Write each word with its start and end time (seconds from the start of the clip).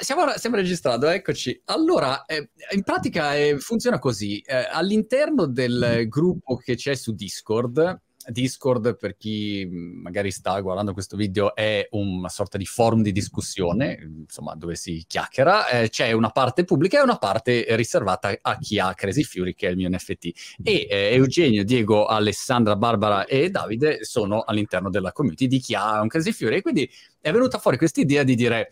siamo, 0.00 0.26
siamo 0.36 0.56
registrati, 0.56 1.06
eccoci. 1.06 1.60
Allora, 1.66 2.24
eh, 2.24 2.50
in 2.74 2.82
pratica 2.82 3.34
eh, 3.34 3.58
funziona 3.58 3.98
così. 3.98 4.40
Eh, 4.40 4.68
all'interno 4.70 5.46
del 5.46 6.06
gruppo 6.08 6.56
che 6.56 6.76
c'è 6.76 6.94
su 6.94 7.14
Discord, 7.14 8.00
Discord, 8.28 8.96
per 8.96 9.16
chi 9.16 9.66
magari 9.70 10.30
sta 10.30 10.60
guardando 10.60 10.92
questo 10.92 11.16
video, 11.16 11.54
è 11.54 11.86
una 11.92 12.28
sorta 12.28 12.58
di 12.58 12.66
forum 12.66 13.02
di 13.02 13.12
discussione, 13.12 13.98
insomma, 14.26 14.54
dove 14.54 14.74
si 14.74 15.04
chiacchiera. 15.06 15.68
Eh, 15.68 15.88
c'è 15.88 16.12
una 16.12 16.30
parte 16.30 16.64
pubblica 16.64 16.98
e 16.98 17.02
una 17.02 17.16
parte 17.16 17.64
riservata 17.76 18.36
a 18.40 18.58
chi 18.58 18.78
ha 18.78 18.92
Crazy 18.94 19.22
Fury, 19.22 19.54
che 19.54 19.68
è 19.68 19.70
il 19.70 19.76
mio 19.76 19.88
NFT. 19.88 20.56
E 20.62 20.86
eh, 20.88 21.14
Eugenio, 21.14 21.64
Diego, 21.64 22.06
Alessandra, 22.06 22.76
Barbara 22.76 23.24
e 23.24 23.50
Davide 23.50 24.04
sono 24.04 24.42
all'interno 24.42 24.90
della 24.90 25.12
community 25.12 25.46
di 25.46 25.58
chi 25.58 25.74
ha 25.74 26.00
un 26.00 26.08
Crazy 26.08 26.32
Fury. 26.32 26.56
E 26.56 26.62
quindi 26.62 26.90
è 27.20 27.32
venuta 27.32 27.58
fuori 27.58 27.78
questa 27.78 28.00
idea 28.00 28.22
di 28.22 28.34
dire 28.34 28.68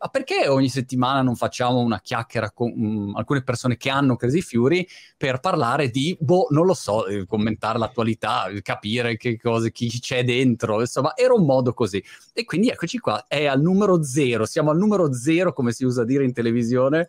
ma 0.00 0.08
perché 0.08 0.48
ogni 0.48 0.70
settimana 0.70 1.20
non 1.20 1.36
facciamo 1.36 1.78
una 1.80 2.00
chiacchiera 2.00 2.50
con 2.52 2.72
um, 2.74 3.14
alcune 3.16 3.42
persone 3.42 3.76
che 3.76 3.90
hanno 3.90 4.16
Crazy 4.16 4.40
Fury 4.40 4.86
per 5.16 5.40
parlare 5.40 5.90
di, 5.90 6.16
boh, 6.18 6.46
non 6.50 6.64
lo 6.64 6.72
so, 6.72 7.06
eh, 7.06 7.26
commentare 7.26 7.78
l'attualità, 7.78 8.46
capire 8.62 9.18
che 9.18 9.38
cose, 9.38 9.70
chi 9.70 9.88
c'è 10.00 10.24
dentro, 10.24 10.80
insomma, 10.80 11.14
era 11.14 11.34
un 11.34 11.44
modo 11.44 11.74
così. 11.74 12.02
E 12.32 12.44
quindi 12.44 12.70
eccoci 12.70 12.98
qua, 12.98 13.26
è 13.28 13.44
al 13.44 13.60
numero 13.60 14.02
zero, 14.02 14.46
siamo 14.46 14.70
al 14.70 14.78
numero 14.78 15.12
zero, 15.12 15.52
come 15.52 15.72
si 15.72 15.84
usa 15.84 16.02
dire 16.04 16.24
in 16.24 16.32
televisione, 16.32 17.06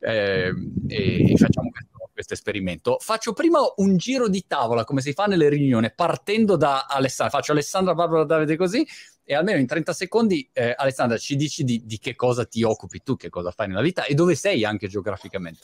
eh, 0.00 0.52
e, 0.88 1.32
e 1.32 1.36
facciamo 1.36 1.70
questo 1.70 1.92
questo 2.14 2.34
esperimento. 2.34 2.96
Faccio 3.00 3.32
prima 3.32 3.58
un 3.76 3.96
giro 3.96 4.28
di 4.28 4.44
tavola, 4.46 4.84
come 4.84 5.00
si 5.00 5.12
fa 5.12 5.26
nelle 5.26 5.48
riunioni, 5.48 5.92
partendo 5.92 6.56
da 6.56 6.86
Alessandra. 6.88 7.36
Faccio 7.36 7.50
Alessandra, 7.50 7.92
Barbara, 7.92 8.24
Davide 8.24 8.56
così, 8.56 8.86
e 9.24 9.34
almeno 9.34 9.58
in 9.58 9.66
30 9.66 9.92
secondi, 9.92 10.48
eh, 10.52 10.74
Alessandra, 10.76 11.16
ci 11.16 11.36
dici 11.36 11.64
di, 11.64 11.82
di, 11.84 11.98
che 11.98 12.14
cosa 12.14 12.44
ti 12.44 12.62
occupi 12.62 13.02
tu, 13.02 13.16
che 13.16 13.30
cosa 13.30 13.50
fai 13.50 13.68
nella 13.68 13.80
vita 13.80 14.04
e 14.04 14.14
dove 14.14 14.34
sei 14.34 14.64
anche 14.64 14.86
geograficamente. 14.86 15.60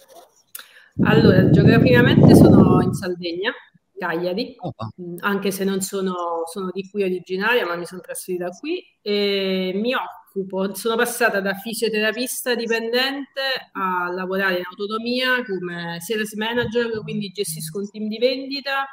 Allora, 1.02 1.48
geograficamente 1.50 2.34
sono 2.34 2.80
in 2.83 2.92
Sardegna, 2.92 3.52
Cagliari, 3.97 4.56
oh, 4.58 4.72
anche 5.20 5.50
se 5.50 5.64
non 5.64 5.83
sono, 5.83 6.42
sono, 6.50 6.70
di 6.72 6.89
qui 6.89 7.02
originaria, 7.02 7.67
ma 7.67 7.77
mi 7.77 7.84
sono 7.84 8.00
trasferita 8.00 8.48
qui 8.48 8.83
e 9.02 9.72
mi 9.74 9.92
occupo, 9.95 10.74
sono 10.74 10.97
passata 10.97 11.41
da 11.41 11.52
fisioterapista 11.55 12.55
dipendente 12.55 13.42
a 13.72 14.11
lavorare 14.11 14.56
in 14.56 14.64
autonomia 14.70 15.45
come 15.45 15.98
sales 16.00 16.33
manager, 16.33 17.02
quindi 17.02 17.28
gestisco 17.28 17.78
un 17.78 17.91
team 17.91 18.08
di 18.08 18.19
vendita 18.19 18.86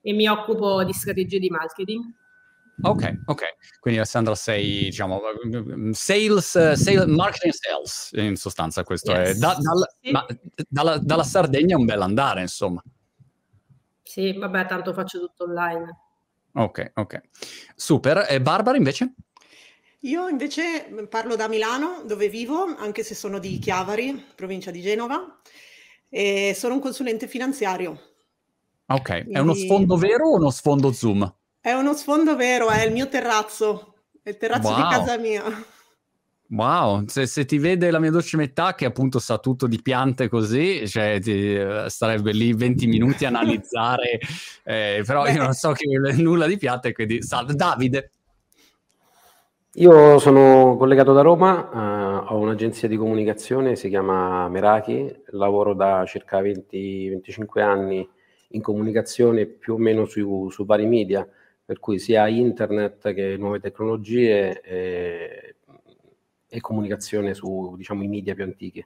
e 0.00 0.12
mi 0.12 0.28
occupo 0.28 0.84
di 0.84 0.92
strategie 0.92 1.40
di 1.40 1.50
marketing. 1.50 2.04
Ok, 2.80 3.22
ok. 3.26 3.42
Quindi 3.80 4.00
Alessandra 4.00 4.34
sei, 4.34 4.84
diciamo, 4.84 5.20
sales, 5.92 6.72
sales 6.72 7.04
marketing 7.04 7.52
sales, 7.52 8.10
in 8.12 8.36
sostanza 8.36 8.82
questo 8.82 9.12
yes. 9.12 9.28
è. 9.28 9.34
Da, 9.34 9.56
dal, 9.58 9.88
sì. 10.00 10.10
ma, 10.10 10.26
dalla, 10.68 10.98
dalla, 10.98 11.24
Sardegna 11.24 11.76
è 11.76 11.78
un 11.78 11.84
bel 11.84 12.00
andare, 12.00 12.40
insomma. 12.40 12.82
Sì, 14.02 14.32
vabbè, 14.36 14.66
tanto 14.66 14.92
faccio 14.92 15.20
tutto 15.20 15.44
online. 15.44 15.98
Ok, 16.54 16.92
ok. 16.94 17.20
Super. 17.74 18.26
E 18.28 18.40
Barbara 18.40 18.76
invece? 18.76 19.14
Io 20.00 20.26
invece 20.28 21.06
parlo 21.08 21.36
da 21.36 21.48
Milano, 21.48 22.02
dove 22.04 22.28
vivo, 22.28 22.64
anche 22.76 23.04
se 23.04 23.14
sono 23.14 23.38
di 23.38 23.58
Chiavari, 23.58 24.26
provincia 24.34 24.72
di 24.72 24.80
Genova, 24.80 25.40
e 26.08 26.54
sono 26.56 26.74
un 26.74 26.80
consulente 26.80 27.28
finanziario. 27.28 28.14
Ok, 28.86 29.02
Quindi... 29.02 29.32
è 29.32 29.38
uno 29.38 29.54
sfondo 29.54 29.96
vero 29.96 30.26
o 30.26 30.36
uno 30.36 30.50
sfondo 30.50 30.90
Zoom? 30.90 31.32
È 31.64 31.70
uno 31.70 31.94
sfondo 31.94 32.34
vero, 32.34 32.70
è 32.70 32.84
il 32.84 32.92
mio 32.92 33.06
terrazzo, 33.06 33.94
è 34.20 34.30
il 34.30 34.36
terrazzo 34.36 34.70
wow. 34.70 34.76
di 34.76 34.82
casa 34.82 35.16
mia. 35.16 35.44
Wow, 36.48 37.06
se, 37.06 37.24
se, 37.26 37.44
ti 37.44 37.58
vede 37.58 37.92
la 37.92 38.00
mia 38.00 38.10
dolce 38.10 38.36
metà 38.36 38.74
che 38.74 38.84
appunto 38.84 39.20
sa 39.20 39.38
tutto 39.38 39.68
di 39.68 39.80
piante 39.80 40.28
così, 40.28 40.88
cioè 40.88 41.20
ti, 41.20 41.56
starebbe 41.86 42.32
lì 42.32 42.52
20 42.52 42.88
minuti 42.88 43.26
a 43.26 43.28
analizzare, 43.28 44.18
eh, 44.64 45.04
però 45.06 45.22
Beh. 45.22 45.30
io 45.30 45.42
non 45.44 45.52
so 45.52 45.70
che 45.70 45.86
nulla 46.20 46.48
di 46.48 46.56
piante, 46.56 46.92
quindi 46.92 47.22
salve 47.22 47.54
Davide. 47.54 48.10
Io 49.74 50.18
sono 50.18 50.76
collegato 50.76 51.12
da 51.12 51.20
Roma, 51.20 52.24
uh, 52.26 52.34
ho 52.34 52.38
un'agenzia 52.38 52.88
di 52.88 52.96
comunicazione, 52.96 53.76
si 53.76 53.88
chiama 53.88 54.48
Meraki, 54.48 55.14
lavoro 55.26 55.74
da 55.74 56.04
circa 56.08 56.40
20-25 56.40 57.60
anni 57.60 58.06
in 58.48 58.60
comunicazione 58.60 59.46
più 59.46 59.74
o 59.74 59.78
meno 59.78 60.06
su, 60.06 60.50
su 60.50 60.66
vari 60.66 60.86
media 60.86 61.24
per 61.64 61.78
cui 61.78 61.98
sia 61.98 62.28
internet 62.28 63.14
che 63.14 63.36
nuove 63.38 63.60
tecnologie 63.60 64.60
e, 64.60 65.56
e 66.48 66.60
comunicazione 66.60 67.34
su 67.34 67.74
diciamo, 67.76 68.02
i 68.02 68.08
media 68.08 68.34
più 68.34 68.44
antichi. 68.44 68.84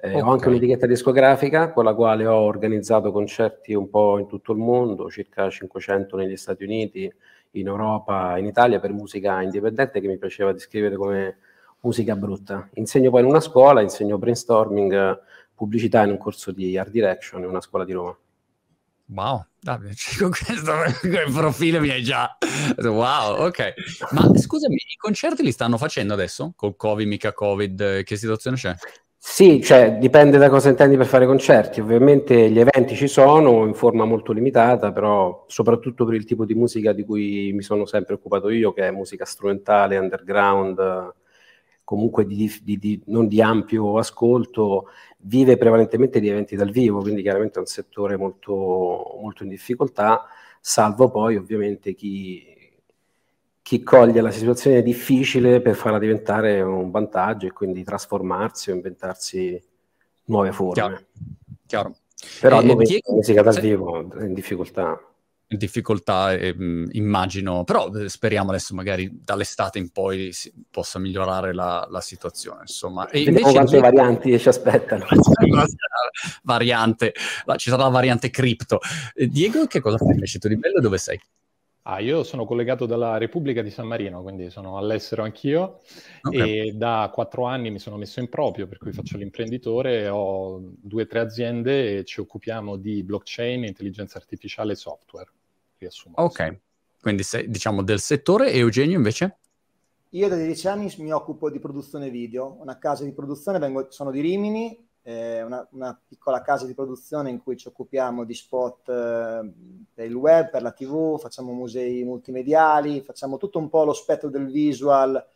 Eh, 0.00 0.10
okay. 0.10 0.20
Ho 0.20 0.30
anche 0.30 0.48
un'etichetta 0.48 0.86
discografica 0.86 1.72
con 1.72 1.84
la 1.84 1.94
quale 1.94 2.24
ho 2.26 2.36
organizzato 2.36 3.10
concerti 3.10 3.74
un 3.74 3.90
po' 3.90 4.18
in 4.18 4.26
tutto 4.28 4.52
il 4.52 4.58
mondo, 4.58 5.10
circa 5.10 5.50
500 5.50 6.16
negli 6.16 6.36
Stati 6.36 6.62
Uniti, 6.64 7.12
in 7.52 7.66
Europa, 7.66 8.38
in 8.38 8.46
Italia 8.46 8.78
per 8.78 8.92
musica 8.92 9.42
indipendente 9.42 10.00
che 10.00 10.06
mi 10.06 10.18
piaceva 10.18 10.52
descrivere 10.52 10.96
come 10.96 11.38
musica 11.80 12.14
brutta. 12.16 12.68
Insegno 12.74 13.10
poi 13.10 13.22
in 13.22 13.26
una 13.26 13.40
scuola, 13.40 13.80
insegno 13.80 14.18
brainstorming, 14.18 15.20
pubblicità 15.54 16.04
in 16.04 16.10
un 16.10 16.18
corso 16.18 16.52
di 16.52 16.76
Art 16.78 16.90
Direction 16.90 17.42
in 17.42 17.48
una 17.48 17.60
scuola 17.60 17.84
di 17.84 17.92
Roma. 17.92 18.16
Wow, 19.10 19.46
Davide, 19.60 19.94
con 20.20 20.30
questo 20.30 20.72
profilo 21.32 21.80
mi 21.80 21.90
hai 21.90 22.02
già... 22.02 22.36
Wow, 22.76 23.46
ok. 23.46 23.74
Ma 24.10 24.30
scusami, 24.36 24.74
i 24.74 24.96
concerti 24.98 25.42
li 25.42 25.52
stanno 25.52 25.78
facendo 25.78 26.12
adesso? 26.12 26.52
Col 26.54 26.76
Covid, 26.76 27.06
mica 27.06 27.32
Covid, 27.32 28.02
che 28.02 28.16
situazione 28.16 28.56
c'è? 28.56 28.74
Sì, 29.20 29.62
cioè 29.62 29.98
dipende 29.98 30.38
da 30.38 30.48
cosa 30.48 30.68
intendi 30.68 30.96
per 30.96 31.06
fare 31.06 31.26
concerti. 31.26 31.80
Ovviamente 31.80 32.50
gli 32.50 32.58
eventi 32.58 32.94
ci 32.94 33.08
sono 33.08 33.66
in 33.66 33.74
forma 33.74 34.04
molto 34.04 34.32
limitata, 34.32 34.92
però 34.92 35.44
soprattutto 35.48 36.04
per 36.04 36.14
il 36.14 36.24
tipo 36.24 36.44
di 36.44 36.54
musica 36.54 36.92
di 36.92 37.04
cui 37.04 37.52
mi 37.52 37.62
sono 37.62 37.84
sempre 37.86 38.14
occupato 38.14 38.48
io, 38.50 38.72
che 38.72 38.86
è 38.86 38.90
musica 38.90 39.24
strumentale, 39.24 39.98
underground, 39.98 41.14
comunque 41.82 42.26
di, 42.26 42.50
di, 42.62 42.78
di, 42.78 43.02
non 43.06 43.28
di 43.28 43.40
ampio 43.40 43.98
ascolto, 43.98 44.88
vive 45.20 45.56
prevalentemente 45.56 46.20
di 46.20 46.28
eventi 46.28 46.56
dal 46.56 46.70
vivo, 46.70 47.00
quindi 47.00 47.22
chiaramente 47.22 47.56
è 47.56 47.60
un 47.60 47.66
settore 47.66 48.16
molto, 48.16 48.52
molto 49.20 49.42
in 49.42 49.48
difficoltà, 49.48 50.24
salvo 50.60 51.10
poi 51.10 51.36
ovviamente 51.36 51.94
chi, 51.94 52.44
chi 53.62 53.82
coglie 53.82 54.20
la 54.20 54.30
situazione 54.30 54.82
difficile 54.82 55.60
per 55.60 55.74
farla 55.74 55.98
diventare 55.98 56.60
un 56.60 56.90
vantaggio 56.90 57.46
e 57.46 57.52
quindi 57.52 57.82
trasformarsi 57.84 58.70
o 58.70 58.74
inventarsi 58.74 59.60
nuove 60.24 60.52
forme. 60.52 60.72
Chiaro. 60.72 61.00
Chiaro. 61.66 61.96
Però 62.40 62.56
eh, 62.56 62.58
al 62.58 62.66
momento 62.66 62.90
Diego, 62.90 63.14
musica 63.14 63.42
dal 63.42 63.60
vivo 63.60 64.10
è 64.12 64.24
in 64.24 64.34
difficoltà 64.34 65.00
difficoltà, 65.56 66.34
eh, 66.34 66.54
immagino, 66.92 67.64
però 67.64 67.90
eh, 67.94 68.08
speriamo 68.08 68.50
adesso 68.50 68.74
magari 68.74 69.10
dall'estate 69.24 69.78
in 69.78 69.90
poi 69.90 70.32
si 70.32 70.52
possa 70.70 70.98
migliorare 70.98 71.54
la, 71.54 71.86
la 71.90 72.00
situazione. 72.00 72.60
Insomma, 72.62 73.08
e 73.08 73.24
Vediamo 73.24 73.52
quante 73.52 73.76
invece... 73.76 73.96
varianti 73.96 74.38
ci 74.38 74.48
aspettano. 74.48 75.06
variante, 76.42 77.14
ci 77.56 77.70
sarà 77.70 77.84
la 77.84 77.88
variante 77.88 78.30
cripto. 78.30 78.80
Eh, 79.14 79.26
Diego, 79.28 79.66
che 79.66 79.80
cosa 79.80 79.96
fai 79.96 80.12
invece 80.12 80.38
tu 80.38 80.48
di 80.48 80.56
bello 80.56 80.78
e 80.78 80.80
dove 80.80 80.98
sei? 80.98 81.18
Ah, 81.90 82.00
io 82.00 82.22
sono 82.22 82.44
collegato 82.44 82.84
dalla 82.84 83.16
Repubblica 83.16 83.62
di 83.62 83.70
San 83.70 83.86
Marino, 83.86 84.20
quindi 84.20 84.50
sono 84.50 84.76
all'estero 84.76 85.22
anch'io 85.22 85.80
okay. 86.20 86.68
e 86.68 86.72
da 86.72 87.10
quattro 87.10 87.46
anni 87.46 87.70
mi 87.70 87.78
sono 87.78 87.96
messo 87.96 88.20
in 88.20 88.28
proprio, 88.28 88.66
per 88.66 88.76
cui 88.76 88.92
faccio 88.92 89.16
l'imprenditore, 89.16 90.06
ho 90.06 90.60
due 90.60 91.04
o 91.04 91.06
tre 91.06 91.20
aziende 91.20 91.96
e 91.96 92.04
ci 92.04 92.20
occupiamo 92.20 92.76
di 92.76 93.02
blockchain, 93.02 93.64
intelligenza 93.64 94.18
artificiale 94.18 94.72
e 94.72 94.76
software. 94.76 95.32
Riassumo. 95.78 96.14
Ok, 96.18 96.60
quindi 97.00 97.22
sei 97.22 97.48
diciamo 97.48 97.82
del 97.82 98.00
settore 98.00 98.50
e 98.50 98.58
Eugenio 98.58 98.96
invece? 98.96 99.38
Io 100.10 100.28
da 100.28 100.36
10 100.36 100.68
anni 100.68 100.94
mi 100.98 101.12
occupo 101.12 101.50
di 101.50 101.58
produzione 101.58 102.10
video, 102.10 102.56
una 102.60 102.78
casa 102.78 103.04
di 103.04 103.12
produzione, 103.12 103.58
vengo, 103.58 103.90
sono 103.90 104.10
di 104.10 104.20
Rimini 104.20 104.86
eh, 105.08 105.42
una, 105.42 105.66
una, 105.70 105.98
piccola 106.06 106.42
casa 106.42 106.66
di 106.66 106.74
produzione 106.74 107.30
in 107.30 107.42
cui 107.42 107.56
ci 107.56 107.68
occupiamo 107.68 108.24
di 108.24 108.34
spot 108.34 108.90
eh, 108.90 109.52
per 109.94 110.04
il 110.04 110.14
web, 110.14 110.50
per 110.50 110.60
la 110.60 110.72
tv, 110.72 111.18
facciamo 111.18 111.54
musei 111.54 112.04
multimediali, 112.04 113.00
facciamo 113.00 113.38
tutto 113.38 113.58
un 113.58 113.70
po' 113.70 113.84
lo 113.84 113.94
spettro 113.94 114.28
del 114.28 114.50
visual 114.50 115.26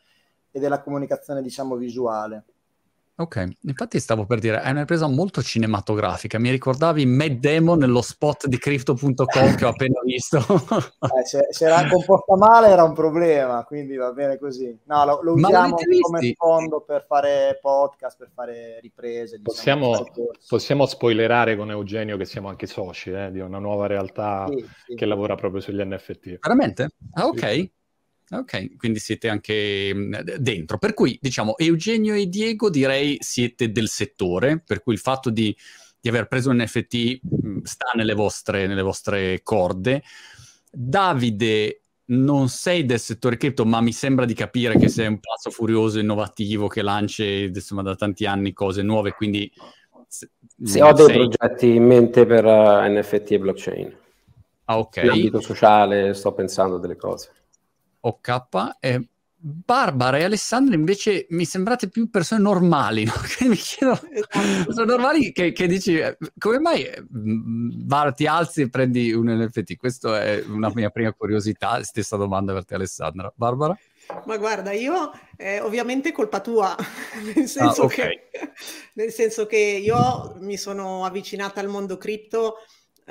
e 0.50 0.60
della 0.60 0.82
comunicazione, 0.82 1.40
diciamo, 1.40 1.76
visuale. 1.76 2.44
Ok, 3.14 3.46
infatti 3.60 4.00
stavo 4.00 4.24
per 4.24 4.38
dire, 4.38 4.62
è 4.62 4.70
una 4.70 4.80
ripresa 4.80 5.06
molto 5.06 5.42
cinematografica, 5.42 6.38
mi 6.38 6.50
ricordavi 6.50 7.04
Mad 7.04 7.32
Demo 7.32 7.74
nello 7.74 8.00
spot 8.00 8.46
di 8.46 8.56
Crypto.com 8.56 9.54
che 9.54 9.64
ho 9.66 9.68
appena 9.68 10.00
visto. 10.02 10.38
eh, 10.40 11.26
se, 11.26 11.46
se, 11.50 11.66
era 11.66 11.86
composta 11.88 12.36
male 12.36 12.68
era 12.68 12.84
un 12.84 12.94
problema, 12.94 13.64
quindi 13.64 13.96
va 13.96 14.12
bene 14.12 14.38
così. 14.38 14.74
No, 14.84 15.04
lo, 15.04 15.20
lo 15.22 15.34
usiamo 15.34 15.76
come 16.00 16.32
fondo 16.34 16.80
per 16.80 17.04
fare 17.06 17.58
podcast, 17.60 18.16
per 18.16 18.30
fare 18.34 18.78
riprese. 18.80 19.38
Diciamo, 19.42 19.90
possiamo, 19.90 20.10
possiamo 20.48 20.86
spoilerare 20.86 21.54
con 21.54 21.70
Eugenio 21.70 22.16
che 22.16 22.24
siamo 22.24 22.48
anche 22.48 22.66
soci 22.66 23.10
eh, 23.10 23.30
di 23.30 23.40
una 23.40 23.58
nuova 23.58 23.86
realtà 23.86 24.46
sì, 24.48 24.66
sì. 24.86 24.94
che 24.94 25.04
lavora 25.04 25.34
proprio 25.34 25.60
sugli 25.60 25.82
NFT. 25.84 26.38
Veramente? 26.40 26.88
Ah, 27.12 27.26
ok. 27.26 27.50
Sì. 27.50 27.72
Ok, 28.32 28.76
quindi 28.76 28.98
siete 28.98 29.28
anche 29.28 29.92
mm, 29.94 30.14
dentro. 30.38 30.78
Per 30.78 30.94
cui, 30.94 31.18
diciamo, 31.20 31.58
Eugenio 31.58 32.14
e 32.14 32.28
Diego 32.28 32.70
direi 32.70 33.18
siete 33.20 33.70
del 33.70 33.88
settore, 33.88 34.62
per 34.64 34.82
cui 34.82 34.94
il 34.94 35.00
fatto 35.00 35.28
di, 35.28 35.54
di 36.00 36.08
aver 36.08 36.28
preso 36.28 36.48
un 36.48 36.56
NFT 36.62 37.20
mm, 37.26 37.58
sta 37.62 37.90
nelle 37.94 38.14
vostre, 38.14 38.66
nelle 38.66 38.80
vostre 38.80 39.42
corde. 39.42 40.02
Davide, 40.70 41.82
non 42.06 42.48
sei 42.48 42.86
del 42.86 43.00
settore 43.00 43.36
cripto, 43.36 43.66
ma 43.66 43.82
mi 43.82 43.92
sembra 43.92 44.24
di 44.24 44.34
capire 44.34 44.78
che 44.78 44.88
sei 44.88 45.08
un 45.08 45.20
pazzo 45.20 45.50
furioso, 45.50 45.98
innovativo, 45.98 46.68
che 46.68 46.80
lanci 46.80 47.50
insomma, 47.54 47.82
da 47.82 47.94
tanti 47.94 48.24
anni 48.24 48.54
cose 48.54 48.82
nuove, 48.82 49.12
quindi... 49.12 49.52
Sì, 50.08 50.78
ho 50.80 50.92
dei 50.92 51.06
sei... 51.06 51.28
progetti 51.28 51.74
in 51.74 51.84
mente 51.84 52.26
per 52.26 52.44
uh, 52.44 52.82
eh, 52.82 52.88
NFT 52.88 53.30
e 53.32 53.38
blockchain. 53.38 53.96
Ah, 54.66 54.78
ok. 54.78 54.96
In 55.02 55.08
ambito 55.08 55.40
sociale 55.40 56.14
sto 56.14 56.32
pensando 56.32 56.76
a 56.76 56.78
delle 56.78 56.96
cose. 56.96 57.30
OK. 58.02 58.42
Eh, 58.80 59.08
Barbara 59.44 60.18
e 60.18 60.24
Alessandra 60.24 60.76
invece 60.76 61.26
mi 61.30 61.44
sembrate 61.44 61.88
più 61.88 62.08
persone 62.08 62.40
normali, 62.40 63.04
no? 63.04 63.12
che 63.36 63.48
mi 63.48 63.56
chiedo, 63.56 63.98
sono 64.68 64.84
normali 64.84 65.32
che, 65.32 65.50
che, 65.50 65.66
dici, 65.66 66.00
come 66.38 66.60
mai 66.60 66.88
Barbara 67.08 68.10
eh, 68.10 68.14
ti 68.14 68.26
alzi 68.26 68.62
e 68.62 68.68
prendi 68.68 69.12
un 69.12 69.26
NFT? 69.26 69.76
Questa 69.76 70.22
è 70.22 70.44
una 70.46 70.70
mia 70.72 70.90
prima 70.90 71.12
curiosità, 71.12 71.82
stessa 71.82 72.16
domanda 72.16 72.52
per 72.52 72.64
te 72.64 72.76
Alessandra. 72.76 73.32
Barbara? 73.34 73.76
Ma 74.26 74.36
guarda, 74.36 74.70
io 74.72 75.10
eh, 75.36 75.60
ovviamente 75.60 76.10
è 76.10 76.12
colpa 76.12 76.40
tua, 76.40 76.76
nel 77.34 77.48
senso, 77.48 77.82
ah, 77.82 77.84
okay. 77.84 78.20
che, 78.30 78.52
nel 78.94 79.10
senso 79.10 79.46
che 79.46 79.56
io 79.56 80.36
mi 80.38 80.56
sono 80.56 81.04
avvicinata 81.04 81.60
al 81.60 81.68
mondo 81.68 81.96
cripto 81.96 82.58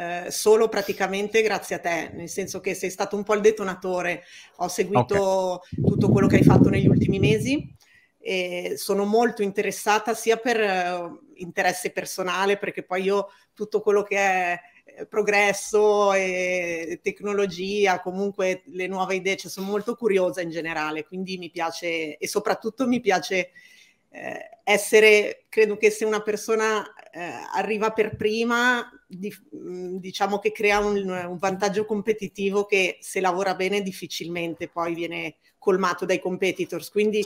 eh, 0.02 0.32
solo 0.32 0.68
praticamente 0.68 1.44
grazie 1.44 1.76
a 1.76 1.80
te, 1.80 2.10
nel 2.14 2.30
senso 2.30 2.60
che 2.60 2.74
sei 2.74 2.90
stato 2.90 3.16
un 3.16 3.24
po' 3.24 3.36
il 3.36 3.42
detonatore, 3.42 4.24
ho 4.58 4.68
seguito 4.68 5.54
okay. 5.54 5.82
tutto 5.84 6.10
quello 6.10 6.28
che 6.28 6.38
hai 6.38 6.44
fatto 6.44 6.70
negli 6.70 6.88
ultimi 6.88 7.20
mesi 7.20 7.76
e 8.18 8.74
sono 8.78 9.06
molto 9.06 9.44
interessata 9.44 10.16
sia 10.16 10.38
per 10.38 10.60
uh, 10.60 11.20
interesse 11.36 11.92
personale, 11.92 12.58
perché 12.58 12.84
poi 12.84 13.04
io 13.04 13.30
tutto 13.54 13.82
quello 13.82 14.02
che 14.02 14.18
è 14.18 14.60
eh, 14.86 15.06
progresso 15.06 16.14
e 16.14 17.00
tecnologia, 17.04 18.02
comunque 18.02 18.64
le 18.68 18.88
nuove 18.88 19.16
idee, 19.16 19.38
cioè 19.38 19.52
sono 19.52 19.68
molto 19.68 19.96
curiosa 19.96 20.42
in 20.42 20.50
generale, 20.50 21.06
quindi 21.06 21.38
mi 21.38 21.52
piace 21.52 22.18
e 22.18 22.28
soprattutto 22.28 22.88
mi 22.88 23.02
piace 23.02 23.52
eh, 24.10 24.60
essere, 24.64 25.46
credo 25.50 25.78
che 25.78 25.90
se 25.90 26.06
una 26.06 26.22
persona 26.22 26.84
eh, 26.84 27.01
arriva 27.20 27.92
per 27.92 28.16
prima, 28.16 28.90
di, 29.08 29.34
mm, 29.56 29.98
diciamo 29.98 30.40
che 30.40 30.52
crea 30.52 30.80
un, 30.80 31.10
un, 31.10 31.38
vantaggio 31.38 31.86
competitivo 31.86 32.66
che 32.66 32.98
se 33.02 33.20
lavora 33.20 33.56
bene 33.56 33.82
difficilmente 33.82 34.70
poi 34.70 34.94
viene 34.94 35.36
colmato 35.58 36.06
dai 36.06 36.20
competitors. 36.20 36.90
Quindi 36.90 37.26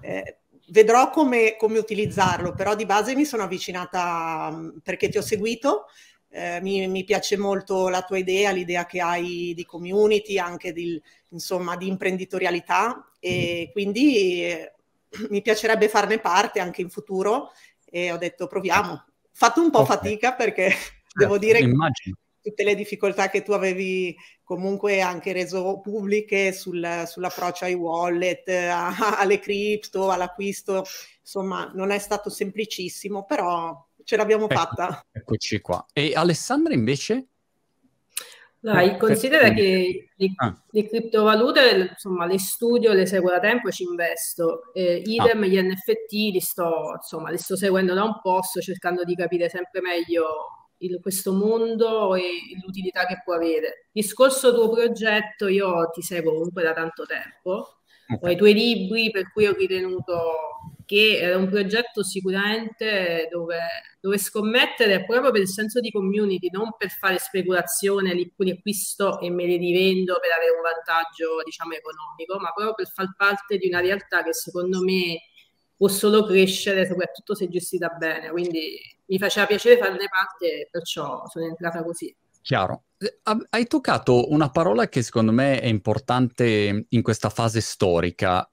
eh, 0.00 0.38
vedrò 0.68 1.10
come, 1.10 1.56
come, 1.56 1.78
utilizzarlo, 1.78 2.54
però 2.54 2.74
di 2.74 2.86
base 2.86 3.14
mi 3.14 3.24
sono 3.24 3.42
avvicinata 3.42 4.50
mm, 4.50 4.78
perché 4.82 5.08
ti 5.08 5.18
ho 5.18 5.22
seguito. 5.22 5.86
Eh, 6.30 6.60
mi, 6.60 6.86
mi, 6.88 7.04
piace 7.04 7.38
molto 7.38 7.88
la 7.88 8.02
tua 8.02 8.18
idea, 8.18 8.50
l'idea 8.50 8.84
che 8.84 9.00
hai 9.00 9.52
di 9.54 9.64
community, 9.64 10.38
anche 10.38 10.72
di, 10.72 11.00
insomma, 11.30 11.76
di 11.76 11.88
imprenditorialità 11.88 13.12
e 13.18 13.66
mm. 13.68 13.72
quindi 13.72 14.44
eh, 14.44 14.72
mi 15.30 15.40
piacerebbe 15.42 15.88
farne 15.88 16.18
parte 16.18 16.60
anche 16.60 16.82
in 16.82 16.90
futuro 16.90 17.52
e 17.84 18.12
ho 18.12 18.18
detto 18.18 18.46
proviamo. 18.46 19.07
Fatto 19.38 19.62
un 19.62 19.70
po' 19.70 19.82
okay. 19.82 19.96
fatica 19.96 20.34
perché 20.34 20.70
certo, 20.74 21.12
devo 21.14 21.38
dire 21.38 21.60
immagino. 21.60 22.16
che 22.40 22.50
tutte 22.50 22.64
le 22.64 22.74
difficoltà 22.74 23.30
che 23.30 23.44
tu 23.44 23.52
avevi 23.52 24.16
comunque 24.42 25.00
anche 25.00 25.32
reso 25.32 25.78
pubbliche 25.78 26.50
sul, 26.50 27.04
sull'approccio 27.06 27.64
ai 27.64 27.74
wallet, 27.74 28.48
a, 28.48 28.88
alle 29.16 29.38
cripto, 29.38 30.10
all'acquisto, 30.10 30.84
insomma 31.20 31.70
non 31.72 31.92
è 31.92 32.00
stato 32.00 32.30
semplicissimo, 32.30 33.24
però 33.26 33.80
ce 34.02 34.16
l'abbiamo 34.16 34.48
ecco, 34.48 34.54
fatta. 34.56 35.06
Eccoci 35.12 35.60
qua. 35.60 35.86
E 35.92 36.14
Alessandra 36.16 36.74
invece? 36.74 37.28
Dai, 38.60 38.98
considera 38.98 39.50
che 39.50 40.08
le, 40.16 40.32
ah. 40.36 40.62
le, 40.70 40.88
criptovalute, 40.88 41.90
insomma, 41.90 42.26
le 42.26 42.38
studio, 42.40 42.92
le 42.92 43.06
seguo 43.06 43.30
da 43.30 43.38
tempo 43.38 43.68
e 43.68 43.72
ci 43.72 43.84
investo. 43.84 44.72
Eh, 44.72 45.02
idem, 45.04 45.42
ah. 45.42 45.46
gli 45.46 45.60
NFT 45.60 46.12
li 46.32 46.40
sto, 46.40 46.94
insomma, 46.96 47.30
li 47.30 47.38
sto 47.38 47.56
seguendo 47.56 47.94
da 47.94 48.02
un 48.02 48.18
po', 48.20 48.42
sto 48.42 48.60
cercando 48.60 49.04
di 49.04 49.14
capire 49.14 49.48
sempre 49.48 49.80
meglio 49.80 50.26
il, 50.78 50.98
questo 51.00 51.32
mondo 51.32 52.14
e 52.16 52.22
l'utilità 52.64 53.06
che 53.06 53.20
può 53.24 53.34
avere. 53.34 53.88
Discorso 53.92 54.52
tuo 54.52 54.70
progetto, 54.70 55.46
io 55.46 55.88
ti 55.92 56.02
seguo 56.02 56.32
comunque 56.32 56.62
da 56.62 56.72
tanto 56.72 57.04
tempo, 57.04 57.78
okay. 58.12 58.30
ho 58.30 58.32
i 58.32 58.36
tuoi 58.36 58.54
libri 58.54 59.10
per 59.10 59.30
cui 59.32 59.46
ho 59.46 59.54
ritenuto 59.54 60.47
che 60.88 61.18
era 61.18 61.36
un 61.36 61.50
progetto 61.50 62.02
sicuramente 62.02 63.28
dove, 63.30 63.58
dove, 64.00 64.16
scommettere 64.16 65.04
proprio 65.04 65.30
per 65.30 65.42
il 65.42 65.48
senso 65.48 65.80
di 65.80 65.90
community, 65.90 66.48
non 66.50 66.70
per 66.78 66.88
fare 66.88 67.18
speculazione, 67.18 68.14
li, 68.14 68.32
li 68.34 68.50
acquisto 68.52 69.20
e 69.20 69.28
me 69.28 69.44
li 69.44 69.58
rivendo 69.58 70.18
per 70.18 70.30
avere 70.30 70.52
un 70.52 70.62
vantaggio, 70.62 71.42
diciamo, 71.44 71.74
economico, 71.74 72.38
ma 72.38 72.52
proprio 72.54 72.74
per 72.74 72.88
far 72.90 73.14
parte 73.18 73.58
di 73.58 73.68
una 73.68 73.80
realtà 73.80 74.22
che 74.22 74.32
secondo 74.32 74.80
me 74.80 75.20
può 75.76 75.88
solo 75.88 76.24
crescere, 76.24 76.86
soprattutto 76.86 77.34
se 77.34 77.50
gestita 77.50 77.88
bene. 77.88 78.30
Quindi 78.30 78.80
mi 79.04 79.18
faceva 79.18 79.44
piacere 79.44 79.76
farne 79.76 80.08
parte 80.08 80.46
e 80.46 80.68
perciò 80.70 81.22
sono 81.26 81.44
entrata 81.44 81.84
così. 81.84 82.16
Chiaro. 82.40 82.84
Eh, 82.96 83.20
hai 83.50 83.66
toccato 83.66 84.30
una 84.30 84.48
parola 84.48 84.88
che 84.88 85.02
secondo 85.02 85.32
me 85.32 85.60
è 85.60 85.66
importante 85.66 86.86
in 86.88 87.02
questa 87.02 87.28
fase 87.28 87.60
storica. 87.60 88.50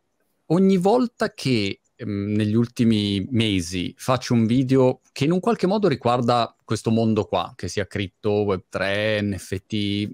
Ogni 0.48 0.76
volta 0.76 1.34
che 1.34 1.80
negli 1.98 2.56
ultimi 2.56 3.26
mesi 3.32 3.94
faccio 3.98 4.34
un 4.34 4.46
video 4.46 5.02
che 5.12 5.26
in 5.26 5.32
un 5.32 5.40
qualche 5.40 5.68
modo 5.68 5.88
riguarda 5.88 6.56
questo 6.64 6.92
mondo 6.92 7.26
qua, 7.26 7.54
che 7.56 7.68
sia 7.68 7.88
cripto, 7.88 8.44
Web3, 8.44 9.34
NFT, 9.34 10.14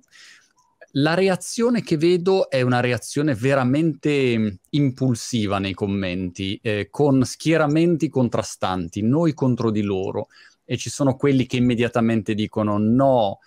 la 0.96 1.14
reazione 1.14 1.82
che 1.82 1.98
vedo 1.98 2.50
è 2.50 2.62
una 2.62 2.82
reazione 2.82 3.34
veramente 3.34 4.60
impulsiva 4.70 5.58
nei 5.58 5.74
commenti, 5.74 6.60
eh, 6.62 6.90
con 6.90 7.24
schieramenti 7.24 8.10
contrastanti, 8.10 9.02
noi 9.02 9.34
contro 9.34 9.72
di 9.72 9.82
loro, 9.82 10.28
e 10.66 10.78
ci 10.78 10.90
sono 10.90 11.16
quelli 11.16 11.46
che 11.46 11.58
immediatamente 11.58 12.34
dicono 12.34 12.78
no, 12.78 13.40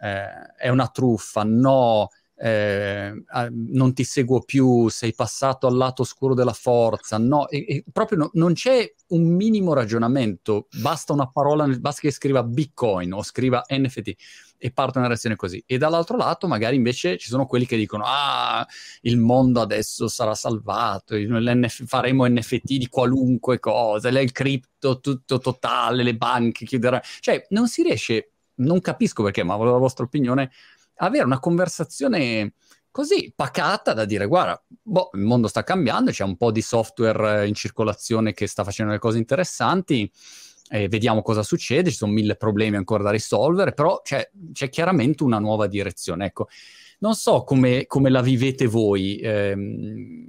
eh, 0.00 0.54
è 0.58 0.68
una 0.68 0.88
truffa, 0.88 1.42
no, 1.42 2.10
eh, 2.42 3.12
non 3.50 3.92
ti 3.92 4.02
seguo 4.02 4.40
più, 4.40 4.88
sei 4.88 5.14
passato 5.14 5.66
al 5.66 5.76
lato 5.76 6.02
oscuro 6.02 6.32
della 6.32 6.54
forza, 6.54 7.18
no, 7.18 7.48
e, 7.48 7.64
e 7.68 7.84
proprio 7.92 8.18
no, 8.18 8.30
non 8.34 8.54
c'è 8.54 8.90
un 9.08 9.24
minimo 9.24 9.74
ragionamento, 9.74 10.66
basta 10.80 11.12
una 11.12 11.28
parola, 11.28 11.66
basta 11.66 12.00
che 12.00 12.10
scriva 12.10 12.42
Bitcoin 12.42 13.12
o 13.12 13.22
scriva 13.22 13.62
NFT 13.68 14.14
e 14.56 14.70
parte 14.70 14.98
una 14.98 15.08
reazione 15.08 15.36
così. 15.36 15.62
E 15.66 15.76
dall'altro 15.76 16.16
lato 16.16 16.46
magari 16.48 16.76
invece 16.76 17.18
ci 17.18 17.28
sono 17.28 17.44
quelli 17.44 17.66
che 17.66 17.76
dicono 17.76 18.04
ah, 18.06 18.66
il 19.02 19.18
mondo 19.18 19.60
adesso 19.60 20.08
sarà 20.08 20.34
salvato, 20.34 21.16
faremo 21.68 22.26
NFT 22.26 22.76
di 22.76 22.88
qualunque 22.88 23.58
cosa, 23.58 24.08
il 24.08 24.32
cripto 24.32 25.00
tutto 25.00 25.38
totale, 25.38 26.02
le 26.02 26.16
banche 26.16 26.64
chiuderanno. 26.64 27.02
Cioè 27.20 27.46
non 27.50 27.68
si 27.68 27.82
riesce, 27.82 28.32
non 28.56 28.80
capisco 28.80 29.22
perché, 29.22 29.42
ma 29.42 29.56
la 29.58 29.76
vostra 29.76 30.04
opinione, 30.04 30.50
avere 31.00 31.24
una 31.24 31.38
conversazione 31.38 32.54
così 32.90 33.32
pacata 33.34 33.92
da 33.92 34.04
dire 34.04 34.26
guarda, 34.26 34.62
boh, 34.66 35.10
il 35.14 35.20
mondo 35.20 35.48
sta 35.48 35.62
cambiando, 35.62 36.10
c'è 36.10 36.24
un 36.24 36.36
po' 36.36 36.50
di 36.50 36.62
software 36.62 37.46
in 37.46 37.54
circolazione 37.54 38.32
che 38.32 38.46
sta 38.46 38.64
facendo 38.64 38.90
delle 38.90 39.02
cose 39.02 39.18
interessanti, 39.18 40.10
eh, 40.70 40.88
vediamo 40.88 41.22
cosa 41.22 41.42
succede, 41.42 41.90
ci 41.90 41.96
sono 41.96 42.12
mille 42.12 42.36
problemi 42.36 42.76
ancora 42.76 43.02
da 43.02 43.10
risolvere, 43.10 43.72
però 43.72 44.00
c'è, 44.02 44.30
c'è 44.52 44.68
chiaramente 44.68 45.22
una 45.22 45.38
nuova 45.38 45.66
direzione. 45.66 46.26
Ecco, 46.26 46.48
non 47.00 47.14
so 47.14 47.44
come, 47.44 47.86
come 47.86 48.10
la 48.10 48.20
vivete 48.22 48.66
voi, 48.66 49.18
eh, 49.18 49.54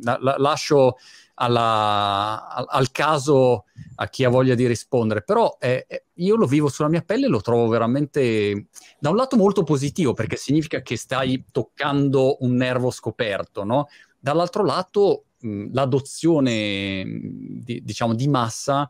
la, 0.02 0.18
la, 0.22 0.36
lascio 0.38 0.96
alla, 1.42 2.48
al, 2.50 2.66
al, 2.70 2.92
caso 2.92 3.66
a 3.96 4.08
chi 4.08 4.24
ha 4.24 4.30
voglia 4.30 4.54
di 4.54 4.68
rispondere, 4.68 5.24
però 5.24 5.58
eh, 5.60 5.86
eh, 5.88 6.06
io 6.16 6.36
lo 6.36 6.46
vivo 6.46 6.70
sulla 6.70 6.88
mia 6.88 7.02
pelle 7.02 7.26
e 7.26 7.30
lo 7.30 7.42
trovo 7.42 7.68
veramente 7.68 8.68
da 9.00 9.10
un 9.10 9.16
lato 9.16 9.38
molto 9.38 9.64
positivo 9.64 10.14
perché 10.14 10.36
significa 10.36 10.82
che 10.82 10.98
stai 10.98 11.46
toccando 11.52 12.38
un 12.42 12.54
nervo 12.56 12.92
scoperto, 12.92 13.64
no? 13.64 13.88
Dall'altro 14.20 14.64
lato 14.64 15.26
mh, 15.40 15.70
l'adozione 15.74 17.04
di, 17.04 17.82
diciamo 17.84 18.14
di 18.14 18.28
massa 18.28 18.88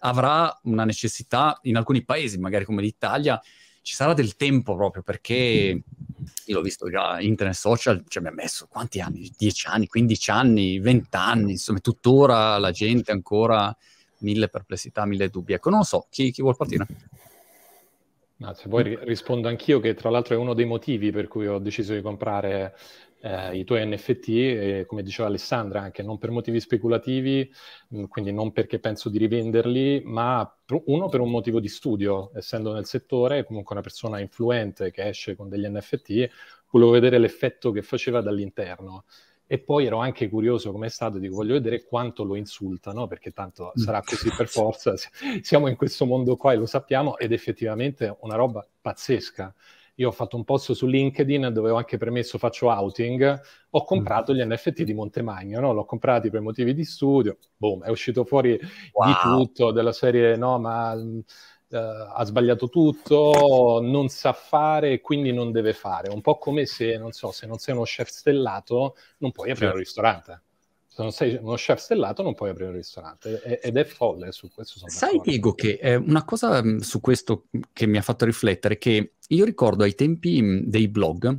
avrà 0.00 0.54
una 0.64 0.84
necessità 0.84 1.58
in 1.62 1.76
alcuni 1.76 2.04
paesi, 2.04 2.38
magari 2.38 2.66
come 2.66 2.82
l'Italia, 2.82 3.40
ci 3.80 3.94
sarà 3.94 4.12
del 4.12 4.36
tempo 4.36 4.76
proprio 4.76 5.02
perché 5.02 5.82
io 6.46 6.56
l'ho 6.56 6.62
visto 6.62 6.88
già 6.90 7.20
internet 7.20 7.56
social, 7.56 8.04
ci 8.08 8.18
abbiamo 8.18 8.36
messo 8.36 8.66
quanti 8.68 9.00
anni? 9.00 9.30
10 9.36 9.66
anni, 9.68 9.86
15 9.86 10.30
anni, 10.30 10.78
20 10.78 11.08
anni, 11.16 11.50
insomma, 11.52 11.80
tuttora 11.80 12.58
la 12.58 12.70
gente 12.70 13.12
ancora 13.12 13.74
mille 14.18 14.48
perplessità, 14.48 15.04
mille 15.04 15.28
dubbi. 15.28 15.52
Ecco, 15.52 15.70
non 15.70 15.84
so, 15.84 16.06
chi, 16.10 16.30
chi 16.30 16.42
vuol 16.42 16.56
partire? 16.56 16.86
No, 18.38 18.52
se 18.52 18.68
vuoi 18.68 18.98
rispondo 19.02 19.48
anch'io 19.48 19.80
che 19.80 19.94
tra 19.94 20.10
l'altro 20.10 20.34
è 20.34 20.38
uno 20.38 20.52
dei 20.52 20.66
motivi 20.66 21.10
per 21.10 21.26
cui 21.26 21.46
ho 21.46 21.58
deciso 21.58 21.94
di 21.94 22.02
comprare 22.02 22.76
eh, 23.20 23.58
i 23.58 23.64
tuoi 23.64 23.86
NFT, 23.86 24.28
eh, 24.28 24.84
come 24.86 25.02
diceva 25.02 25.28
Alessandra, 25.28 25.80
anche 25.80 26.02
non 26.02 26.18
per 26.18 26.30
motivi 26.30 26.60
speculativi, 26.60 27.50
mh, 27.88 28.00
mm, 28.00 28.04
quindi 28.04 28.32
non 28.32 28.52
perché 28.52 28.78
penso 28.78 29.08
di 29.08 29.18
rivenderli, 29.18 30.02
ma 30.04 30.50
pr- 30.64 30.82
uno 30.86 31.08
per 31.08 31.20
un 31.20 31.30
motivo 31.30 31.60
di 31.60 31.68
studio, 31.68 32.30
essendo 32.34 32.72
nel 32.72 32.86
settore, 32.86 33.44
comunque 33.44 33.74
una 33.74 33.82
persona 33.82 34.20
influente 34.20 34.90
che 34.90 35.08
esce 35.08 35.34
con 35.34 35.48
degli 35.48 35.66
NFT, 35.66 36.28
volevo 36.70 36.90
vedere 36.90 37.18
l'effetto 37.18 37.70
che 37.70 37.82
faceva 37.82 38.20
dall'interno. 38.20 39.04
E 39.48 39.58
poi 39.60 39.86
ero 39.86 39.98
anche 39.98 40.28
curioso 40.28 40.72
come 40.72 40.86
è 40.86 40.90
stato, 40.90 41.18
dico 41.18 41.36
voglio 41.36 41.52
vedere 41.52 41.84
quanto 41.84 42.24
lo 42.24 42.34
insultano, 42.34 43.06
perché 43.06 43.30
tanto 43.30 43.72
mm. 43.78 43.80
sarà 43.80 44.02
così 44.02 44.28
per 44.36 44.48
forza, 44.48 44.94
siamo 45.40 45.68
in 45.68 45.76
questo 45.76 46.04
mondo 46.04 46.36
qua 46.36 46.52
e 46.52 46.56
lo 46.56 46.66
sappiamo, 46.66 47.16
ed 47.16 47.32
effettivamente 47.32 48.16
una 48.20 48.34
roba 48.34 48.66
pazzesca. 48.80 49.54
Io 49.96 50.08
ho 50.08 50.12
fatto 50.12 50.36
un 50.36 50.44
post 50.44 50.72
su 50.72 50.86
LinkedIn 50.86 51.50
dove 51.52 51.70
ho 51.70 51.76
anche 51.76 51.96
premesso 51.96 52.38
faccio 52.38 52.68
outing, 52.68 53.40
ho 53.70 53.84
comprato 53.84 54.34
gli 54.34 54.44
NFT 54.44 54.82
di 54.82 54.94
Montemagno, 54.94 55.60
no? 55.60 55.72
l'ho 55.72 55.84
comprati 55.84 56.30
per 56.30 56.40
motivi 56.40 56.74
di 56.74 56.84
studio, 56.84 57.38
boom, 57.56 57.82
è 57.82 57.88
uscito 57.88 58.24
fuori 58.24 58.58
wow. 58.92 59.06
di 59.06 59.14
tutto, 59.22 59.70
della 59.72 59.92
serie 59.92 60.36
no, 60.36 60.58
ma 60.58 60.92
uh, 60.92 61.24
ha 61.68 62.24
sbagliato 62.24 62.68
tutto, 62.68 63.80
non 63.82 64.08
sa 64.08 64.32
fare, 64.32 65.00
quindi 65.00 65.32
non 65.32 65.50
deve 65.50 65.72
fare. 65.72 66.12
Un 66.12 66.20
po' 66.20 66.36
come 66.36 66.66
se, 66.66 66.98
non 66.98 67.12
so, 67.12 67.30
se 67.32 67.46
non 67.46 67.58
sei 67.58 67.74
uno 67.74 67.84
chef 67.84 68.08
stellato, 68.08 68.96
non 69.18 69.32
puoi 69.32 69.50
aprire 69.50 69.66
certo. 69.66 69.76
un 69.76 69.82
ristorante 69.82 70.40
se 70.96 71.02
non 71.02 71.12
sei 71.12 71.38
uno 71.42 71.56
chef 71.56 71.78
stellato 71.78 72.22
non 72.22 72.34
puoi 72.34 72.50
aprire 72.50 72.70
un 72.70 72.76
ristorante 72.76 73.42
ed 73.60 73.76
è 73.76 73.84
folle 73.84 74.32
su 74.32 74.50
questo. 74.50 74.80
Sai 74.88 75.20
Diego 75.22 75.52
che 75.52 75.78
eh, 75.80 75.96
una 75.96 76.24
cosa 76.24 76.62
mh, 76.62 76.78
su 76.78 77.00
questo 77.00 77.48
che 77.74 77.86
mi 77.86 77.98
ha 77.98 78.02
fatto 78.02 78.24
riflettere 78.24 78.78
che 78.78 79.12
io 79.28 79.44
ricordo 79.44 79.84
ai 79.84 79.94
tempi 79.94 80.40
mh, 80.40 80.62
dei 80.64 80.88
blog 80.88 81.38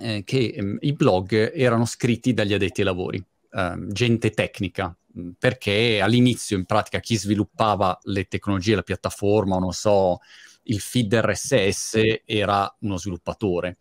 eh, 0.00 0.22
che 0.24 0.54
mh, 0.56 0.78
i 0.80 0.94
blog 0.94 1.52
erano 1.54 1.84
scritti 1.84 2.32
dagli 2.32 2.54
addetti 2.54 2.80
ai 2.80 2.86
lavori, 2.86 3.22
ehm, 3.52 3.92
gente 3.92 4.30
tecnica, 4.30 4.96
perché 5.38 6.00
all'inizio 6.00 6.56
in 6.56 6.64
pratica 6.64 7.00
chi 7.00 7.16
sviluppava 7.16 7.98
le 8.04 8.28
tecnologie, 8.28 8.76
la 8.76 8.82
piattaforma 8.82 9.56
o 9.56 9.58
non 9.58 9.72
so 9.72 10.20
il 10.64 10.80
feed 10.80 11.12
RSS 11.12 12.22
era 12.24 12.74
uno 12.80 12.96
sviluppatore 12.96 13.76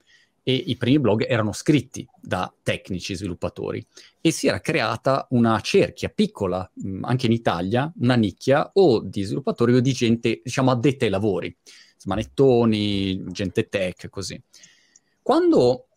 e 0.50 0.63
i 0.65 0.77
primi 0.77 1.00
blog 1.00 1.27
erano 1.27 1.51
scritti 1.51 2.08
da 2.20 2.51
tecnici 2.63 3.13
sviluppatori 3.13 3.86
e 4.20 4.32
si 4.32 4.48
era 4.48 4.60
creata 4.60 5.27
una 5.29 5.60
cerchia 5.62 6.10
piccola, 6.10 6.68
mh, 6.74 7.03
anche 7.03 7.27
in 7.27 7.34
Italia, 7.34 7.94
una 8.00 8.15
nicchia 8.15 8.72
o 8.74 9.00
di 9.00 9.22
sviluppatori 9.22 9.75
o 9.75 9.79
di 9.79 9.91
gente, 9.94 10.41
diciamo, 10.44 10.72
addetta 10.72 11.06
ai 11.06 11.12
lavori, 11.12 11.56
smanettoni, 11.98 13.25
gente 13.27 13.70
tech, 13.70 14.10
così. 14.10 14.41
Quando 15.22 15.88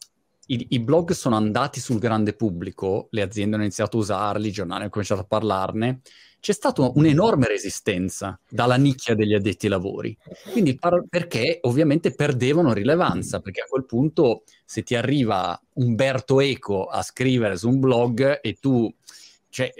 i, 0.52 0.66
i, 0.70 0.80
blog 0.80 1.12
sono 1.12 1.36
andati 1.36 1.80
sul 1.80 1.98
grande 1.98 2.34
pubblico, 2.34 3.08
le 3.10 3.22
aziende 3.22 3.54
hanno 3.54 3.64
iniziato 3.64 3.96
a 3.96 4.00
usarli, 4.00 4.48
i 4.48 4.52
giornali 4.52 4.82
hanno 4.82 4.90
cominciato 4.90 5.22
a 5.22 5.26
parlarne, 5.26 6.00
c'è 6.40 6.52
stata 6.52 6.90
un'enorme 6.94 7.46
resistenza 7.46 8.38
dalla 8.48 8.76
nicchia 8.76 9.14
degli 9.14 9.32
addetti 9.32 9.66
ai 9.66 9.72
lavori. 9.72 10.16
Quindi 10.50 10.76
par- 10.76 11.04
perché 11.08 11.58
ovviamente 11.62 12.14
perdevano 12.14 12.72
rilevanza, 12.72 13.40
perché 13.40 13.62
a 13.62 13.66
quel 13.68 13.86
punto 13.86 14.42
se 14.64 14.82
ti 14.82 14.94
arriva 14.94 15.58
Umberto 15.74 16.40
Eco 16.40 16.86
a 16.86 17.02
scrivere 17.02 17.56
su 17.56 17.68
un 17.68 17.80
blog 17.80 18.40
e 18.42 18.54
tu 18.54 18.92
cioè, 19.48 19.70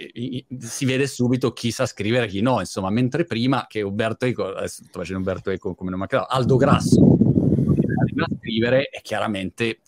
si 0.59 0.85
vede 0.85 1.07
subito 1.07 1.51
chi 1.51 1.71
sa 1.71 1.85
scrivere 1.85 2.25
e 2.25 2.29
chi 2.29 2.41
no, 2.41 2.59
insomma, 2.59 2.89
mentre 2.91 3.25
prima 3.25 3.65
che 3.67 3.81
Umberto 3.81 4.25
Eco, 4.25 4.45
adesso 4.45 4.83
sto 4.83 4.99
facendo 4.99 5.17
Umberto 5.17 5.49
Eco 5.49 5.75
come 5.75 5.89
non 5.89 5.99
mancava, 5.99 6.29
Aldo 6.29 6.57
Grasso 6.57 7.13
a 8.23 8.35
scrivere 8.39 8.89
e 8.89 9.01
chiaramente 9.01 9.79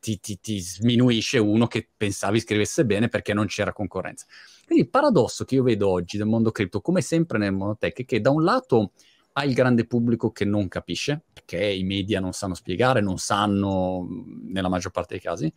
ti, 0.00 0.18
ti, 0.18 0.40
ti 0.40 0.58
sminuisce 0.58 1.38
uno 1.38 1.66
che 1.66 1.88
pensavi 1.96 2.40
scrivesse 2.40 2.84
bene 2.84 3.08
perché 3.08 3.32
non 3.32 3.46
c'era 3.46 3.72
concorrenza. 3.72 4.26
Quindi 4.66 4.84
il 4.84 4.90
paradosso 4.90 5.44
che 5.44 5.56
io 5.56 5.62
vedo 5.62 5.88
oggi 5.88 6.16
nel 6.16 6.26
mondo 6.26 6.50
cripto, 6.50 6.80
come 6.80 7.02
sempre 7.02 7.38
nel 7.38 7.52
mondo 7.52 7.76
tech, 7.78 8.00
è 8.00 8.04
che 8.04 8.20
da 8.20 8.30
un 8.30 8.42
lato 8.42 8.92
hai 9.34 9.48
il 9.48 9.54
grande 9.54 9.86
pubblico 9.86 10.32
che 10.32 10.44
non 10.44 10.68
capisce, 10.68 11.22
perché 11.32 11.64
i 11.64 11.84
media 11.84 12.20
non 12.20 12.32
sanno 12.32 12.54
spiegare, 12.54 13.00
non 13.00 13.18
sanno 13.18 14.06
nella 14.44 14.68
maggior 14.68 14.90
parte 14.90 15.14
dei 15.14 15.22
casi, 15.22 15.52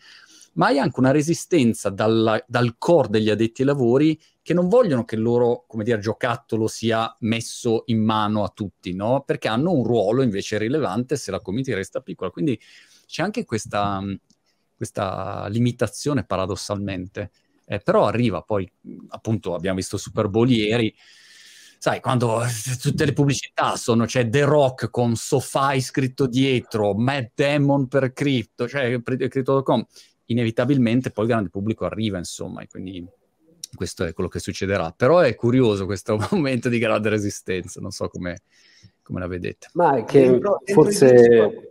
ma 0.54 0.68
hai 0.68 0.78
anche 0.78 1.00
una 1.00 1.12
resistenza 1.12 1.90
dalla, 1.90 2.44
dal 2.48 2.76
core 2.78 3.10
degli 3.10 3.30
addetti 3.30 3.62
ai 3.62 3.68
lavori 3.68 4.20
che 4.42 4.54
non 4.54 4.68
vogliono 4.68 5.06
che 5.06 5.16
il 5.16 5.22
loro, 5.22 5.64
come 5.68 5.84
dire, 5.84 6.00
giocattolo 6.00 6.68
sia 6.68 7.16
messo 7.22 7.84
in 7.88 8.04
mano 8.04 8.44
a 8.44 8.52
tutti, 8.54 8.94
no? 8.94 9.24
Perché 9.26 9.48
hanno 9.48 9.72
un 9.72 9.84
ruolo 9.84 10.22
invece 10.22 10.58
rilevante 10.58 11.16
se 11.16 11.32
la 11.32 11.40
community 11.40 11.74
resta 11.74 12.02
piccola. 12.02 12.30
Quindi 12.30 12.60
c'è 13.08 13.24
anche 13.24 13.46
questa, 13.46 14.02
questa 14.84 15.48
limitazione 15.48 16.24
paradossalmente 16.24 17.32
eh, 17.66 17.80
però 17.80 18.06
arriva 18.08 18.42
poi, 18.42 18.70
appunto, 19.10 19.56
abbiamo 19.56 19.78
visto 19.78 19.98
Super 19.98 20.28
Bowl 20.28 20.50
ieri, 20.50 20.94
sai, 21.78 22.00
quando 22.02 22.42
tutte 22.82 23.06
le 23.06 23.14
pubblicità 23.14 23.76
sono, 23.76 24.06
c'è 24.06 24.28
The 24.28 24.44
Rock 24.44 24.90
con 24.90 25.16
Sofai 25.16 25.82
scritto 25.82 26.28
dietro, 26.28 26.94
Matt 26.94 27.32
Damon 27.36 27.88
per 27.88 28.12
Crypto, 28.14 28.68
cioè 28.68 29.02
Crypto.com, 29.02 29.86
inevitabilmente 30.26 31.12
poi 31.12 31.26
il 31.26 31.32
grande 31.32 31.50
pubblico 31.50 31.86
arriva, 31.86 32.18
insomma, 32.18 32.62
e 32.62 32.68
quindi 32.68 33.06
questo 33.76 34.04
è 34.04 34.14
quello 34.14 34.30
che 34.30 34.40
succederà. 34.40 34.94
Però 34.96 35.20
è 35.20 35.34
curioso 35.36 35.86
questo 35.86 36.18
momento 36.32 36.70
di 36.70 36.80
grande 36.80 37.10
resistenza, 37.10 37.80
non 37.80 37.92
so 37.92 38.10
come, 38.10 38.42
come 39.02 39.20
la 39.20 39.28
vedete. 39.28 39.70
Ma 39.74 39.96
è 39.96 40.04
che 40.04 40.30
dentro, 40.30 40.62
forse... 40.66 41.70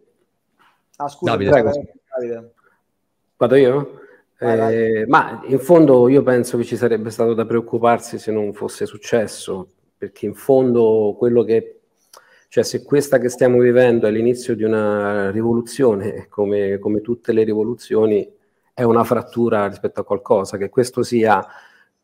Ah, 0.97 1.09
scusa, 1.09 1.33
Davide, 1.33 1.51
prego. 1.51 1.71
Davide. 2.17 2.55
Vado 3.43 3.57
io? 3.57 3.99
Eh, 4.39 5.05
ma 5.09 5.43
in 5.47 5.59
fondo 5.59 6.09
io 6.09 6.23
penso 6.23 6.57
che 6.57 6.63
ci 6.63 6.77
sarebbe 6.77 7.11
stato 7.11 7.35
da 7.35 7.45
preoccuparsi 7.45 8.17
se 8.17 8.31
non 8.31 8.53
fosse 8.53 8.87
successo, 8.87 9.67
perché 9.99 10.27
in 10.27 10.35
fondo 10.35 11.17
quello 11.19 11.43
che, 11.43 11.81
cioè 12.47 12.63
se 12.63 12.85
questa 12.85 13.19
che 13.19 13.29
stiamo 13.29 13.59
vivendo 13.59 14.07
è 14.07 14.13
l'inizio 14.13 14.55
di 14.55 14.63
una 14.63 15.33
rivoluzione, 15.33 16.27
come, 16.31 16.79
come 16.79 17.01
tutte 17.01 17.33
le 17.33 17.43
rivoluzioni, 17.43 18.33
è 18.73 18.85
una 18.85 19.03
frattura 19.03 19.67
rispetto 19.67 19.99
a 19.99 20.05
qualcosa, 20.05 20.57
che 20.57 20.69
questo 20.69 21.03
sia 21.03 21.45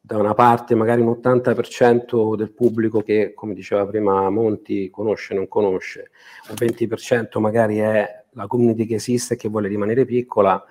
da 0.01 0.17
una 0.17 0.35
parte 0.35 0.75
magari 0.75 1.03
un 1.03 1.21
80% 1.23 2.35
del 2.35 2.51
pubblico 2.51 3.01
che, 3.03 3.33
come 3.33 3.55
diceva 3.55 3.87
prima 3.87 4.29
Monti, 4.29 4.91
conosce 4.91 5.35
o 5.35 5.37
non 5.37 5.47
conosce, 5.47 6.11
un 6.49 6.57
20% 6.57 7.39
magari 7.39 7.79
è 7.79 8.25
la 8.33 8.49
community 8.49 8.87
che 8.87 8.97
esiste 8.97 9.35
e 9.35 9.37
che 9.37 9.49
vuole 9.49 9.69
rimanere 9.69 10.05
piccola, 10.05 10.65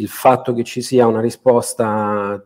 il 0.00 0.08
fatto 0.08 0.54
che 0.54 0.64
ci 0.64 0.80
sia 0.80 1.06
una 1.06 1.20
risposta 1.20 2.42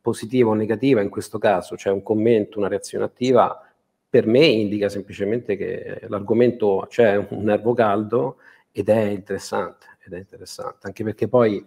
positiva 0.00 0.50
o 0.50 0.54
negativa 0.54 1.00
in 1.00 1.08
questo 1.08 1.38
caso, 1.38 1.76
cioè 1.76 1.92
un 1.92 2.02
commento, 2.02 2.58
una 2.58 2.68
reazione 2.68 3.04
attiva, 3.04 3.60
per 4.08 4.26
me 4.26 4.44
indica 4.44 4.88
semplicemente 4.88 5.56
che 5.56 6.02
l'argomento 6.08 6.86
c'è 6.88 7.16
un 7.16 7.44
nervo 7.44 7.74
caldo 7.74 8.36
ed 8.70 8.88
è 8.88 9.00
interessante, 9.04 9.86
ed 10.04 10.12
è 10.12 10.18
interessante, 10.18 10.86
anche 10.86 11.04
perché 11.04 11.28
poi 11.28 11.64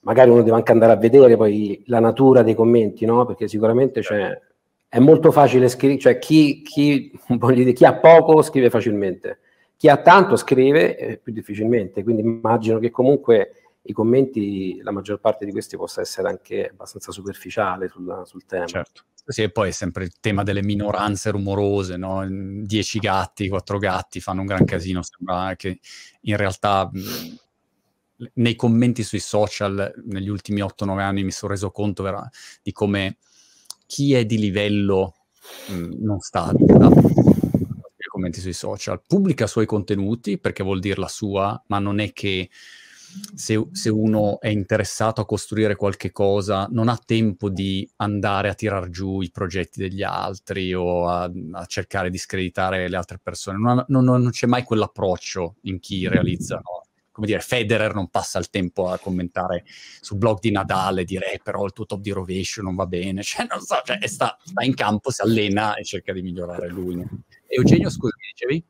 magari 0.00 0.30
uno 0.30 0.42
deve 0.42 0.56
anche 0.56 0.72
andare 0.72 0.92
a 0.92 0.96
vedere 0.96 1.36
poi 1.36 1.82
la 1.86 2.00
natura 2.00 2.42
dei 2.42 2.54
commenti, 2.54 3.04
no? 3.04 3.24
Perché 3.26 3.48
sicuramente 3.48 4.02
cioè, 4.02 4.38
è 4.88 4.98
molto 4.98 5.30
facile 5.30 5.68
scrivere, 5.68 6.00
cioè 6.00 6.18
chi, 6.18 6.62
chi, 6.62 7.12
dire, 7.54 7.72
chi, 7.72 7.84
ha 7.84 7.94
poco 7.94 8.42
scrive 8.42 8.70
facilmente, 8.70 9.38
chi 9.76 9.88
ha 9.88 9.96
tanto 9.96 10.36
scrive 10.36 10.96
eh, 10.96 11.16
più 11.18 11.32
difficilmente, 11.32 12.02
quindi 12.02 12.22
immagino 12.22 12.78
che 12.78 12.90
comunque 12.90 13.61
i 13.82 13.92
commenti, 13.92 14.80
la 14.82 14.92
maggior 14.92 15.18
parte 15.18 15.44
di 15.44 15.50
questi 15.50 15.76
possa 15.76 16.00
essere 16.00 16.28
anche 16.28 16.68
abbastanza 16.68 17.10
superficiale 17.10 17.88
sul, 17.88 18.22
sul 18.24 18.44
tema. 18.44 18.66
Certo. 18.66 19.02
Sì, 19.24 19.42
e 19.42 19.50
poi 19.50 19.68
è 19.68 19.72
sempre 19.72 20.04
il 20.04 20.14
tema 20.20 20.42
delle 20.42 20.62
minoranze 20.62 21.30
rumorose, 21.30 21.96
no? 21.96 22.26
Dieci 22.28 22.98
gatti, 22.98 23.48
quattro 23.48 23.78
gatti 23.78 24.20
fanno 24.20 24.40
un 24.40 24.46
gran 24.46 24.64
casino, 24.64 25.00
sembra 25.02 25.54
che 25.54 25.78
in 26.22 26.36
realtà 26.36 26.90
nei 28.34 28.56
commenti 28.56 29.02
sui 29.02 29.20
social 29.20 29.92
negli 30.06 30.28
ultimi 30.28 30.60
8-9 30.60 30.98
anni 30.98 31.24
mi 31.24 31.30
sono 31.30 31.52
reso 31.52 31.70
conto 31.70 32.02
vera, 32.02 32.28
di 32.62 32.72
come 32.72 33.18
chi 33.86 34.14
è 34.14 34.24
di 34.24 34.38
livello 34.38 35.14
mh, 35.68 36.04
non 36.04 36.18
sta 36.18 36.52
commenti 38.12 38.40
sui 38.40 38.52
social, 38.52 39.02
pubblica 39.06 39.44
i 39.44 39.48
suoi 39.48 39.64
contenuti 39.64 40.38
perché 40.38 40.62
vuol 40.62 40.80
dire 40.80 41.00
la 41.00 41.08
sua, 41.08 41.60
ma 41.68 41.78
non 41.78 41.98
è 41.98 42.12
che 42.12 42.50
se, 43.34 43.68
se, 43.72 43.90
uno 43.90 44.40
è 44.40 44.48
interessato 44.48 45.20
a 45.20 45.26
costruire 45.26 45.76
qualche 45.76 46.12
cosa, 46.12 46.66
non 46.70 46.88
ha 46.88 46.96
tempo 46.96 47.48
di 47.48 47.88
andare 47.96 48.48
a 48.48 48.54
tirar 48.54 48.88
giù 48.88 49.20
i 49.20 49.30
progetti 49.30 49.80
degli 49.80 50.02
altri 50.02 50.72
o 50.72 51.08
a, 51.08 51.30
a 51.52 51.66
cercare 51.66 52.10
di 52.10 52.18
screditare 52.18 52.88
le 52.88 52.96
altre 52.96 53.18
persone. 53.22 53.58
Non, 53.58 53.84
non, 53.88 54.04
non, 54.04 54.30
c'è 54.30 54.46
mai 54.46 54.62
quell'approccio 54.62 55.56
in 55.62 55.78
chi 55.78 56.08
realizza. 56.08 56.56
No? 56.56 56.86
Come 57.10 57.26
dire, 57.26 57.40
Federer 57.40 57.94
non 57.94 58.08
passa 58.08 58.38
il 58.38 58.48
tempo 58.48 58.88
a 58.88 58.98
commentare 58.98 59.64
sul 60.00 60.16
blog 60.16 60.40
di 60.40 60.50
Nadal 60.50 60.98
e 60.98 61.04
dire 61.04 61.34
eh, 61.34 61.40
però 61.42 61.64
il 61.66 61.72
tuo 61.72 61.84
top 61.84 62.00
di 62.00 62.10
rovescio 62.10 62.62
non 62.62 62.74
va 62.74 62.86
bene. 62.86 63.22
Cioè, 63.22 63.46
non 63.48 63.60
so, 63.60 63.80
cioè, 63.84 63.98
sta, 64.06 64.36
sta, 64.42 64.64
in 64.64 64.74
campo, 64.74 65.10
si 65.10 65.20
allena 65.20 65.74
e 65.74 65.84
cerca 65.84 66.12
di 66.12 66.22
migliorare 66.22 66.68
lui. 66.68 66.96
No? 66.96 67.08
Eugenio, 67.46 67.90
scusa, 67.90 68.14
dicevi? 68.32 68.64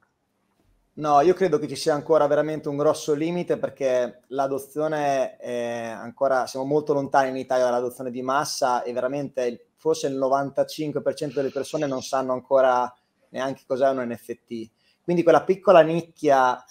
No, 0.95 1.23
io 1.23 1.33
credo 1.33 1.59
che 1.59 1.69
ci 1.69 1.75
sia 1.75 1.95
ancora 1.95 2.27
veramente 2.27 2.69
un 2.69 2.77
grosso 2.77 3.15
limite 3.15 3.57
perché 3.57 4.25
l'adozione 4.29 5.37
è 5.39 5.89
ancora, 5.89 6.47
siamo 6.47 6.67
molto 6.67 6.93
lontani 6.93 7.31
in 7.31 7.37
Italia 7.37 7.65
dall'adozione 7.65 8.11
di 8.11 8.21
massa 8.21 8.83
e 8.83 8.93
veramente 8.93 9.69
forse 9.77 10.09
il 10.09 10.19
95% 10.19 11.33
delle 11.33 11.49
persone 11.49 11.87
non 11.87 12.03
sanno 12.03 12.35
ancora 12.35 12.95
neanche 13.31 13.63
cos'è 13.67 13.89
un 13.89 14.07
NFT. 14.07 14.71
Quindi 15.03 15.23
quella 15.23 15.45
piccola 15.45 15.81
nicchia 15.81 16.63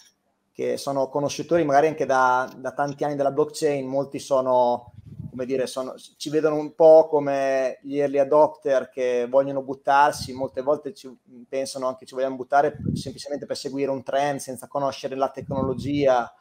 che 0.52 0.78
sono 0.78 1.10
conoscitori 1.10 1.66
magari 1.66 1.88
anche 1.88 2.06
da, 2.06 2.48
da 2.56 2.74
tanti 2.74 3.04
anni 3.04 3.16
della 3.16 3.32
blockchain, 3.32 3.88
molti 3.88 4.20
sono 4.20 4.94
come 5.32 5.46
dire, 5.46 5.66
sono, 5.66 5.96
ci 6.18 6.30
vedono 6.30 6.58
un 6.58 6.76
po' 6.76 7.08
come 7.10 7.80
gli 7.82 7.98
early 7.98 8.20
adopter 8.20 8.90
che 8.90 9.26
vogliono 9.30 9.64
buttarsi, 9.64 10.34
molte 10.34 10.62
volte 10.62 10.94
ci 10.94 11.10
pensano 11.48 11.88
anche 11.88 12.06
ci 12.06 12.14
vogliamo 12.14 12.36
buttare 12.36 12.78
semplicemente 12.94 13.46
per 13.46 13.56
seguire 13.56 13.90
un 13.90 14.04
trend 14.04 14.40
senza 14.40 14.68
conoscere 14.68 15.16
la 15.16 15.30
tecnologia. 15.30 16.32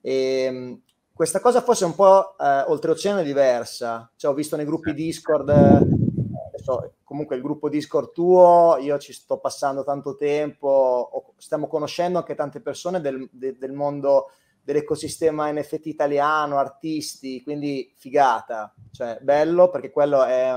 E, 0.00 0.12
ehm, 0.12 0.80
questa 1.14 1.40
cosa 1.40 1.62
forse 1.62 1.84
è 1.84 1.86
un 1.86 1.94
po' 1.94 2.36
eh, 2.36 2.64
oltreoceano 2.66 3.20
è 3.20 3.24
diversa. 3.24 4.10
Cioè, 4.16 4.30
ho 4.30 4.34
visto 4.34 4.56
nei 4.56 4.66
gruppi 4.66 4.92
Discord, 4.92 5.48
adesso, 5.48 6.94
comunque 7.04 7.36
il 7.36 7.42
gruppo 7.42 7.68
Discord 7.68 8.10
tuo, 8.10 8.76
io 8.80 8.98
ci 8.98 9.12
sto 9.12 9.38
passando 9.38 9.84
tanto 9.84 10.16
tempo, 10.16 11.32
stiamo 11.38 11.68
conoscendo 11.68 12.18
anche 12.18 12.34
tante 12.34 12.60
persone 12.60 13.00
del, 13.00 13.28
de, 13.30 13.56
del 13.56 13.72
mondo 13.72 14.30
dell'ecosistema 14.66 15.48
NFT 15.52 15.86
italiano, 15.86 16.58
artisti, 16.58 17.40
quindi 17.44 17.88
figata, 17.94 18.74
cioè 18.90 19.16
bello 19.22 19.70
perché 19.70 19.92
quello 19.92 20.24
è, 20.24 20.52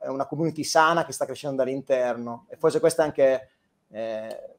è 0.00 0.06
una 0.06 0.26
community 0.26 0.62
sana 0.62 1.04
che 1.04 1.10
sta 1.10 1.24
crescendo 1.24 1.56
dall'interno. 1.56 2.46
E 2.48 2.56
forse 2.56 2.78
questo 2.78 3.00
è 3.00 3.04
anche 3.04 3.48
eh, 3.90 4.54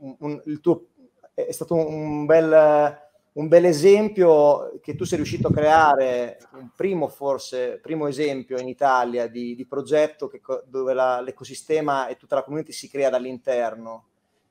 un, 0.00 0.14
un, 0.18 0.42
il 0.44 0.60
tuo, 0.60 0.88
è 1.32 1.50
stato 1.52 1.74
un 1.74 2.26
bel, 2.26 2.98
un 3.32 3.48
bel 3.48 3.64
esempio 3.64 4.78
che 4.82 4.94
tu 4.94 5.04
sei 5.04 5.16
riuscito 5.16 5.48
a 5.48 5.52
creare, 5.52 6.36
un 6.52 6.68
primo 6.76 7.08
forse, 7.08 7.78
primo 7.80 8.08
esempio 8.08 8.58
in 8.58 8.68
Italia 8.68 9.26
di, 9.26 9.54
di 9.54 9.64
progetto 9.64 10.28
che, 10.28 10.42
dove 10.66 10.92
la, 10.92 11.22
l'ecosistema 11.22 12.08
e 12.08 12.18
tutta 12.18 12.34
la 12.34 12.42
community 12.42 12.72
si 12.72 12.90
crea 12.90 13.08
dall'interno 13.08 14.07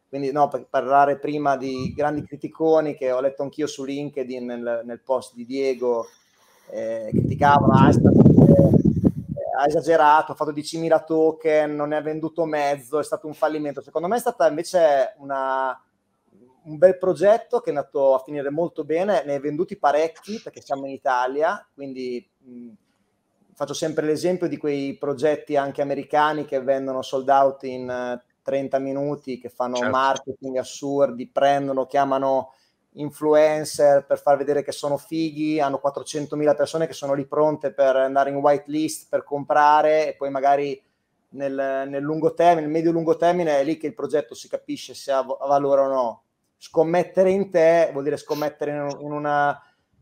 quindi 0.10 0.32
no, 0.32 0.48
per 0.48 0.68
parlare 0.70 1.20
prima 1.20 1.58
di 1.58 1.94
grandi 1.96 2.24
criticoni 2.24 2.96
che 2.96 3.12
ho 3.12 3.20
letto 3.20 3.44
anch'io 3.44 3.68
su 3.68 3.84
LinkedIn 3.84 4.46
nel, 4.46 4.82
nel 4.86 5.02
post 5.02 5.34
di 5.36 5.46
Diego, 5.46 6.08
eh, 6.70 7.10
criticavano 7.12 7.74
Einstein, 7.84 8.18
eh, 8.18 9.58
ha 9.58 9.66
esagerato, 9.66 10.32
ha 10.32 10.36
fatto 10.36 10.52
10.000 10.52 11.04
token, 11.04 11.76
non 11.76 11.90
ne 11.90 11.98
ha 11.98 12.02
venduto 12.02 12.46
mezzo, 12.46 13.00
è 13.00 13.04
stato 13.04 13.28
un 13.28 13.34
fallimento. 13.34 13.82
Secondo 13.82 14.08
me 14.08 14.16
è 14.16 14.20
stata 14.20 14.48
invece 14.48 15.16
una, 15.18 15.78
un 16.64 16.78
bel 16.78 16.98
progetto 16.98 17.60
che 17.60 17.72
è 17.72 17.76
andato 17.76 18.16
a 18.16 18.20
finire 18.20 18.50
molto 18.50 18.86
bene, 18.86 19.24
ne 19.26 19.34
hai 19.34 19.40
venduti 19.40 19.78
parecchi 19.78 20.40
perché 20.42 20.62
siamo 20.62 20.86
in 20.86 20.94
Italia, 20.94 21.68
quindi 21.74 22.26
mh, 22.40 22.70
faccio 23.54 23.74
sempre 23.74 24.06
l'esempio 24.06 24.48
di 24.48 24.58
quei 24.58 24.96
progetti 24.98 25.58
anche 25.58 25.82
americani 25.82 26.46
che 26.46 26.62
vendono 26.62 27.02
sold 27.02 27.28
out 27.28 27.64
in 27.64 28.22
30 28.48 28.80
minuti 28.80 29.40
che 29.40 29.50
fanno 29.50 29.76
certo. 29.76 29.92
marketing 29.92 30.56
assurdi, 30.56 31.28
prendono, 31.28 31.86
chiamano 31.86 32.54
influencer 32.94 34.06
per 34.06 34.22
far 34.22 34.38
vedere 34.38 34.64
che 34.64 34.72
sono 34.72 34.96
fighi, 34.96 35.60
hanno 35.60 35.82
400.000 35.84 36.56
persone 36.56 36.88
che 36.88 36.94
sono 36.94 37.14
lì 37.14 37.26
pronte 37.26 37.74
per 37.74 37.98
andare 37.98 38.30
in 38.30 38.38
whitelist, 38.38 39.10
per 39.10 39.26
comprare 39.26 40.08
e 40.08 40.16
poi 40.16 40.30
magari 40.30 40.82
nel, 41.32 41.88
nel 41.90 42.02
lungo 42.02 42.34
termine, 42.34 42.62
nel 42.62 42.70
medio-lungo 42.70 43.18
termine 43.18 43.60
è 43.60 43.64
lì 43.66 43.76
che 43.76 43.88
il 43.88 43.94
progetto 43.94 44.34
si 44.34 44.48
capisce 44.48 44.94
se 44.94 45.12
ha 45.12 45.22
valore 45.22 45.82
o 45.82 45.88
no. 45.88 46.24
Scommettere 46.56 47.30
in 47.30 47.52
te 47.52 47.90
vuol 47.92 48.06
dire 48.06 48.16
scommettere 48.16 48.72
in, 48.72 48.98
in 49.02 49.12
una 49.12 49.62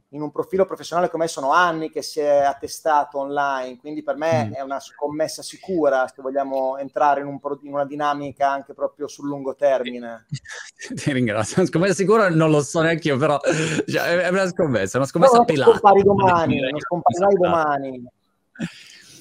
in 0.09 0.21
un 0.21 0.31
profilo 0.31 0.65
professionale 0.65 1.09
come 1.09 1.27
sono 1.27 1.51
anni 1.51 1.89
che 1.89 2.01
si 2.01 2.19
è 2.19 2.41
attestato 2.41 3.19
online, 3.19 3.77
quindi 3.77 4.03
per 4.03 4.15
me 4.15 4.45
mm. 4.45 4.53
è 4.53 4.61
una 4.61 4.79
scommessa 4.79 5.41
sicura 5.41 6.07
se 6.07 6.21
vogliamo 6.21 6.77
entrare 6.77 7.21
in, 7.21 7.27
un, 7.27 7.39
in, 7.63 7.73
una 7.73 7.85
dinamica 7.85 8.49
anche 8.49 8.73
proprio 8.73 9.07
sul 9.07 9.27
lungo 9.27 9.55
termine. 9.55 10.25
Ti 10.93 11.11
ringrazio, 11.11 11.65
scommessa 11.65 11.93
sicura 11.93 12.29
non 12.29 12.51
lo 12.51 12.61
so 12.61 12.81
neanche 12.81 13.09
io, 13.09 13.17
però 13.17 13.39
cioè, 13.87 14.19
è 14.19 14.29
una 14.29 14.47
scommessa, 14.47 14.97
una 14.97 15.07
scommessa 15.07 15.37
no, 15.37 15.45
pelata. 15.45 15.71
Non 15.71 15.79
scompari 15.79 16.03
domani, 16.03 16.59
non 16.71 16.79
scomparirai 16.79 17.35
domani. 17.35 18.03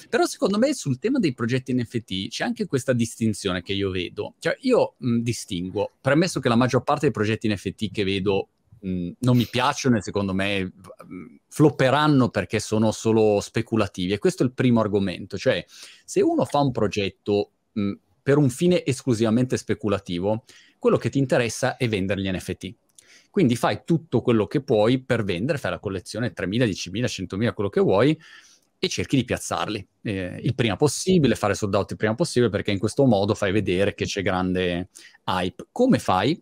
Però 0.07 0.25
secondo 0.25 0.57
me 0.57 0.73
sul 0.73 0.99
tema 0.99 1.19
dei 1.19 1.33
progetti 1.33 1.73
NFT 1.73 2.29
c'è 2.29 2.45
anche 2.45 2.67
questa 2.67 2.93
distinzione 2.93 3.61
che 3.61 3.73
io 3.73 3.89
vedo. 3.89 4.35
Cioè 4.39 4.55
io 4.61 4.93
mh, 4.97 5.17
distingo, 5.17 5.91
premesso 5.99 6.39
che 6.39 6.47
la 6.47 6.55
maggior 6.55 6.83
parte 6.83 7.01
dei 7.01 7.11
progetti 7.11 7.51
NFT 7.51 7.91
che 7.91 8.03
vedo 8.05 8.49
mh, 8.85 9.11
non 9.19 9.37
mi 9.37 9.45
piacciono 9.45 9.97
e 9.97 10.01
secondo 10.01 10.33
me 10.33 10.63
mh, 10.63 10.71
flopperanno 11.49 12.29
perché 12.29 12.59
sono 12.59 12.91
solo 12.91 13.39
speculativi. 13.41 14.13
E 14.13 14.19
questo 14.19 14.43
è 14.43 14.45
il 14.45 14.53
primo 14.53 14.79
argomento, 14.81 15.37
cioè 15.37 15.63
se 16.05 16.21
uno 16.21 16.45
fa 16.45 16.59
un 16.59 16.71
progetto 16.71 17.51
mh, 17.73 17.91
per 18.21 18.37
un 18.37 18.49
fine 18.49 18.83
esclusivamente 18.85 19.57
speculativo, 19.57 20.43
quello 20.79 20.97
che 20.97 21.09
ti 21.09 21.19
interessa 21.19 21.77
è 21.77 21.87
vendere 21.87 22.21
gli 22.21 22.29
NFT. 22.31 22.73
Quindi 23.29 23.55
fai 23.55 23.81
tutto 23.85 24.21
quello 24.21 24.47
che 24.47 24.61
puoi 24.61 24.99
per 25.03 25.23
vendere, 25.23 25.57
fai 25.57 25.71
la 25.71 25.79
collezione 25.79 26.31
3.000, 26.33 26.65
10.000, 26.65 27.07
100.000, 27.07 27.53
quello 27.53 27.69
che 27.69 27.81
vuoi, 27.81 28.17
e 28.77 28.87
cerchi 28.89 29.15
di 29.15 29.23
piazzarli 29.25 29.87
eh, 30.03 30.39
il 30.43 30.53
prima 30.55 30.75
possibile, 30.75 31.35
fare 31.35 31.53
sold 31.53 31.73
out 31.75 31.91
il 31.91 31.97
prima 31.97 32.13
possibile, 32.15 32.51
perché 32.51 32.71
in 32.71 32.79
questo 32.79 33.05
modo 33.05 33.33
fai 33.33 33.51
vedere 33.51 33.93
che 33.93 34.05
c'è 34.05 34.21
grande 34.21 34.89
hype. 35.25 35.67
Come 35.71 35.99
fai? 35.99 36.41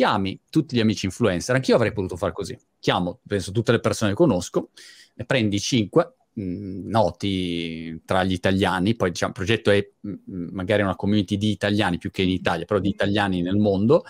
Chiami 0.00 0.40
tutti 0.48 0.74
gli 0.74 0.80
amici 0.80 1.04
influencer, 1.04 1.54
anch'io 1.54 1.74
avrei 1.74 1.92
potuto 1.92 2.16
fare 2.16 2.32
così. 2.32 2.58
Chiamo, 2.78 3.20
penso, 3.26 3.52
tutte 3.52 3.70
le 3.70 3.80
persone 3.80 4.12
che 4.12 4.16
conosco, 4.16 4.70
ne 5.12 5.26
prendi 5.26 5.60
cinque 5.60 6.14
mh, 6.32 6.42
mm, 6.42 6.88
noti 6.88 8.00
tra 8.06 8.24
gli 8.24 8.32
italiani, 8.32 8.96
poi 8.96 9.10
diciamo, 9.10 9.32
il 9.32 9.36
progetto 9.36 9.70
è 9.70 9.86
mh, 10.00 10.10
mm, 10.10 10.48
magari 10.52 10.80
una 10.80 10.96
community 10.96 11.36
di 11.36 11.50
italiani 11.50 11.98
più 11.98 12.10
che 12.10 12.22
in 12.22 12.30
Italia, 12.30 12.64
però 12.64 12.80
di 12.80 12.88
italiani 12.88 13.42
nel 13.42 13.58
mondo, 13.58 14.04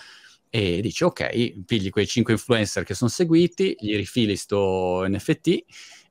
e 0.49 0.79
dici 0.79 1.03
ok, 1.03 1.59
pigli 1.65 1.89
quei 1.89 2.07
cinque 2.07 2.31
influencer 2.33 2.85
che 2.85 2.93
sono 2.93 3.09
seguiti, 3.09 3.75
gli 3.77 3.93
rifili 3.97 4.37
sto 4.37 5.05
NFT 5.05 5.65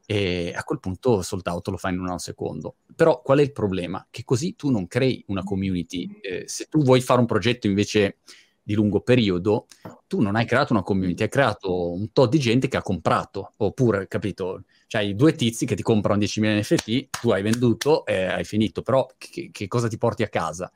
e 0.04 0.52
a 0.54 0.62
quel 0.62 0.78
punto 0.78 1.22
sold 1.22 1.46
out 1.46 1.68
lo 1.68 1.78
fai 1.78 1.94
in 1.94 2.00
un 2.00 2.18
secondo. 2.18 2.76
Però 2.94 3.22
qual 3.22 3.38
è 3.38 3.42
il 3.42 3.52
problema? 3.52 4.06
Che 4.10 4.24
così 4.24 4.56
tu 4.56 4.68
non 4.70 4.86
crei 4.88 5.24
una 5.28 5.42
community. 5.42 6.18
Eh, 6.20 6.44
se 6.46 6.66
tu 6.68 6.82
vuoi 6.82 7.00
fare 7.00 7.20
un 7.20 7.26
progetto 7.26 7.66
invece 7.66 8.18
di 8.62 8.74
lungo 8.74 9.00
periodo, 9.00 9.66
tu 10.06 10.20
non 10.20 10.36
hai 10.36 10.46
creato 10.46 10.72
una 10.72 10.82
community, 10.82 11.22
hai 11.22 11.28
creato 11.28 11.92
un 11.92 12.12
tot 12.12 12.30
di 12.30 12.38
gente 12.38 12.68
che 12.68 12.76
ha 12.76 12.82
comprato, 12.82 13.52
oppure, 13.56 14.06
capito, 14.08 14.64
cioè 14.86 15.02
i 15.02 15.14
due 15.14 15.34
tizi 15.34 15.66
che 15.66 15.74
ti 15.74 15.82
comprano 15.82 16.20
10.000 16.20 16.58
NFT, 16.58 17.20
tu 17.20 17.30
hai 17.30 17.42
venduto 17.42 18.04
e 18.06 18.24
hai 18.24 18.44
finito, 18.44 18.82
però 18.82 19.06
che, 19.18 19.50
che 19.52 19.66
cosa 19.66 19.88
ti 19.88 19.98
porti 19.98 20.22
a 20.22 20.28
casa? 20.28 20.70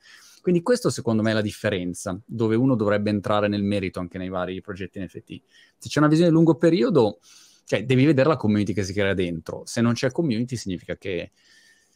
Quindi 0.44 0.62
questo 0.62 0.90
secondo 0.90 1.22
me 1.22 1.30
è 1.30 1.34
la 1.34 1.40
differenza, 1.40 2.20
dove 2.26 2.54
uno 2.54 2.74
dovrebbe 2.74 3.08
entrare 3.08 3.48
nel 3.48 3.62
merito 3.62 3.98
anche 3.98 4.18
nei 4.18 4.28
vari 4.28 4.60
progetti 4.60 5.00
NFT. 5.00 5.40
Se 5.78 5.88
c'è 5.88 6.00
una 6.00 6.08
visione 6.08 6.28
di 6.28 6.36
lungo 6.36 6.56
periodo, 6.56 7.18
cioè 7.64 7.86
devi 7.86 8.04
vedere 8.04 8.28
la 8.28 8.36
community 8.36 8.74
che 8.74 8.84
si 8.84 8.92
crea 8.92 9.14
dentro. 9.14 9.62
Se 9.64 9.80
non 9.80 9.94
c'è 9.94 10.10
community 10.10 10.56
significa 10.56 10.96
che 10.96 11.32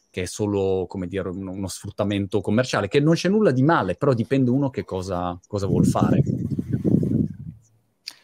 che 0.09 0.23
è 0.23 0.25
solo, 0.25 0.85
come 0.87 1.07
dire, 1.07 1.29
uno, 1.29 1.51
uno, 1.51 1.67
sfruttamento 1.67 2.41
commerciale, 2.41 2.87
che 2.87 2.99
non 2.99 3.13
c'è 3.13 3.29
nulla 3.29 3.51
di 3.51 3.61
male, 3.61 3.95
però 3.95 4.13
dipende 4.13 4.49
uno 4.49 4.69
che 4.69 4.83
cosa, 4.83 5.39
cosa 5.47 5.67
vuol 5.67 5.85
fare. 5.85 6.23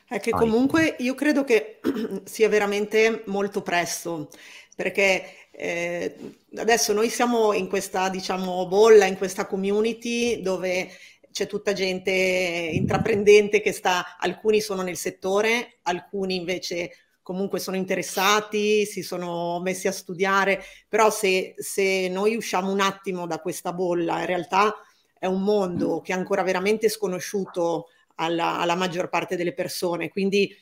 È 0.07 0.19
che 0.19 0.31
comunque 0.31 0.95
io 0.99 1.15
credo 1.15 1.43
che 1.43 1.79
sia 2.23 2.49
veramente 2.49 3.23
molto 3.27 3.61
presto, 3.61 4.29
perché 4.75 5.23
eh, 5.51 6.15
adesso 6.55 6.93
noi 6.93 7.09
siamo 7.09 7.53
in 7.53 7.67
questa, 7.67 8.09
diciamo, 8.09 8.67
bolla, 8.67 9.05
in 9.05 9.17
questa 9.17 9.45
community 9.45 10.41
dove 10.41 10.89
c'è 11.31 11.47
tutta 11.47 11.73
gente 11.73 12.11
intraprendente 12.11 13.61
che 13.61 13.73
sta, 13.73 14.17
alcuni 14.17 14.61
sono 14.61 14.81
nel 14.81 14.95
settore, 14.95 15.79
alcuni 15.83 16.35
invece 16.35 16.91
comunque 17.25 17.57
sono 17.57 17.75
interessati, 17.75 18.85
si 18.85 19.01
sono 19.01 19.59
messi 19.59 19.87
a 19.87 19.91
studiare, 19.91 20.61
però 20.87 21.09
se, 21.09 21.55
se 21.57 22.07
noi 22.07 22.35
usciamo 22.35 22.71
un 22.71 22.79
attimo 22.79 23.25
da 23.25 23.39
questa 23.39 23.73
bolla, 23.73 24.19
in 24.19 24.27
realtà 24.27 24.75
è 25.17 25.25
un 25.25 25.41
mondo 25.41 26.01
che 26.01 26.13
è 26.13 26.15
ancora 26.15 26.43
veramente 26.43 26.87
sconosciuto 26.87 27.87
alla, 28.17 28.59
alla 28.59 28.75
maggior 28.75 29.09
parte 29.09 29.35
delle 29.35 29.55
persone, 29.55 30.09
quindi 30.09 30.55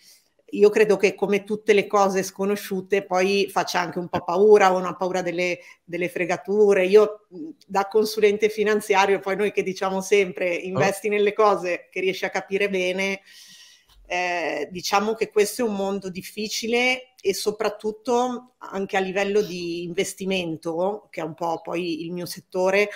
io 0.52 0.70
credo 0.70 0.96
che 0.96 1.16
come 1.16 1.44
tutte 1.44 1.74
le 1.74 1.86
cose 1.86 2.24
sconosciute 2.24 3.04
poi 3.04 3.50
faccia 3.52 3.82
anche 3.82 4.00
un 4.00 4.08
po' 4.08 4.24
paura 4.24 4.74
o 4.74 4.78
una 4.78 4.96
paura 4.96 5.22
delle, 5.22 5.60
delle, 5.84 6.08
fregature. 6.08 6.86
Io 6.86 7.26
da 7.68 7.88
consulente 7.88 8.48
finanziario, 8.48 9.20
poi 9.20 9.36
noi 9.36 9.52
che 9.52 9.64
diciamo 9.64 10.00
sempre 10.00 10.48
investi 10.54 11.08
oh. 11.08 11.12
nelle 11.12 11.34
cose 11.34 11.90
che 11.92 12.00
riesci 12.00 12.24
a 12.24 12.30
capire 12.30 12.70
bene, 12.70 13.22
eh, 14.06 14.68
diciamo 14.72 15.14
che 15.14 15.30
questo 15.30 15.64
è 15.64 15.68
un 15.68 15.76
mondo 15.76 16.10
difficile 16.10 17.14
e 17.22 17.34
soprattutto 17.34 18.56
anche 18.58 18.98
a 18.98 19.00
livello 19.00 19.42
di 19.42 19.84
investimento, 19.84 21.08
che 21.10 21.22
è 21.22 21.24
un 21.24 21.34
po' 21.34 21.62
poi 21.62 22.04
il 22.04 22.12
mio 22.12 22.26
settore, 22.26 22.90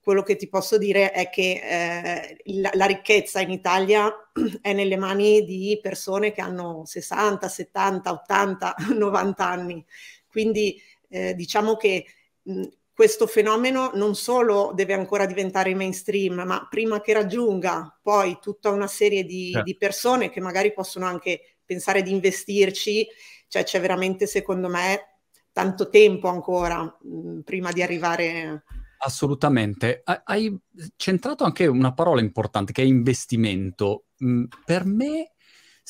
quello 0.00 0.22
che 0.22 0.36
ti 0.36 0.48
posso 0.48 0.78
dire 0.78 1.12
è 1.12 1.28
che 1.28 1.60
eh, 1.62 2.42
la, 2.54 2.70
la, 2.74 2.86
ricchezza 2.86 3.40
in 3.40 3.50
Italia 3.50 4.10
è 4.60 4.72
nelle 4.72 4.96
mani 4.96 5.44
di 5.44 5.78
persone 5.80 6.32
che 6.32 6.40
hanno 6.40 6.84
60, 6.84 7.48
70, 7.48 8.10
80, 8.10 8.74
90 8.96 9.46
anni. 9.46 9.84
Quindi 10.26 10.80
eh, 11.08 11.34
diciamo 11.34 11.76
che 11.76 12.06
mh, 12.42 12.62
questo 13.00 13.26
fenomeno 13.26 13.92
non 13.94 14.14
solo 14.14 14.72
deve 14.74 14.92
ancora 14.92 15.24
diventare 15.24 15.74
mainstream, 15.74 16.42
ma 16.42 16.66
prima 16.68 17.00
che 17.00 17.14
raggiunga 17.14 17.98
poi 18.02 18.36
tutta 18.42 18.68
una 18.68 18.88
serie 18.88 19.24
di, 19.24 19.52
eh. 19.56 19.62
di 19.62 19.74
persone 19.74 20.28
che 20.28 20.38
magari 20.38 20.74
possono 20.74 21.06
anche 21.06 21.60
pensare 21.64 22.02
di 22.02 22.10
investirci, 22.10 23.06
cioè 23.48 23.64
c'è 23.64 23.80
veramente 23.80 24.26
secondo 24.26 24.68
me 24.68 25.20
tanto 25.50 25.88
tempo 25.88 26.28
ancora 26.28 26.82
mh, 26.82 27.38
prima 27.40 27.72
di 27.72 27.80
arrivare 27.80 28.64
Assolutamente. 28.98 30.02
Hai 30.04 30.54
centrato 30.96 31.44
anche 31.44 31.66
una 31.66 31.94
parola 31.94 32.20
importante 32.20 32.72
che 32.72 32.82
è 32.82 32.84
investimento. 32.84 34.08
Mm, 34.22 34.44
per 34.66 34.84
me, 34.84 35.30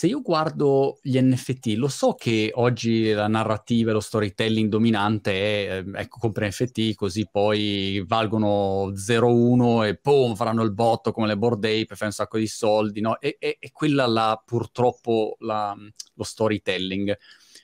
se 0.00 0.06
io 0.06 0.22
guardo 0.22 0.98
gli 1.02 1.20
NFT, 1.20 1.74
lo 1.76 1.88
so 1.88 2.14
che 2.14 2.50
oggi 2.54 3.12
la 3.12 3.28
narrativa 3.28 3.90
e 3.90 3.92
lo 3.92 4.00
storytelling 4.00 4.70
dominante 4.70 5.32
è, 5.32 5.84
eh, 5.84 6.00
ecco, 6.00 6.18
compri 6.18 6.46
NFT 6.46 6.94
così 6.94 7.28
poi 7.30 8.02
valgono 8.06 8.92
0,1 8.94 9.86
e 9.86 9.96
poi 9.98 10.34
faranno 10.36 10.62
il 10.62 10.72
botto 10.72 11.12
come 11.12 11.26
le 11.26 11.36
board 11.36 11.62
ape, 11.62 11.96
fai 11.96 12.06
un 12.06 12.14
sacco 12.14 12.38
di 12.38 12.46
soldi, 12.46 13.02
no? 13.02 13.20
E, 13.20 13.36
e, 13.38 13.58
e 13.60 13.70
quella 13.72 14.06
là, 14.06 14.42
purtroppo, 14.42 15.36
la, 15.40 15.76
lo 16.14 16.24
storytelling. 16.24 17.14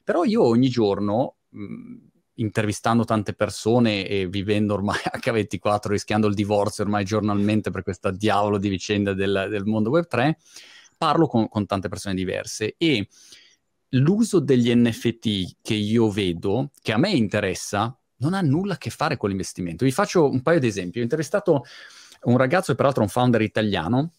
Però 0.04 0.22
io 0.24 0.44
ogni 0.44 0.68
giorno... 0.68 1.36
Mh, 1.48 1.62
mm, 1.62 1.96
intervistando 2.38 3.04
tante 3.04 3.32
persone 3.32 4.06
e 4.06 4.26
vivendo 4.28 4.74
ormai 4.74 4.98
H24, 5.10 5.88
rischiando 5.88 6.26
il 6.26 6.34
divorzio 6.34 6.84
ormai 6.84 7.02
giornalmente 7.02 7.70
per 7.70 7.82
questa 7.82 8.10
diavolo 8.10 8.58
di 8.58 8.68
vicenda 8.68 9.14
del, 9.14 9.46
del 9.48 9.64
mondo 9.64 9.88
web 9.88 10.06
3, 10.06 10.36
parlo 10.96 11.26
con, 11.26 11.48
con, 11.48 11.66
tante 11.66 11.88
persone 11.88 12.14
diverse 12.14 12.74
e 12.78 13.08
l'uso 13.90 14.40
degli 14.40 14.74
NFT 14.74 15.56
che 15.62 15.74
io 15.74 16.10
vedo, 16.10 16.70
che 16.82 16.92
a 16.92 16.98
me 16.98 17.10
interessa, 17.10 17.96
non 18.18 18.34
ha 18.34 18.40
nulla 18.40 18.74
a 18.74 18.78
che 18.78 18.90
fare 18.90 19.16
con 19.16 19.28
l'investimento. 19.28 19.84
Vi 19.84 19.92
faccio 19.92 20.28
un 20.28 20.42
paio 20.42 20.58
di 20.58 20.66
esempi. 20.66 21.00
Ho 21.00 21.02
intervistato 21.02 21.64
un 22.22 22.36
ragazzo, 22.36 22.72
e 22.72 22.74
peraltro 22.74 23.02
un 23.02 23.08
founder 23.08 23.42
italiano, 23.42 24.12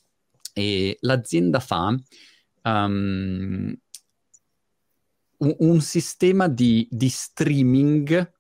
e 0.54 0.98
l'azienda 1.02 1.60
fa 1.60 1.96
um, 2.64 3.76
un, 5.38 5.56
un 5.60 5.82
sistema 5.82 6.48
di, 6.48 6.88
di 6.90 7.10
streaming 7.10 8.34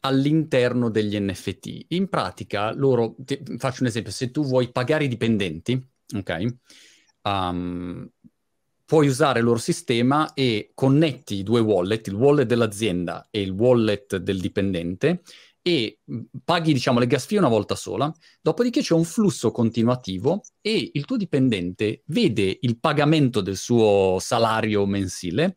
all'interno 0.00 0.90
degli 0.90 1.18
NFT. 1.18 1.86
In 1.88 2.08
pratica, 2.08 2.72
loro, 2.72 3.14
ti, 3.18 3.40
faccio 3.58 3.82
un 3.82 3.88
esempio, 3.88 4.12
se 4.12 4.30
tu 4.30 4.44
vuoi 4.44 4.70
pagare 4.70 5.04
i 5.04 5.08
dipendenti, 5.08 5.82
ok? 6.14 6.56
Um, 7.24 8.08
puoi 8.84 9.08
usare 9.08 9.38
il 9.38 9.44
loro 9.44 9.58
sistema 9.58 10.34
e 10.34 10.70
connetti 10.74 11.36
i 11.36 11.42
due 11.42 11.60
wallet, 11.60 12.06
il 12.08 12.14
wallet 12.14 12.46
dell'azienda 12.46 13.28
e 13.30 13.40
il 13.40 13.50
wallet 13.50 14.16
del 14.16 14.40
dipendente, 14.40 15.22
e 15.66 16.00
paghi, 16.44 16.74
diciamo, 16.74 16.98
le 16.98 17.06
gas 17.06 17.24
fee 17.24 17.38
una 17.38 17.48
volta 17.48 17.74
sola, 17.74 18.14
dopodiché 18.42 18.82
c'è 18.82 18.92
un 18.92 19.04
flusso 19.04 19.50
continuativo 19.50 20.42
e 20.60 20.90
il 20.92 21.06
tuo 21.06 21.16
dipendente 21.16 22.02
vede 22.06 22.58
il 22.60 22.78
pagamento 22.78 23.40
del 23.40 23.56
suo 23.56 24.18
salario 24.20 24.84
mensile 24.84 25.56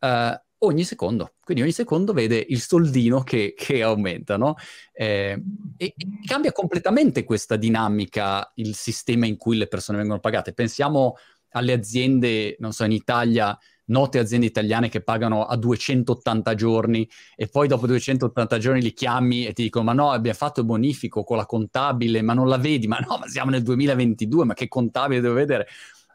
uh, 0.00 0.36
ogni 0.60 0.84
secondo. 0.84 1.34
Quindi 1.42 1.62
ogni 1.62 1.72
secondo 1.72 2.12
vede 2.12 2.44
il 2.48 2.60
soldino 2.60 3.22
che, 3.22 3.54
che 3.56 3.82
aumenta, 3.82 4.36
no? 4.36 4.54
Eh, 4.92 5.40
e, 5.76 5.94
e, 5.96 6.06
cambia 6.26 6.52
completamente 6.52 7.24
questa 7.24 7.56
dinamica, 7.56 8.50
il 8.56 8.74
sistema 8.74 9.26
in 9.26 9.36
cui 9.36 9.56
le 9.56 9.68
persone 9.68 9.98
vengono 9.98 10.20
pagate. 10.20 10.52
Pensiamo 10.52 11.16
alle 11.50 11.72
aziende, 11.72 12.56
non 12.58 12.72
so, 12.72 12.84
in 12.84 12.92
Italia, 12.92 13.56
note 13.86 14.18
aziende 14.18 14.46
italiane 14.46 14.88
che 14.88 15.02
pagano 15.02 15.44
a 15.44 15.56
280 15.56 16.54
giorni 16.54 17.08
e 17.36 17.48
poi 17.48 17.68
dopo 17.68 17.86
280 17.86 18.58
giorni 18.58 18.82
li 18.82 18.92
chiami 18.92 19.46
e 19.46 19.52
ti 19.52 19.64
dicono 19.64 19.84
ma 19.84 19.92
no 19.92 20.10
abbiamo 20.10 20.36
fatto 20.36 20.60
il 20.60 20.66
bonifico 20.66 21.24
con 21.24 21.36
la 21.36 21.46
contabile 21.46 22.22
ma 22.22 22.32
non 22.32 22.48
la 22.48 22.56
vedi 22.56 22.86
ma 22.86 22.98
no 22.98 23.18
ma 23.18 23.26
siamo 23.26 23.50
nel 23.50 23.62
2022 23.62 24.44
ma 24.44 24.54
che 24.54 24.68
contabile 24.68 25.20
devo 25.20 25.34
vedere 25.34 25.66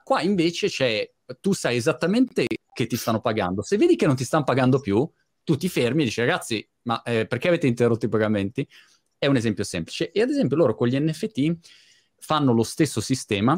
qua 0.03 0.21
invece 0.21 0.67
c'è 0.67 1.09
tu 1.41 1.53
sai 1.53 1.77
esattamente 1.77 2.45
che 2.73 2.87
ti 2.87 2.95
stanno 2.95 3.21
pagando. 3.21 3.61
Se 3.61 3.77
vedi 3.77 3.95
che 3.95 4.05
non 4.05 4.15
ti 4.15 4.23
stanno 4.23 4.43
pagando 4.43 4.79
più, 4.79 5.09
tu 5.43 5.55
ti 5.55 5.69
fermi 5.69 6.01
e 6.01 6.05
dici 6.05 6.19
ragazzi, 6.19 6.67
ma 6.83 7.01
eh, 7.03 7.25
perché 7.25 7.47
avete 7.47 7.67
interrotto 7.67 8.05
i 8.05 8.09
pagamenti? 8.09 8.67
È 9.17 9.27
un 9.27 9.35
esempio 9.35 9.63
semplice. 9.63 10.11
E 10.11 10.21
ad 10.21 10.29
esempio 10.29 10.57
loro 10.57 10.75
con 10.75 10.87
gli 10.87 10.99
NFT 10.99 11.57
fanno 12.17 12.51
lo 12.51 12.63
stesso 12.63 13.01
sistema 13.01 13.57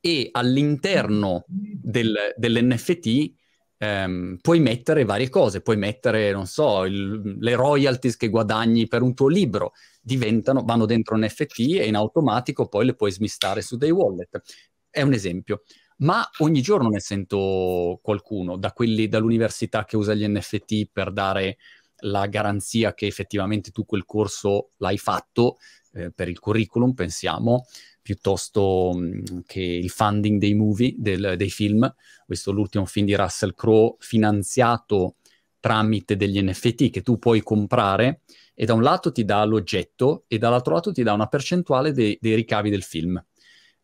e 0.00 0.28
all'interno 0.32 1.44
del, 1.46 2.34
dell'NFT 2.36 3.32
ehm, 3.78 4.38
puoi 4.40 4.60
mettere 4.60 5.04
varie 5.04 5.28
cose, 5.28 5.62
puoi 5.62 5.76
mettere, 5.76 6.32
non 6.32 6.46
so, 6.46 6.84
il, 6.84 7.38
le 7.38 7.54
royalties 7.54 8.16
che 8.16 8.28
guadagni 8.28 8.86
per 8.88 9.02
un 9.02 9.14
tuo 9.14 9.28
libro, 9.28 9.72
diventano, 10.02 10.62
vanno 10.64 10.84
dentro 10.86 11.16
NFT 11.16 11.76
e 11.78 11.86
in 11.86 11.96
automatico 11.96 12.68
poi 12.68 12.86
le 12.86 12.94
puoi 12.94 13.12
smistare 13.12 13.62
su 13.62 13.76
dei 13.76 13.90
wallet. 13.90 14.42
È 14.90 15.02
un 15.02 15.12
esempio 15.12 15.62
ma 15.96 16.28
ogni 16.38 16.60
giorno 16.60 16.88
ne 16.88 17.00
sento 17.00 18.00
qualcuno, 18.02 18.56
da 18.56 18.72
quelli 18.72 19.08
dall'università 19.08 19.84
che 19.84 19.96
usa 19.96 20.14
gli 20.14 20.26
NFT 20.26 20.88
per 20.92 21.12
dare 21.12 21.58
la 21.98 22.26
garanzia 22.26 22.94
che 22.94 23.06
effettivamente 23.06 23.70
tu 23.70 23.84
quel 23.84 24.04
corso 24.04 24.70
l'hai 24.78 24.98
fatto 24.98 25.56
eh, 25.92 26.10
per 26.10 26.28
il 26.28 26.38
curriculum, 26.38 26.92
pensiamo, 26.92 27.66
piuttosto 28.02 28.92
mh, 28.94 29.04
mm, 29.06 29.38
che 29.46 29.62
il 29.62 29.90
funding 29.90 30.38
dei 30.38 30.54
movie, 30.54 30.94
del, 30.98 31.34
dei 31.36 31.50
film. 31.50 31.92
Questo 32.26 32.50
è 32.50 32.52
l'ultimo 32.54 32.84
film 32.84 33.06
di 33.06 33.14
Russell 33.14 33.54
Crowe 33.54 33.96
finanziato 34.00 35.16
tramite 35.60 36.16
degli 36.16 36.42
NFT 36.42 36.90
che 36.90 37.00
tu 37.00 37.18
puoi 37.18 37.40
comprare 37.42 38.20
e 38.54 38.66
da 38.66 38.74
un 38.74 38.82
lato 38.82 39.10
ti 39.12 39.24
dà 39.24 39.42
l'oggetto 39.44 40.24
e 40.28 40.36
dall'altro 40.36 40.74
lato 40.74 40.92
ti 40.92 41.02
dà 41.02 41.14
una 41.14 41.26
percentuale 41.26 41.92
dei, 41.92 42.18
dei 42.20 42.34
ricavi 42.34 42.68
del 42.68 42.82
film. 42.82 43.22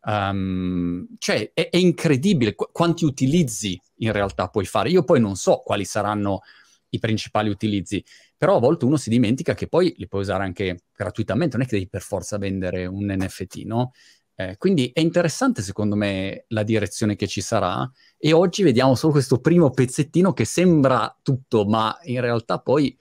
Um, 0.03 1.05
cioè, 1.19 1.51
è, 1.53 1.69
è 1.69 1.77
incredibile 1.77 2.55
qu- 2.55 2.71
quanti 2.71 3.05
utilizzi 3.05 3.79
in 3.97 4.11
realtà 4.11 4.47
puoi 4.47 4.65
fare. 4.65 4.89
Io 4.89 5.03
poi 5.03 5.19
non 5.19 5.35
so 5.35 5.57
quali 5.57 5.85
saranno 5.85 6.41
i 6.89 6.99
principali 6.99 7.49
utilizzi, 7.49 8.03
però 8.37 8.57
a 8.57 8.59
volte 8.59 8.85
uno 8.85 8.97
si 8.97 9.09
dimentica 9.09 9.53
che 9.53 9.67
poi 9.67 9.93
li 9.97 10.07
puoi 10.07 10.21
usare 10.21 10.43
anche 10.43 10.83
gratuitamente, 10.95 11.57
non 11.57 11.65
è 11.65 11.69
che 11.69 11.77
devi 11.77 11.89
per 11.89 12.01
forza 12.01 12.37
vendere 12.37 12.85
un 12.85 13.05
NFT, 13.05 13.63
no? 13.63 13.91
Eh, 14.35 14.57
quindi 14.57 14.89
è 14.93 15.01
interessante 15.01 15.61
secondo 15.61 15.95
me 15.95 16.45
la 16.47 16.63
direzione 16.63 17.15
che 17.15 17.27
ci 17.27 17.41
sarà 17.41 17.89
e 18.17 18.33
oggi 18.33 18.63
vediamo 18.63 18.95
solo 18.95 19.11
questo 19.11 19.39
primo 19.39 19.69
pezzettino 19.69 20.33
che 20.33 20.45
sembra 20.45 21.15
tutto, 21.21 21.65
ma 21.65 21.97
in 22.03 22.21
realtà 22.21 22.59
poi 22.59 22.97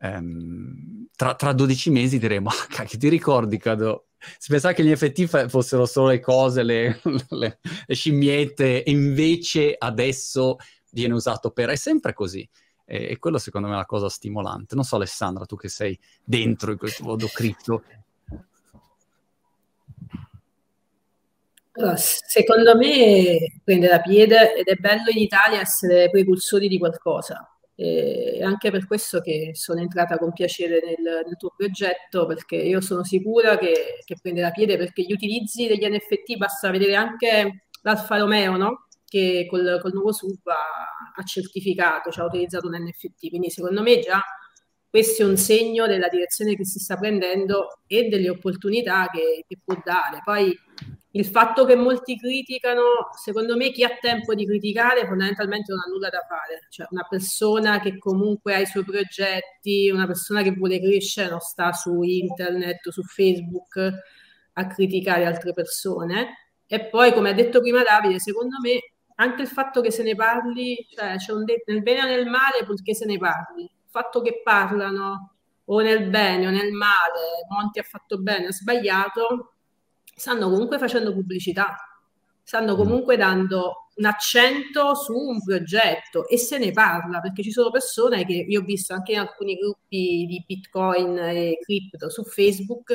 ehm, 0.00 1.06
tra, 1.14 1.34
tra 1.34 1.52
12 1.52 1.90
mesi 1.90 2.18
diremo, 2.18 2.48
ah, 2.50 2.66
cacchio, 2.68 2.98
ti 2.98 3.08
ricordi 3.08 3.58
quando 3.58 4.08
si 4.38 4.50
pensava 4.50 4.74
che 4.74 4.84
gli 4.84 4.92
NFT 4.92 5.48
fossero 5.48 5.86
solo 5.86 6.08
le 6.08 6.20
cose, 6.20 6.62
le, 6.62 7.00
le, 7.30 7.58
le 7.86 7.94
scimmiette, 7.94 8.82
e 8.82 8.90
invece 8.90 9.74
adesso 9.76 10.56
viene 10.90 11.14
usato 11.14 11.50
per... 11.50 11.70
È 11.70 11.76
sempre 11.76 12.12
così. 12.12 12.48
E, 12.86 13.10
e, 13.10 13.18
quello 13.18 13.38
secondo 13.38 13.68
me 13.68 13.74
è 13.74 13.76
la 13.76 13.86
cosa 13.86 14.08
stimolante. 14.08 14.74
Non 14.74 14.84
so 14.84 14.96
Alessandra, 14.96 15.46
tu 15.46 15.56
che 15.56 15.68
sei 15.68 15.98
dentro 16.22 16.70
in 16.72 16.78
questo 16.78 17.04
modo 17.04 17.26
cripto. 17.26 17.82
Allora, 21.76 21.96
secondo 21.96 22.76
me 22.76 23.60
prende 23.64 23.88
la 23.88 24.00
piede 24.00 24.54
ed 24.54 24.66
è 24.66 24.76
bello 24.76 25.10
in 25.10 25.18
Italia 25.18 25.60
essere 25.60 26.08
precursori 26.08 26.68
di 26.68 26.78
qualcosa. 26.78 27.53
E 27.76 28.40
anche 28.42 28.70
per 28.70 28.86
questo 28.86 29.20
che 29.20 29.50
sono 29.54 29.80
entrata 29.80 30.16
con 30.16 30.32
piacere 30.32 30.80
nel, 30.84 31.24
nel 31.26 31.36
tuo 31.36 31.52
progetto, 31.56 32.26
perché 32.26 32.56
io 32.56 32.80
sono 32.80 33.02
sicura 33.04 33.58
che, 33.58 34.00
che 34.04 34.16
prenderà 34.20 34.50
piede, 34.50 34.76
perché 34.76 35.02
gli 35.02 35.12
utilizzi 35.12 35.66
degli 35.66 35.84
NFT 35.86 36.36
basta 36.36 36.70
vedere 36.70 36.94
anche 36.94 37.66
l'Alfa 37.82 38.18
Romeo, 38.18 38.56
no? 38.56 38.86
che 39.04 39.46
col, 39.48 39.78
col 39.80 39.92
nuovo 39.92 40.12
sub 40.12 40.44
ha, 40.46 41.14
ha 41.14 41.22
certificato, 41.22 42.10
cioè 42.10 42.24
ha 42.24 42.26
utilizzato 42.26 42.66
un 42.66 42.74
NFT, 42.74 43.28
quindi 43.28 43.48
secondo 43.50 43.82
me 43.82 44.00
già 44.00 44.20
questo 44.94 45.22
è 45.22 45.26
un 45.26 45.36
segno 45.36 45.88
della 45.88 46.06
direzione 46.08 46.54
che 46.54 46.64
si 46.64 46.78
sta 46.78 46.96
prendendo 46.96 47.80
e 47.88 48.08
delle 48.08 48.28
opportunità 48.30 49.08
che, 49.12 49.44
che 49.46 49.58
può 49.64 49.76
dare. 49.84 50.20
Poi 50.22 50.56
il 51.16 51.24
fatto 51.26 51.64
che 51.64 51.76
molti 51.76 52.18
criticano, 52.18 52.82
secondo 53.16 53.56
me 53.56 53.70
chi 53.70 53.84
ha 53.84 53.96
tempo 54.00 54.34
di 54.34 54.44
criticare 54.44 55.06
fondamentalmente 55.06 55.70
non 55.72 55.80
ha 55.84 55.88
nulla 55.88 56.08
da 56.08 56.20
fare, 56.28 56.66
cioè 56.70 56.88
una 56.90 57.06
persona 57.08 57.78
che 57.78 57.98
comunque 57.98 58.54
ha 58.54 58.58
i 58.58 58.66
suoi 58.66 58.84
progetti, 58.84 59.90
una 59.90 60.06
persona 60.06 60.42
che 60.42 60.50
vuole 60.52 60.80
crescere 60.80 61.30
non 61.30 61.38
sta 61.38 61.72
su 61.72 62.02
internet 62.02 62.86
o 62.86 62.90
su 62.90 63.02
Facebook 63.04 63.92
a 64.54 64.66
criticare 64.66 65.24
altre 65.24 65.52
persone. 65.52 66.50
E 66.66 66.88
poi, 66.88 67.12
come 67.12 67.30
ha 67.30 67.32
detto 67.32 67.60
prima 67.60 67.82
Davide, 67.82 68.18
secondo 68.18 68.56
me 68.60 68.80
anche 69.16 69.42
il 69.42 69.48
fatto 69.48 69.80
che 69.80 69.92
se 69.92 70.02
ne 70.02 70.16
parli, 70.16 70.84
cioè 70.90 71.16
c'è 71.16 71.32
un 71.32 71.44
de- 71.44 71.62
nel 71.66 71.82
bene 71.82 72.02
o 72.02 72.06
nel 72.06 72.26
male 72.26 72.64
purché 72.64 72.92
se 72.94 73.04
ne 73.06 73.18
parli, 73.18 73.62
il 73.62 73.90
fatto 73.90 74.20
che 74.20 74.40
parlano 74.42 75.34
o 75.66 75.80
nel 75.80 76.08
bene 76.10 76.48
o 76.48 76.50
nel 76.50 76.72
male, 76.72 77.46
Monti 77.48 77.78
ha 77.78 77.82
fatto 77.84 78.18
bene, 78.18 78.48
ha 78.48 78.52
sbagliato, 78.52 79.53
stanno 80.14 80.50
comunque 80.50 80.78
facendo 80.78 81.12
pubblicità, 81.12 81.76
stanno 82.42 82.74
mm. 82.74 82.76
comunque 82.76 83.16
dando 83.16 83.88
un 83.96 84.04
accento 84.06 84.94
su 84.94 85.14
un 85.14 85.42
progetto 85.42 86.26
e 86.28 86.36
se 86.36 86.58
ne 86.58 86.72
parla 86.72 87.20
perché 87.20 87.42
ci 87.42 87.52
sono 87.52 87.70
persone 87.70 88.24
che 88.24 88.32
io 88.32 88.60
ho 88.60 88.64
visto 88.64 88.92
anche 88.92 89.12
in 89.12 89.20
alcuni 89.20 89.54
gruppi 89.54 90.26
di 90.26 90.42
Bitcoin 90.46 91.16
e 91.18 91.58
cripto 91.60 92.10
su 92.10 92.24
Facebook, 92.24 92.92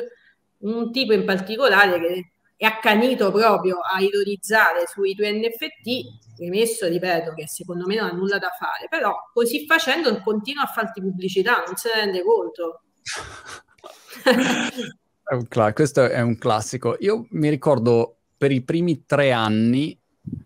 un 0.59 0.91
tipo 0.91 1.13
in 1.13 1.25
particolare 1.25 1.99
che 1.99 2.31
è 2.57 2.65
accanito 2.65 3.31
proprio 3.31 3.79
a 3.79 4.01
ironizzare 4.01 4.85
sui 4.87 5.15
tuoi 5.15 5.39
NFT, 5.39 6.35
premesso, 6.35 6.87
ripeto, 6.87 7.33
che 7.33 7.47
secondo 7.47 7.85
me 7.85 7.95
non 7.95 8.09
ha 8.09 8.11
nulla 8.11 8.37
da 8.37 8.49
fare, 8.49 8.87
però 8.89 9.15
così 9.31 9.65
facendo 9.65 10.19
continua 10.21 10.63
a 10.63 10.67
farti 10.67 10.99
pubblicità, 10.99 11.63
non 11.65 11.77
se 11.77 11.89
ne 11.95 12.01
rende 12.01 12.21
conto. 12.21 12.81
è 15.29 15.35
un, 15.35 15.73
questo 15.73 16.05
è 16.05 16.21
un 16.21 16.37
classico. 16.37 16.97
Io 17.01 17.27
mi 17.31 17.49
ricordo 17.49 18.17
per 18.35 18.51
i 18.51 18.63
primi 18.63 19.05
tre 19.05 19.31
anni 19.31 19.95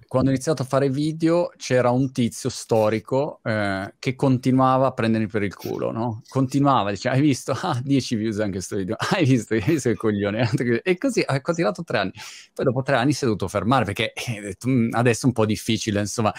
quando 0.08 0.30
ho 0.30 0.34
iniziato 0.34 0.62
a 0.62 0.66
fare 0.66 0.90
video 0.90 1.52
c'era 1.58 1.90
un 1.90 2.12
tizio 2.12 2.50
storico 2.50 3.40
eh, 3.44 3.96
che 3.98 4.16
continuava 4.16 4.88
a 4.88 4.92
prendermi 4.92 5.28
per 5.28 5.44
il 5.44 5.56
culo, 5.56 5.92
no? 5.92 6.22
Continuava, 6.28 6.92
diceva, 6.92 7.16
hai 7.16 7.22
visto? 7.22 7.54
Ah, 7.64 7.80
10 7.82 8.16
views 8.16 8.40
anche 8.40 8.52
questo 8.52 8.76
video, 8.76 8.96
hai 9.12 9.26
visto? 9.26 9.54
Hai 9.54 9.62
visto 9.62 9.90
che 9.90 9.96
coglione? 9.96 10.50
E 10.84 10.98
così 10.98 11.24
ha 11.26 11.42
continuato 11.42 11.84
tre 11.84 11.98
anni. 11.98 12.12
Poi 12.54 12.66
dopo 12.66 12.82
tre 12.84 12.96
anni 12.98 13.14
si 13.14 13.24
è 13.24 13.28
dovuto 13.28 13.48
fermare 13.48 13.86
perché 13.86 14.14
eh, 14.14 14.56
adesso 14.92 15.24
è 15.24 15.28
un 15.28 15.34
po' 15.34 15.46
difficile, 15.46 16.02
insomma. 16.02 16.34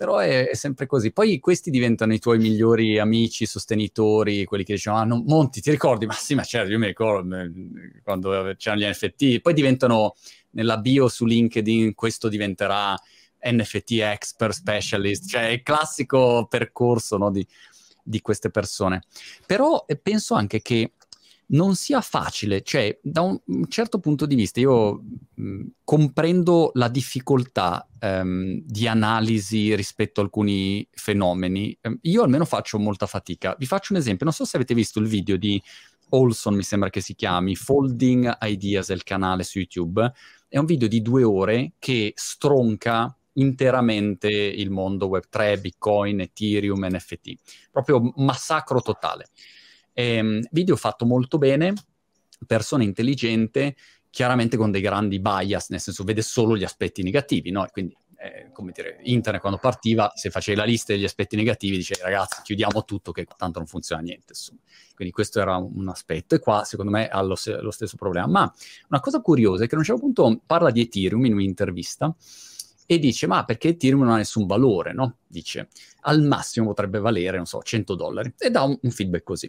Però 0.00 0.16
è, 0.16 0.48
è, 0.48 0.54
sempre 0.54 0.86
così. 0.86 1.12
Poi 1.12 1.38
questi 1.40 1.68
diventano 1.68 2.14
i 2.14 2.18
tuoi 2.18 2.38
migliori 2.38 2.98
amici, 2.98 3.44
sostenitori, 3.44 4.46
quelli 4.46 4.64
che 4.64 4.72
dicevano, 4.72 5.02
ah, 5.02 5.04
non, 5.04 5.24
Monti, 5.26 5.60
ti 5.60 5.70
ricordi? 5.70 6.06
Ma 6.06 6.14
sì, 6.14 6.34
ma 6.34 6.42
certo, 6.42 6.70
io 6.70 6.78
mi 6.78 6.86
ricordo 6.86 7.36
eh, 7.36 7.52
quando 8.02 8.54
c'erano 8.56 8.80
gli 8.80 8.86
NFT. 8.86 9.40
Poi 9.40 9.52
diventano 9.52 10.14
nella 10.52 10.78
bio 10.78 11.06
su 11.06 11.26
LinkedIn 11.26 11.94
questo 11.94 12.28
diventerà 12.28 12.98
NFT 13.42 13.90
expert 13.90 14.54
specialist, 14.54 15.28
cioè 15.28 15.42
il 15.48 15.62
classico 15.62 16.46
percorso 16.48 17.18
no, 17.18 17.30
di, 17.30 17.46
di, 18.02 18.22
queste 18.22 18.48
persone. 18.50 19.02
Però 19.44 19.84
eh, 19.86 19.98
penso 19.98 20.32
anche 20.32 20.62
che 20.62 20.92
non 21.50 21.74
sia 21.74 22.00
facile, 22.00 22.62
cioè 22.62 22.98
da 23.02 23.22
un, 23.22 23.38
certo 23.68 23.98
punto 23.98 24.26
di 24.26 24.34
vista 24.34 24.60
io 24.60 25.02
mh, 25.34 25.66
comprendo 25.84 26.70
la 26.74 26.88
difficoltà 26.88 27.88
um, 28.00 28.60
di 28.64 28.86
analisi 28.86 29.74
rispetto 29.74 30.20
a 30.20 30.24
alcuni 30.24 30.86
fenomeni, 30.92 31.76
um, 31.82 31.98
io 32.02 32.22
almeno 32.22 32.44
faccio 32.44 32.78
molta 32.78 33.06
fatica. 33.06 33.56
Vi 33.58 33.66
faccio 33.66 33.92
un 33.92 33.98
esempio, 33.98 34.24
non 34.24 34.34
so 34.34 34.44
se 34.44 34.56
avete 34.56 34.74
visto 34.74 35.00
il 35.00 35.06
video 35.06 35.36
di 35.36 35.60
Olson, 36.10 36.54
mi 36.54 36.62
sembra 36.62 36.90
che 36.90 37.00
si 37.00 37.14
chiami, 37.14 37.54
Folding 37.56 38.38
Ideas, 38.42 38.88
il 38.88 39.02
canale 39.02 39.42
su 39.42 39.58
YouTube, 39.58 40.12
è 40.48 40.58
un 40.58 40.64
video 40.64 40.88
di 40.88 41.02
due 41.02 41.22
ore 41.22 41.72
che 41.78 42.12
stronca 42.16 43.14
interamente 43.34 44.28
il 44.28 44.70
mondo 44.70 45.08
Web3, 45.08 45.60
Bitcoin, 45.60 46.20
Ethereum, 46.20 46.84
NFT. 46.84 47.34
Proprio 47.70 48.12
massacro 48.16 48.80
totale. 48.80 49.28
Ehm, 50.00 50.40
video 50.50 50.76
fatto 50.76 51.04
molto 51.04 51.36
bene, 51.36 51.74
persona 52.46 52.82
intelligente, 52.82 53.76
chiaramente 54.08 54.56
con 54.56 54.70
dei 54.70 54.80
grandi 54.80 55.20
bias, 55.20 55.68
nel 55.68 55.80
senso 55.80 56.04
vede 56.04 56.22
solo 56.22 56.56
gli 56.56 56.64
aspetti 56.64 57.02
negativi, 57.02 57.50
no? 57.50 57.66
quindi, 57.70 57.94
eh, 58.16 58.50
come 58.50 58.72
dire, 58.72 58.98
internet 59.02 59.42
quando 59.42 59.58
partiva, 59.58 60.10
se 60.14 60.30
facevi 60.30 60.56
la 60.56 60.64
lista 60.64 60.94
degli 60.94 61.04
aspetti 61.04 61.36
negativi, 61.36 61.76
dicevi 61.76 62.00
ragazzi 62.00 62.40
chiudiamo 62.42 62.84
tutto 62.84 63.12
che 63.12 63.26
tanto 63.36 63.58
non 63.58 63.68
funziona 63.68 64.00
niente, 64.00 64.32
insomma. 64.32 64.60
Quindi 64.94 65.12
questo 65.12 65.38
era 65.40 65.56
un 65.56 65.88
aspetto 65.88 66.34
e 66.34 66.38
qua 66.38 66.64
secondo 66.64 66.90
me 66.90 67.08
ha 67.08 67.20
lo, 67.20 67.36
lo 67.60 67.70
stesso 67.70 67.96
problema. 67.96 68.26
Ma 68.26 68.54
una 68.88 69.00
cosa 69.00 69.20
curiosa 69.20 69.64
è 69.64 69.66
che 69.66 69.74
a 69.74 69.78
un 69.78 69.84
certo 69.84 70.00
punto 70.00 70.40
parla 70.46 70.70
di 70.70 70.80
Ethereum 70.80 71.24
in 71.26 71.34
un'intervista 71.34 72.14
e 72.92 72.98
dice 72.98 73.28
ma 73.28 73.44
perché 73.44 73.68
Ethereum 73.68 74.00
non 74.00 74.14
ha 74.14 74.16
nessun 74.16 74.46
valore, 74.46 74.92
no? 74.92 75.18
Dice 75.24 75.68
al 76.00 76.22
massimo 76.22 76.66
potrebbe 76.66 76.98
valere, 76.98 77.36
non 77.36 77.46
so, 77.46 77.62
100 77.62 77.94
dollari 77.94 78.34
e 78.36 78.50
dà 78.50 78.64
un, 78.64 78.76
un 78.82 78.90
feedback 78.90 79.22
così. 79.22 79.48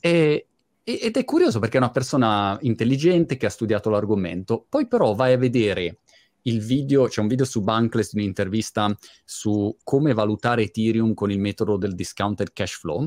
E, 0.00 0.46
ed 0.82 1.14
è 1.14 1.24
curioso 1.26 1.58
perché 1.58 1.76
è 1.76 1.80
una 1.80 1.90
persona 1.90 2.56
intelligente 2.62 3.36
che 3.36 3.44
ha 3.44 3.50
studiato 3.50 3.90
l'argomento, 3.90 4.64
poi 4.66 4.88
però 4.88 5.12
vai 5.12 5.34
a 5.34 5.36
vedere 5.36 5.98
il 6.44 6.62
video, 6.62 7.06
c'è 7.06 7.20
un 7.20 7.28
video 7.28 7.44
su 7.44 7.60
Bankless, 7.60 8.12
un'intervista 8.12 8.96
su 9.26 9.76
come 9.82 10.14
valutare 10.14 10.62
Ethereum 10.62 11.12
con 11.12 11.30
il 11.30 11.40
metodo 11.40 11.76
del 11.76 11.94
discounted 11.94 12.54
cash 12.54 12.78
flow, 12.78 13.06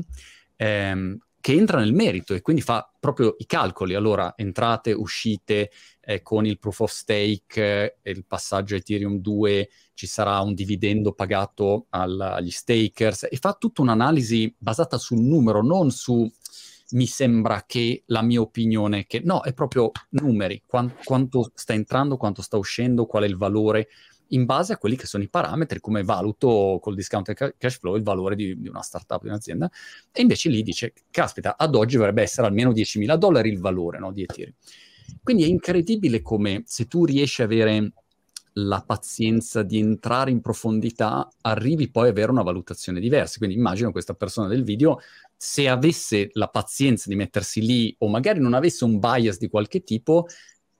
ehm, 0.54 1.18
che 1.48 1.54
entra 1.54 1.78
nel 1.78 1.94
merito 1.94 2.34
e 2.34 2.42
quindi 2.42 2.60
fa 2.60 2.86
proprio 3.00 3.34
i 3.38 3.46
calcoli. 3.46 3.94
Allora, 3.94 4.34
entrate, 4.36 4.92
uscite 4.92 5.70
eh, 6.02 6.20
con 6.20 6.44
il 6.44 6.58
proof 6.58 6.80
of 6.80 6.90
stake 6.90 7.96
eh, 8.02 8.10
il 8.10 8.26
passaggio 8.26 8.74
Ethereum 8.74 9.16
2 9.16 9.70
ci 9.94 10.06
sarà 10.06 10.40
un 10.40 10.52
dividendo 10.52 11.14
pagato 11.14 11.86
al, 11.88 12.20
agli 12.20 12.50
stakers 12.50 13.28
e 13.30 13.38
fa 13.38 13.54
tutta 13.54 13.80
un'analisi 13.80 14.54
basata 14.58 14.98
sul 14.98 15.22
numero, 15.22 15.62
non 15.62 15.90
su 15.90 16.30
mi 16.90 17.06
sembra 17.06 17.64
che 17.66 18.02
la 18.08 18.20
mia 18.20 18.42
opinione 18.42 19.06
che 19.06 19.22
no, 19.24 19.40
è 19.40 19.54
proprio 19.54 19.90
numeri, 20.10 20.64
quant- 20.66 21.02
quanto 21.02 21.50
sta 21.54 21.72
entrando, 21.72 22.18
quanto 22.18 22.42
sta 22.42 22.58
uscendo, 22.58 23.06
qual 23.06 23.22
è 23.22 23.26
il 23.26 23.38
valore 23.38 23.88
in 24.28 24.44
base 24.44 24.72
a 24.72 24.78
quelli 24.78 24.96
che 24.96 25.06
sono 25.06 25.22
i 25.22 25.28
parametri, 25.28 25.80
come 25.80 26.02
valuto 26.02 26.78
col 26.80 26.94
discount 26.94 27.32
cash 27.56 27.78
flow 27.78 27.96
il 27.96 28.02
valore 28.02 28.34
di, 28.34 28.60
di, 28.60 28.68
una 28.68 28.82
startup, 28.82 29.22
di 29.22 29.28
un'azienda. 29.28 29.70
E 30.12 30.22
invece 30.22 30.48
lì 30.48 30.62
dice, 30.62 30.92
caspita, 31.10 31.56
ad 31.56 31.74
oggi 31.74 31.96
dovrebbe 31.96 32.22
essere 32.22 32.46
almeno 32.46 32.72
10.000 32.72 33.16
dollari 33.16 33.50
il 33.50 33.60
valore 33.60 33.98
no, 33.98 34.12
di 34.12 34.22
Ethereum. 34.22 34.54
Quindi 35.22 35.44
è 35.44 35.46
incredibile 35.46 36.22
come 36.22 36.62
se 36.66 36.86
tu 36.86 37.04
riesci 37.04 37.42
ad 37.42 37.50
avere 37.50 37.92
la 38.58 38.82
pazienza 38.84 39.62
di 39.62 39.78
entrare 39.78 40.30
in 40.30 40.40
profondità, 40.40 41.28
arrivi 41.42 41.90
poi 41.90 42.04
ad 42.04 42.10
avere 42.10 42.30
una 42.30 42.42
valutazione 42.42 43.00
diversa. 43.00 43.38
Quindi 43.38 43.56
immagino 43.56 43.92
questa 43.92 44.14
persona 44.14 44.48
del 44.48 44.64
video, 44.64 44.98
se 45.36 45.68
avesse 45.68 46.30
la 46.32 46.48
pazienza 46.48 47.08
di 47.08 47.16
mettersi 47.16 47.60
lì 47.60 47.94
o 47.98 48.08
magari 48.08 48.40
non 48.40 48.54
avesse 48.54 48.84
un 48.84 48.98
bias 48.98 49.38
di 49.38 49.48
qualche 49.48 49.82
tipo, 49.82 50.26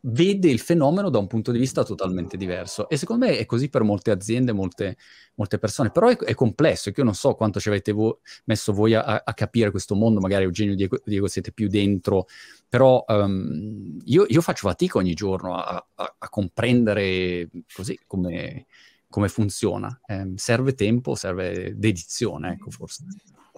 vede 0.01 0.49
il 0.49 0.61
fenomeno 0.61 1.11
da 1.11 1.19
un 1.19 1.27
punto 1.27 1.51
di 1.51 1.59
vista 1.59 1.83
totalmente 1.83 2.37
diverso. 2.37 2.89
E 2.89 2.97
secondo 2.97 3.27
me 3.27 3.39
è 3.39 3.47
così 3.47 3.69
per 3.69 3.83
molte 3.83 4.11
aziende, 4.11 4.53
molte, 4.53 4.97
molte 5.35 5.59
persone. 5.59 5.91
Però 5.91 6.09
è, 6.09 6.17
è 6.17 6.35
complesso, 6.35 6.91
che 6.91 7.01
io 7.01 7.07
non 7.07 7.15
so 7.15 7.35
quanto 7.35 7.59
ci 7.59 7.69
avete 7.69 7.93
vo- 7.93 8.21
messo 8.45 8.73
voi 8.73 8.95
a, 8.95 9.23
a, 9.25 9.35
capire 9.35 9.71
questo 9.71 9.95
mondo, 9.95 10.21
magari 10.21 10.45
Eugenio 10.45 10.75
Diego, 10.75 11.01
Diego 11.05 11.27
siete 11.27 11.53
più 11.53 11.69
dentro, 11.69 12.27
però 12.69 13.05
um, 13.09 13.99
io, 14.05 14.25
io, 14.29 14.41
faccio 14.41 14.69
fatica 14.69 14.99
ogni 14.99 15.15
giorno 15.15 15.57
a, 15.57 15.85
a, 15.95 16.15
a 16.19 16.29
comprendere 16.29 17.49
così 17.73 17.99
come, 18.07 18.67
come 19.09 19.29
funziona. 19.29 20.01
Eh, 20.07 20.33
serve 20.37 20.75
tempo, 20.75 21.15
serve 21.15 21.75
dedizione, 21.77 22.53
ecco 22.53 22.71
forse. 22.71 23.05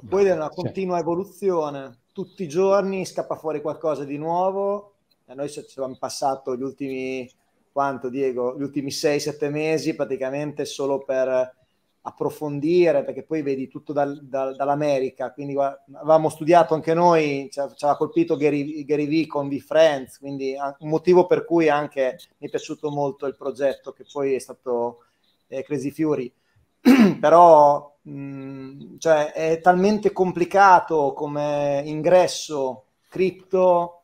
Poi 0.09 0.25
è 0.25 0.33
una 0.33 0.49
continua 0.49 0.99
evoluzione, 0.99 2.05
tutti 2.13 2.45
i 2.45 2.49
giorni 2.49 3.05
scappa 3.05 3.37
fuori 3.37 3.61
qualcosa 3.61 4.05
di 4.05 4.17
nuovo 4.17 4.95
noi 5.35 5.51
ci 5.51 5.61
abbiamo 5.61 5.97
passato 5.99 6.57
gli 6.57 6.63
ultimi, 6.63 7.31
quanto 7.73 8.09
Diego, 8.09 8.57
gli 8.57 8.63
ultimi 8.63 8.91
6-7 8.91 9.51
mesi 9.51 9.95
praticamente 9.95 10.65
solo 10.65 11.03
per 11.05 11.59
approfondire, 12.03 13.05
perché 13.05 13.25
poi 13.25 13.43
vedi 13.43 13.69
tutto 13.69 13.93
dal, 13.93 14.25
dal, 14.25 14.57
dall'America, 14.57 15.33
quindi 15.33 15.55
avevamo 15.57 16.31
studiato 16.31 16.75
anche 16.75 16.95
noi, 16.95 17.49
ci, 17.53 17.61
aveva 17.61 17.97
colpito 17.97 18.37
Gary, 18.37 18.85
Gary 18.85 19.07
Vee 19.07 19.27
con 19.27 19.49
The 19.49 19.59
Friends, 19.59 20.19
quindi 20.19 20.55
un 20.79 20.89
motivo 20.89 21.27
per 21.27 21.45
cui 21.45 21.69
anche 21.69 22.19
mi 22.39 22.47
è 22.47 22.51
piaciuto 22.51 22.91
molto 22.91 23.27
il 23.27 23.37
progetto 23.37 23.93
che 23.93 24.05
poi 24.11 24.35
è 24.35 24.39
stato 24.39 25.05
eh, 25.49 25.63
Crazy 25.63 25.91
Fury. 25.91 26.33
Però 27.21 27.97
mh, 28.01 28.97
cioè, 28.99 29.33
è 29.33 29.61
talmente 29.61 30.13
complicato 30.13 31.13
come 31.13 31.83
ingresso 31.85 32.85
cripto 33.09 34.00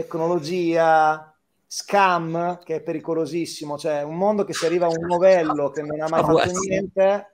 tecnologia, 0.00 1.34
scam, 1.66 2.58
che 2.64 2.76
è 2.76 2.80
pericolosissimo, 2.82 3.78
cioè 3.78 4.02
un 4.02 4.16
mondo 4.16 4.44
che 4.44 4.52
si 4.52 4.66
arriva 4.66 4.86
a 4.86 4.90
un 4.90 5.06
novello 5.06 5.70
che 5.70 5.82
non 5.82 6.00
ha 6.00 6.08
mai 6.08 6.22
fatto 6.24 6.58
niente. 6.66 7.32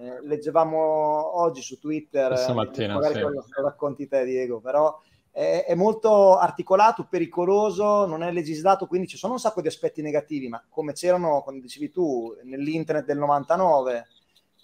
Eh, 0.00 0.20
leggevamo 0.26 1.40
oggi 1.40 1.60
su 1.60 1.78
Twitter, 1.78 2.36
stamattina, 2.38 2.94
magari 2.94 3.14
sì. 3.14 3.20
lo, 3.20 3.30
lo 3.30 3.62
racconti 3.62 4.06
te 4.06 4.24
Diego, 4.24 4.60
però 4.60 5.00
è, 5.30 5.64
è, 5.66 5.74
molto 5.74 6.36
articolato, 6.36 7.06
pericoloso, 7.08 8.06
non 8.06 8.22
è 8.22 8.30
legislato, 8.30 8.86
quindi 8.86 9.08
ci 9.08 9.16
sono 9.16 9.34
un 9.34 9.38
sacco 9.40 9.60
di 9.60 9.68
aspetti 9.68 10.02
negativi, 10.02 10.48
ma 10.48 10.64
come 10.68 10.92
c'erano, 10.92 11.42
come 11.44 11.60
dicevi 11.60 11.90
tu, 11.90 12.36
nell'internet 12.44 13.04
del 13.04 13.18
99, 13.18 14.06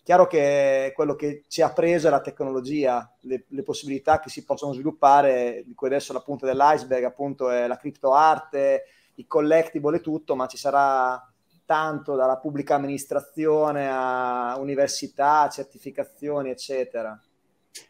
Chiaro 0.05 0.27
che 0.27 0.93
quello 0.95 1.15
che 1.15 1.45
ci 1.49 1.63
ha 1.63 1.73
preso 1.73 2.09
è 2.09 2.11
la 2.11 2.21
tecnologia, 2.21 3.11
le, 3.21 3.47
le, 3.49 3.63
possibilità 3.63 4.21
che 4.21 4.29
si 4.29 4.45
possono 4.45 4.75
sviluppare, 4.75 5.63
di 5.65 5.73
cui 5.73 5.87
adesso 5.87 6.13
la 6.13 6.21
punta 6.21 6.45
dell'iceberg 6.45 7.05
appunto 7.05 7.49
è 7.49 7.67
la 7.67 7.79
criptoarte, 7.79 8.83
i 9.15 9.27
collectible 9.27 9.97
e 9.97 10.01
tutto, 10.03 10.37
ma 10.37 10.47
ci 10.47 10.59
sarà 10.59 11.27
tanto 11.65 12.17
dalla 12.17 12.37
pubblica 12.37 12.75
amministrazione 12.75 13.89
a 13.91 14.59
università, 14.59 15.49
certificazioni, 15.49 16.51
eccetera. 16.51 17.19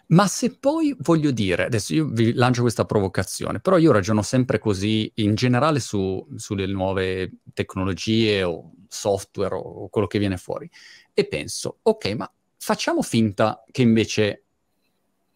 Ma 0.06 0.28
se 0.28 0.56
poi 0.56 0.94
voglio 1.00 1.32
dire, 1.32 1.64
adesso 1.64 1.94
io 1.94 2.06
vi 2.06 2.32
lancio 2.32 2.62
questa 2.62 2.84
provocazione, 2.84 3.58
però 3.58 3.76
io 3.76 3.90
ragiono 3.90 4.22
sempre 4.22 4.60
così 4.60 5.10
in 5.16 5.34
generale 5.34 5.80
su, 5.80 6.24
sulle 6.36 6.66
nuove 6.66 7.38
tecnologie 7.52 8.44
o 8.44 8.70
software 8.86 9.56
o 9.56 9.88
quello 9.88 10.06
che 10.06 10.20
viene 10.20 10.36
fuori 10.36 10.70
e 11.14 11.26
penso, 11.26 11.78
ok, 11.82 12.06
ma 12.16 12.30
facciamo 12.58 13.02
finta 13.02 13.64
che 13.70 13.82
invece 13.82 14.44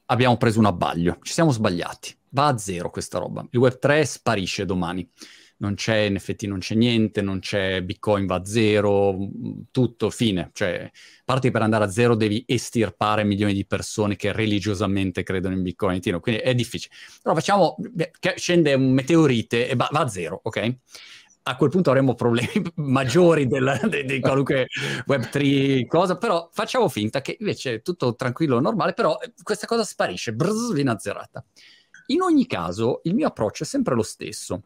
abbiamo 0.07 0.37
preso 0.37 0.59
un 0.59 0.67
abbaglio, 0.67 1.19
ci 1.23 1.33
siamo 1.33 1.53
sbagliati, 1.53 2.15
va 2.31 2.49
a 2.49 2.59
zero 2.59 2.91
questa 2.91 3.19
roba, 3.19 3.47
il 3.51 3.59
Web 3.59 3.79
3 3.79 4.05
sparisce 4.05 4.65
domani 4.65 5.09
non 5.59 5.75
c'è 5.75 6.09
NFT, 6.09 6.45
non 6.45 6.59
c'è 6.59 6.75
niente, 6.75 7.23
non 7.23 7.41
c'è 7.41 7.83
Bitcoin 7.83 8.27
va 8.27 8.37
a 8.37 8.45
zero, 8.45 9.17
tutto, 9.71 10.11
fine. 10.11 10.51
Cioè, 10.53 10.91
parti 11.25 11.51
per 11.51 11.63
andare 11.63 11.85
a 11.85 11.91
zero 11.91 12.15
devi 12.15 12.45
estirpare 12.47 13.25
milioni 13.25 13.55
di 13.55 13.67
persone 13.67 14.17
che 14.17 14.33
religiosamente 14.33 15.23
credono 15.23 15.55
in 15.55 15.63
Bitcoin, 15.63 16.01
quindi 16.21 16.41
è 16.43 16.55
difficile. 16.55 16.95
Però 17.23 17.35
facciamo, 17.35 17.77
scende 18.37 18.75
un 18.75 18.93
meteorite 18.93 19.69
e 19.69 19.75
va, 19.75 19.89
va 19.91 20.01
a 20.01 20.09
zero, 20.09 20.41
ok? 20.43 20.77
A 21.49 21.57
quel 21.57 21.71
punto 21.71 21.91
avremo 21.91 22.15
problemi 22.15 22.63
maggiori 22.77 23.47
del, 23.47 23.81
di, 23.89 24.05
di, 24.05 24.21
qualunque 24.21 24.67
Web3 25.07 25.87
cosa, 25.87 26.17
però 26.17 26.49
facciamo 26.53 26.89
finta 26.89 27.21
che 27.21 27.37
invece 27.39 27.75
è 27.75 27.83
tutto 27.83 28.15
tranquillo, 28.15 28.61
normale, 28.61 28.93
però 28.93 29.17
questa 29.43 29.67
cosa 29.67 29.85
sparisce, 29.85 30.35
brz, 30.35 30.73
viene 30.73 30.91
azzerata. 30.91 31.45
In 32.07 32.21
ogni 32.21 32.47
caso, 32.47 33.01
il 33.05 33.15
mio 33.15 33.29
approccio 33.29 33.65
è 33.65 33.67
sempre 33.67 33.95
lo 33.95 34.03
stesso 34.03 34.63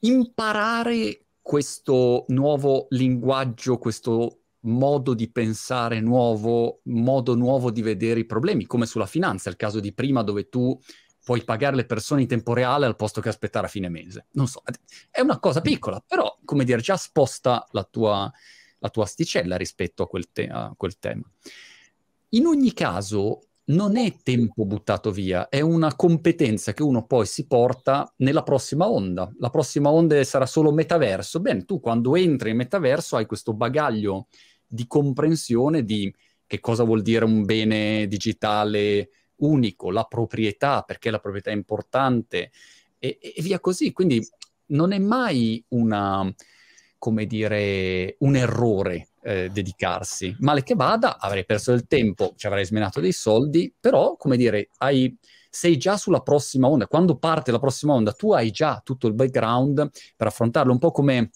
imparare 0.00 1.26
questo 1.42 2.24
nuovo 2.28 2.86
linguaggio, 2.90 3.78
questo 3.78 4.40
modo 4.60 5.14
di 5.14 5.30
pensare 5.30 6.00
nuovo, 6.00 6.80
modo 6.84 7.34
nuovo 7.34 7.70
di 7.70 7.82
vedere 7.82 8.20
i 8.20 8.26
problemi, 8.26 8.66
come 8.66 8.86
sulla 8.86 9.06
finanza, 9.06 9.48
il 9.48 9.56
caso 9.56 9.80
di 9.80 9.92
prima 9.92 10.22
dove 10.22 10.48
tu 10.48 10.78
puoi 11.30 11.44
pagare 11.44 11.76
le 11.76 11.84
persone 11.84 12.22
in 12.22 12.26
tempo 12.26 12.54
reale 12.54 12.86
al 12.86 12.96
posto 12.96 13.20
che 13.20 13.28
aspettare 13.28 13.66
a 13.66 13.70
fine 13.70 13.88
mese. 13.88 14.26
Non 14.32 14.48
so, 14.48 14.64
è 15.08 15.20
una 15.20 15.38
cosa 15.38 15.60
piccola, 15.60 16.02
però, 16.04 16.36
come 16.44 16.64
dire, 16.64 16.80
già 16.80 16.96
sposta 16.96 17.64
la 17.70 17.84
tua, 17.84 18.28
la 18.80 18.88
tua 18.88 19.04
asticella 19.04 19.56
rispetto 19.56 20.02
a 20.02 20.08
quel, 20.08 20.32
te- 20.32 20.48
a 20.48 20.74
quel 20.76 20.98
tema. 20.98 21.22
In 22.30 22.46
ogni 22.46 22.72
caso, 22.72 23.42
non 23.66 23.96
è 23.96 24.16
tempo 24.24 24.64
buttato 24.64 25.12
via, 25.12 25.48
è 25.48 25.60
una 25.60 25.94
competenza 25.94 26.72
che 26.72 26.82
uno 26.82 27.06
poi 27.06 27.26
si 27.26 27.46
porta 27.46 28.12
nella 28.16 28.42
prossima 28.42 28.90
onda. 28.90 29.32
La 29.38 29.50
prossima 29.50 29.88
onda 29.88 30.24
sarà 30.24 30.46
solo 30.46 30.72
metaverso. 30.72 31.38
Bene, 31.38 31.64
tu 31.64 31.78
quando 31.78 32.16
entri 32.16 32.50
in 32.50 32.56
metaverso 32.56 33.14
hai 33.14 33.26
questo 33.26 33.54
bagaglio 33.54 34.26
di 34.66 34.84
comprensione 34.88 35.84
di 35.84 36.12
che 36.44 36.58
cosa 36.58 36.82
vuol 36.82 37.02
dire 37.02 37.24
un 37.24 37.44
bene 37.44 38.08
digitale 38.08 39.10
unico, 39.40 39.90
la 39.90 40.04
proprietà, 40.04 40.82
perché 40.82 41.10
la 41.10 41.18
proprietà 41.18 41.50
è 41.50 41.54
importante 41.54 42.50
e, 42.98 43.18
e 43.20 43.42
via 43.42 43.60
così. 43.60 43.92
Quindi 43.92 44.26
non 44.66 44.92
è 44.92 44.98
mai 44.98 45.62
una, 45.68 46.32
come 46.98 47.26
dire, 47.26 48.16
un 48.20 48.36
errore 48.36 49.08
eh, 49.22 49.48
dedicarsi. 49.50 50.34
Male 50.40 50.62
che 50.62 50.74
vada, 50.74 51.18
avrei 51.18 51.44
perso 51.44 51.70
del 51.72 51.86
tempo, 51.86 52.34
ci 52.36 52.46
avrei 52.46 52.64
smenato 52.64 53.00
dei 53.00 53.12
soldi, 53.12 53.72
però, 53.78 54.16
come 54.16 54.36
dire, 54.36 54.68
hai, 54.78 55.16
sei 55.48 55.76
già 55.76 55.96
sulla 55.96 56.20
prossima 56.20 56.68
onda. 56.68 56.86
Quando 56.86 57.16
parte 57.16 57.50
la 57.50 57.58
prossima 57.58 57.94
onda, 57.94 58.12
tu 58.12 58.32
hai 58.32 58.50
già 58.50 58.80
tutto 58.84 59.06
il 59.06 59.14
background 59.14 59.90
per 60.16 60.26
affrontarlo, 60.26 60.72
un 60.72 60.78
po' 60.78 60.90
come 60.90 61.30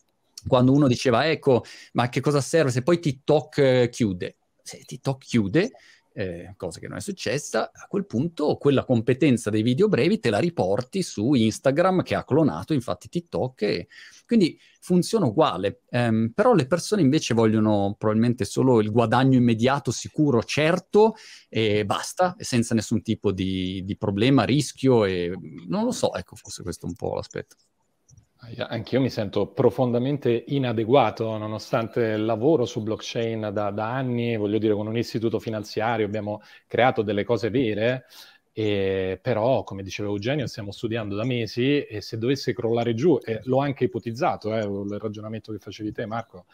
quando 0.46 0.72
uno 0.72 0.86
diceva, 0.86 1.28
ecco, 1.28 1.64
ma 1.92 2.08
che 2.08 2.20
cosa 2.20 2.40
serve 2.40 2.70
se 2.70 2.82
poi 2.82 2.98
TikTok 2.98 3.58
eh, 3.58 3.88
chiude? 3.90 4.36
Se 4.62 4.78
TikTok 4.84 5.24
chiude, 5.24 5.70
eh, 6.14 6.54
cosa 6.56 6.78
che 6.78 6.86
non 6.86 6.98
è 6.98 7.00
successa, 7.00 7.72
a 7.72 7.86
quel 7.88 8.06
punto 8.06 8.56
quella 8.56 8.84
competenza 8.84 9.50
dei 9.50 9.62
video 9.62 9.88
brevi 9.88 10.20
te 10.20 10.30
la 10.30 10.38
riporti 10.38 11.02
su 11.02 11.34
Instagram 11.34 12.02
che 12.02 12.14
ha 12.14 12.24
clonato 12.24 12.72
infatti 12.72 13.08
TikTok 13.08 13.62
e 13.62 13.88
quindi 14.24 14.58
funziona 14.80 15.26
uguale, 15.26 15.82
um, 15.90 16.30
però 16.34 16.54
le 16.54 16.66
persone 16.66 17.02
invece 17.02 17.34
vogliono 17.34 17.94
probabilmente 17.98 18.44
solo 18.44 18.80
il 18.80 18.90
guadagno 18.90 19.36
immediato, 19.36 19.90
sicuro, 19.90 20.42
certo 20.44 21.14
e 21.48 21.84
basta, 21.84 22.34
senza 22.38 22.74
nessun 22.74 23.02
tipo 23.02 23.32
di, 23.32 23.82
di 23.84 23.96
problema, 23.96 24.44
rischio 24.44 25.04
e 25.04 25.32
non 25.68 25.84
lo 25.84 25.92
so, 25.92 26.14
ecco 26.14 26.36
forse 26.36 26.62
questo 26.62 26.86
è 26.86 26.88
un 26.88 26.94
po' 26.94 27.14
l'aspetto. 27.14 27.56
Anch'io 28.58 29.00
mi 29.00 29.10
sento 29.10 29.46
profondamente 29.46 30.44
inadeguato, 30.48 31.36
nonostante 31.36 32.16
lavoro 32.16 32.64
su 32.64 32.82
blockchain 32.82 33.50
da, 33.52 33.70
da, 33.70 33.92
anni, 33.92 34.36
voglio 34.36 34.58
dire, 34.58 34.74
con 34.74 34.86
un 34.86 34.96
istituto 34.96 35.38
finanziario 35.38 36.06
abbiamo 36.06 36.42
creato 36.66 37.02
delle 37.02 37.24
cose 37.24 37.50
vere, 37.50 38.04
e, 38.56 39.18
però, 39.20 39.64
come 39.64 39.82
diceva 39.82 40.08
Eugenio, 40.08 40.46
stiamo 40.46 40.70
studiando 40.70 41.16
da 41.16 41.24
mesi 41.24 41.82
e 41.82 42.00
se 42.00 42.18
dovesse 42.18 42.52
crollare 42.54 42.94
giù, 42.94 43.18
e 43.24 43.40
l'ho 43.44 43.58
anche 43.58 43.84
ipotizzato, 43.84 44.54
eh, 44.54 44.60
il 44.60 44.98
ragionamento 45.00 45.50
che 45.50 45.58
facevi 45.58 45.90
te 45.90 46.06
Marco, 46.06 46.46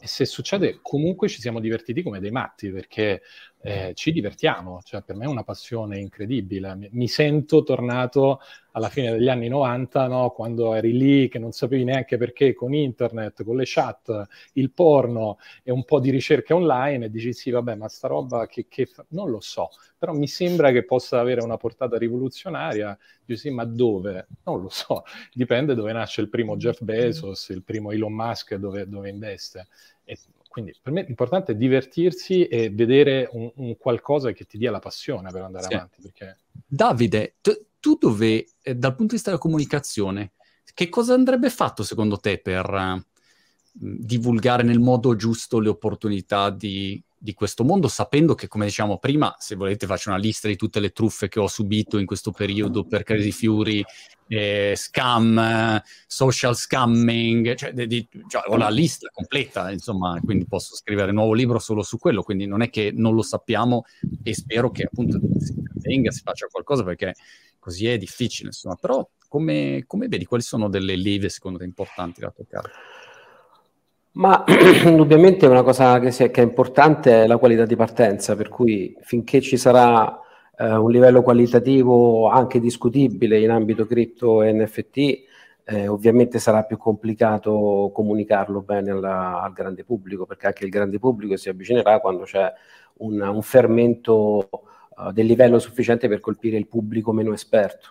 e 0.00 0.06
se 0.06 0.24
succede 0.24 0.78
comunque 0.80 1.28
ci 1.28 1.40
siamo 1.40 1.60
divertiti 1.60 2.02
come 2.02 2.20
dei 2.20 2.30
matti, 2.30 2.70
perché 2.70 3.20
eh, 3.60 3.92
ci 3.94 4.12
divertiamo, 4.12 4.80
cioè 4.82 5.02
per 5.02 5.14
me 5.16 5.26
è 5.26 5.28
una 5.28 5.44
passione 5.44 5.98
incredibile. 5.98 6.74
Mi, 6.74 6.88
mi 6.92 7.06
sento 7.06 7.62
tornato 7.62 8.40
alla 8.72 8.88
fine 8.88 9.12
degli 9.12 9.28
anni 9.28 9.48
90, 9.48 10.06
no? 10.06 10.30
quando 10.30 10.74
eri 10.74 10.96
lì 10.96 11.28
che 11.28 11.38
non 11.38 11.52
sapevi 11.52 11.84
neanche 11.84 12.16
perché 12.16 12.54
con 12.54 12.74
internet, 12.74 13.44
con 13.44 13.56
le 13.56 13.64
chat, 13.66 14.26
il 14.54 14.70
porno 14.72 15.38
e 15.62 15.70
un 15.70 15.84
po' 15.84 16.00
di 16.00 16.10
ricerca 16.10 16.54
online 16.54 17.06
e 17.06 17.10
dici 17.10 17.32
sì, 17.32 17.50
vabbè, 17.50 17.74
ma 17.74 17.88
sta 17.88 18.08
roba 18.08 18.46
che, 18.46 18.66
che 18.68 18.86
fa... 18.86 19.04
non 19.10 19.30
lo 19.30 19.40
so, 19.40 19.70
però 19.98 20.12
mi 20.12 20.26
sembra 20.26 20.70
che 20.72 20.84
possa 20.84 21.20
avere 21.20 21.42
una 21.42 21.56
portata 21.56 21.98
rivoluzionaria. 21.98 22.96
Dici 23.24 23.40
sì, 23.40 23.50
ma 23.50 23.64
dove? 23.64 24.26
Non 24.44 24.60
lo 24.60 24.68
so, 24.68 25.04
dipende 25.32 25.74
dove 25.74 25.92
nasce 25.92 26.20
il 26.20 26.28
primo 26.28 26.56
Jeff 26.56 26.82
Bezos, 26.82 27.50
il 27.50 27.62
primo 27.62 27.90
Elon 27.92 28.12
Musk, 28.12 28.54
dove, 28.56 28.88
dove 28.88 29.08
investe. 29.08 29.68
E 30.04 30.18
quindi 30.48 30.74
per 30.80 30.92
me 30.92 31.02
l'importante 31.02 31.52
è 31.52 31.54
divertirsi 31.54 32.46
e 32.46 32.68
vedere 32.70 33.28
un, 33.32 33.50
un 33.56 33.76
qualcosa 33.78 34.32
che 34.32 34.44
ti 34.44 34.58
dia 34.58 34.70
la 34.70 34.80
passione 34.80 35.30
per 35.30 35.42
andare 35.42 35.64
sì. 35.64 35.72
avanti. 35.72 36.02
Perché... 36.02 36.38
Davide, 36.66 37.36
tu, 37.40 37.52
tu 37.80 37.96
dove, 37.98 38.46
eh, 38.62 38.74
dal 38.74 38.94
punto 38.94 39.08
di 39.08 39.14
vista 39.14 39.30
della 39.30 39.42
comunicazione, 39.42 40.32
che 40.74 40.88
cosa 40.88 41.14
andrebbe 41.14 41.50
fatto 41.50 41.82
secondo 41.82 42.18
te 42.18 42.38
per 42.38 42.68
uh, 42.70 43.02
divulgare 43.72 44.62
nel 44.62 44.80
modo 44.80 45.16
giusto 45.16 45.58
le 45.58 45.68
opportunità 45.68 46.50
di, 46.50 47.02
di 47.22 47.34
questo 47.34 47.64
mondo, 47.64 47.88
sapendo 47.88 48.34
che, 48.34 48.48
come 48.48 48.66
diciamo 48.66 48.98
prima, 48.98 49.34
se 49.38 49.54
volete 49.54 49.86
faccio 49.86 50.10
una 50.10 50.18
lista 50.18 50.48
di 50.48 50.56
tutte 50.56 50.80
le 50.80 50.90
truffe 50.90 51.28
che 51.28 51.38
ho 51.38 51.46
subito 51.46 51.98
in 51.98 52.06
questo 52.06 52.32
periodo 52.32 52.84
per 52.84 53.04
Crazy 53.04 53.30
Fury, 53.30 53.84
eh, 54.26 54.74
scam, 54.76 55.80
social 56.06 56.56
scamming, 56.56 57.54
cioè, 57.54 57.72
di, 57.72 57.86
di, 57.86 58.08
cioè, 58.28 58.42
ho 58.46 58.56
la 58.56 58.70
lista 58.70 59.08
completa, 59.12 59.70
insomma, 59.70 60.18
quindi 60.24 60.46
posso 60.46 60.74
scrivere 60.74 61.10
un 61.10 61.16
nuovo 61.16 61.34
libro 61.34 61.58
solo 61.58 61.82
su 61.82 61.98
quello, 61.98 62.22
quindi 62.22 62.46
non 62.46 62.60
è 62.62 62.70
che 62.70 62.92
non 62.94 63.14
lo 63.14 63.22
sappiamo 63.22 63.84
e 64.22 64.34
spero 64.34 64.70
che 64.70 64.84
appunto 64.84 65.20
si 65.38 65.52
intervenga, 65.52 66.10
si 66.10 66.22
faccia 66.22 66.46
qualcosa 66.46 66.82
perché 66.82 67.14
così 67.62 67.86
è 67.86 67.96
difficile, 67.96 68.48
insomma, 68.48 68.74
però 68.74 69.08
come, 69.28 69.84
come 69.86 70.08
vedi, 70.08 70.24
quali 70.24 70.42
sono 70.42 70.68
delle 70.68 70.96
leve 70.96 71.28
secondo 71.28 71.58
te 71.58 71.64
importanti 71.64 72.20
da 72.20 72.32
toccare? 72.34 72.70
Ma 74.14 74.44
indubbiamente 74.84 75.46
una 75.46 75.62
cosa 75.62 76.00
che, 76.00 76.08
è, 76.08 76.30
che, 76.32 76.42
è, 76.42 76.44
importante 76.44 77.22
è 77.22 77.26
la 77.28 77.38
qualità 77.38 77.64
di 77.64 77.76
partenza, 77.76 78.34
per 78.34 78.48
cui 78.48 78.96
finché 79.02 79.40
ci 79.40 79.56
sarà 79.56 80.18
eh, 80.58 80.74
un 80.74 80.90
livello 80.90 81.22
qualitativo 81.22 82.28
anche 82.28 82.58
discutibile 82.58 83.40
in 83.40 83.50
ambito 83.50 83.86
cripto 83.86 84.42
e 84.42 84.52
NFT, 84.52 84.96
eh, 85.64 85.86
ovviamente 85.86 86.40
sarà 86.40 86.64
più 86.64 86.76
complicato 86.76 87.92
comunicarlo 87.94 88.60
bene 88.60 88.90
alla, 88.90 89.40
al 89.40 89.52
grande 89.52 89.84
pubblico, 89.84 90.26
perché 90.26 90.48
anche 90.48 90.64
il 90.64 90.70
grande 90.70 90.98
pubblico 90.98 91.36
si 91.36 91.48
avvicinerà 91.48 92.00
quando 92.00 92.24
c'è 92.24 92.52
un, 92.94 93.20
un 93.20 93.42
fermento 93.42 94.48
uh, 95.06 95.12
del 95.12 95.26
livello 95.26 95.58
sufficiente 95.58 96.08
per 96.08 96.20
colpire 96.20 96.56
il 96.56 96.66
pubblico 96.66 97.12
meno 97.12 97.32
esperto. 97.32 97.90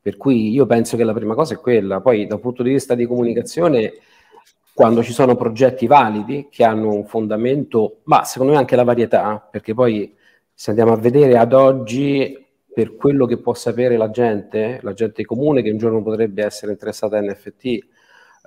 Per 0.00 0.16
cui 0.16 0.50
io 0.50 0.66
penso 0.66 0.96
che 0.96 1.04
la 1.04 1.14
prima 1.14 1.34
cosa 1.34 1.54
è 1.54 1.58
quella, 1.58 2.00
poi 2.00 2.26
dal 2.26 2.40
punto 2.40 2.62
di 2.62 2.70
vista 2.70 2.94
di 2.94 3.06
comunicazione 3.06 3.94
quando 4.74 5.02
ci 5.02 5.12
sono 5.12 5.36
progetti 5.36 5.86
validi 5.86 6.48
che 6.50 6.64
hanno 6.64 6.92
un 6.92 7.06
fondamento, 7.06 8.00
ma 8.04 8.24
secondo 8.24 8.52
me 8.52 8.58
anche 8.58 8.76
la 8.76 8.84
varietà, 8.84 9.46
perché 9.50 9.72
poi 9.72 10.14
se 10.52 10.70
andiamo 10.70 10.92
a 10.92 10.96
vedere 10.96 11.38
ad 11.38 11.52
oggi 11.52 12.44
per 12.74 12.96
quello 12.96 13.24
che 13.24 13.38
può 13.38 13.54
sapere 13.54 13.96
la 13.96 14.10
gente, 14.10 14.80
la 14.82 14.92
gente 14.92 15.24
comune 15.24 15.62
che 15.62 15.70
un 15.70 15.78
giorno 15.78 16.02
potrebbe 16.02 16.44
essere 16.44 16.72
interessata 16.72 17.16
a 17.16 17.20
NFT, 17.20 17.78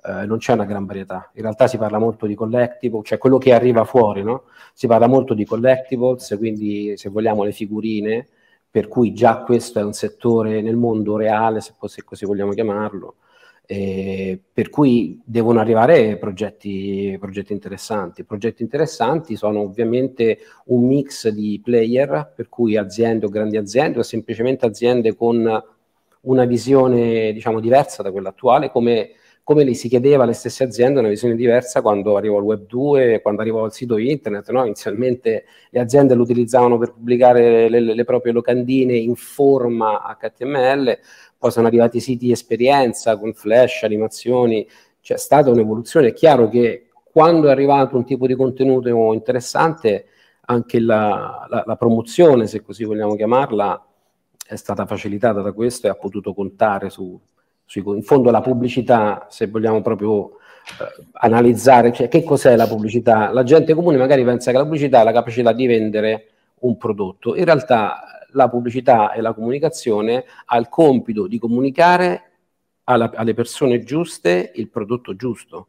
eh, 0.08 0.26
non 0.26 0.38
c'è 0.38 0.54
una 0.54 0.66
gran 0.66 0.86
varietà. 0.86 1.30
In 1.36 1.42
realtà 1.42 1.68
si 1.68 1.78
parla 1.78 2.00
molto 2.00 2.26
di 2.26 2.36
collectible, 2.36 3.02
cioè 3.04 3.18
quello 3.18 3.38
che 3.38 3.54
arriva 3.54 3.84
fuori, 3.84 4.24
no? 4.24 4.44
Si 4.74 4.88
parla 4.88 5.08
molto 5.08 5.34
di 5.34 5.46
collectibles, 5.46 6.36
quindi 6.38 6.96
se 6.96 7.10
vogliamo 7.10 7.44
le 7.44 7.52
figurine, 7.52 8.28
per 8.70 8.88
cui 8.88 9.14
già 9.14 9.44
questo 9.44 9.80
è 9.80 9.84
un 9.84 9.94
settore 9.94 10.62
nel 10.62 10.76
mondo 10.76 11.18
reale, 11.18 11.62
se 11.62 11.74
così 12.06 12.26
vogliamo 12.26 12.54
chiamarlo, 12.54 13.16
Eh, 13.70 14.40
per 14.54 14.70
cui 14.70 15.20
devono 15.26 15.60
arrivare 15.60 16.16
progetti, 16.18 17.18
progetti, 17.20 17.52
interessanti. 17.52 18.24
Progetti 18.24 18.64
interessanti 18.64 19.36
sono 19.36 19.60
ovviamente 19.60 20.38
un 20.68 20.88
mix 20.88 21.28
di 21.28 21.60
player, 21.62 22.32
per 22.34 22.48
cui 22.48 22.78
aziende 22.78 23.26
o 23.26 23.30
grandi 23.30 23.58
aziende 23.58 24.00
o 24.00 24.04
semplicemente 24.04 24.66
aziende 24.66 25.18
con 25.18 25.64
una 26.22 26.46
visione 26.46 27.34
diciamo 27.34 27.60
diversa 27.60 28.02
da 28.04 28.12
quella 28.12 28.30
attuale, 28.30 28.72
come, 28.72 29.10
come 29.48 29.64
li 29.64 29.76
si 29.76 29.88
chiedeva 29.88 30.24
alle 30.24 30.34
stesse 30.34 30.66
aziende 30.66 31.00
una 31.00 31.08
visione 31.08 31.34
diversa 31.34 31.82
quando 31.82 32.18
arrivò 32.18 32.38
il 32.40 32.44
web 32.44 32.66
2, 32.66 33.22
quando 33.22 33.40
arrivò 33.40 33.66
il 33.66 33.72
sito 33.72 33.98
internet. 33.98 34.50
No? 34.52 34.66
Inizialmente 34.66 35.46
le 35.70 35.80
aziende 35.80 36.16
lo 36.16 36.24
utilizzavano 36.24 36.78
per 36.78 36.92
pubblicare 36.92 37.70
le, 37.70 37.80
le 37.80 38.04
proprie 38.04 38.34
locandine 38.34 38.98
in 38.98 39.16
forma 39.16 40.18
HTML 40.20 41.00
poi 41.38 41.50
sono 41.50 41.68
arrivati 41.68 41.96
i 41.96 42.02
siti 42.02 42.30
esperienza 42.30 43.18
con 43.18 43.32
flash, 43.34 43.84
animazioni, 43.84 44.68
c'è 45.00 45.16
stata 45.16 45.50
un'evoluzione. 45.50 46.10
È 46.10 46.14
chiaro 46.14 46.50
che 46.50 46.90
quando 47.10 47.48
è 47.48 47.52
arrivato 47.52 47.96
un 47.96 48.04
tipo 48.04 48.28
di 48.28 48.36
contenuto 48.36 49.14
interessante, 49.14 50.08
anche 50.42 50.82
la, 50.82 51.48
la, 51.50 51.64
la 51.66 51.76
promozione, 51.78 52.48
se 52.48 52.62
così 52.62 52.84
vogliamo 52.84 53.16
chiamarla, 53.16 53.86
è 54.46 54.56
stata 54.58 54.86
facilitata 54.86 55.40
da 55.40 55.54
questo 55.54 55.88
e 55.88 55.90
ha 55.90 55.96
potuto 55.96 56.34
contare 56.34 56.90
su 56.90 57.18
in 57.76 58.04
fondo 58.04 58.32
la 58.32 58.42
pubblicità, 58.42 59.28
se 59.30 59.48
vogliamo 59.48 59.82
proprio 59.82 60.38
eh, 60.80 61.06
analizzare, 61.14 61.92
cioè 61.92 62.08
che 62.08 62.24
cos'è 62.24 62.56
la 62.56 62.68
pubblicità? 62.68 63.32
La 63.32 63.44
gente 63.44 63.74
comune 63.74 63.98
magari 63.98 64.24
pensa 64.24 64.52
che 64.52 64.58
la 64.58 64.64
pubblicità 64.64 65.02
è 65.02 65.04
la 65.04 65.12
capacità 65.12 65.52
di 65.52 65.68
vendere 65.68 66.28
un 66.60 66.78
prodotto. 66.78 67.36
In 67.36 67.46
realtà 67.46 68.02
la 68.32 68.50
pubblicità 68.50 69.12
e 69.12 69.22
la 69.22 69.34
comunicazione 69.34 70.26
ha 70.46 70.58
il 70.58 70.70
compito 70.70 71.28
di 71.28 71.40
comunicare 71.40 72.22
alla, 72.86 73.12
alle 73.14 73.34
persone 73.34 73.84
giuste 73.84 74.52
il 74.56 74.70
prodotto 74.70 75.16
giusto. 75.16 75.68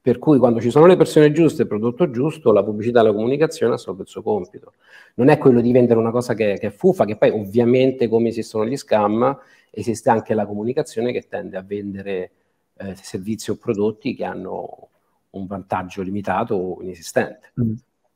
Per 0.00 0.18
cui 0.18 0.38
quando 0.38 0.60
ci 0.60 0.70
sono 0.70 0.86
le 0.86 0.96
persone 0.96 1.32
giuste 1.32 1.60
e 1.60 1.62
il 1.64 1.68
prodotto 1.68 2.10
giusto, 2.10 2.52
la 2.52 2.64
pubblicità 2.64 3.00
e 3.00 3.02
la 3.02 3.12
comunicazione 3.12 3.74
assolve 3.74 4.02
il 4.02 4.08
suo 4.08 4.22
compito. 4.22 4.72
Non 5.14 5.28
è 5.28 5.36
quello 5.36 5.60
di 5.60 5.70
vendere 5.70 5.98
una 5.98 6.10
cosa 6.10 6.34
che, 6.34 6.56
che 6.58 6.68
è 6.68 6.70
fuffa, 6.70 7.04
che 7.04 7.16
poi 7.16 7.30
ovviamente 7.30 8.08
come 8.08 8.28
esistono 8.28 8.64
gli 8.64 8.76
scam, 8.76 9.36
esiste 9.70 10.10
anche 10.10 10.34
la 10.34 10.46
comunicazione 10.46 11.12
che 11.12 11.28
tende 11.28 11.56
a 11.56 11.62
vendere 11.62 12.30
eh, 12.76 12.94
servizi 12.96 13.50
o 13.50 13.56
prodotti 13.56 14.14
che 14.14 14.24
hanno 14.24 14.88
un 15.30 15.46
vantaggio 15.46 16.02
limitato 16.02 16.54
o 16.54 16.82
inesistente. 16.82 17.52
Mm. 17.60 17.74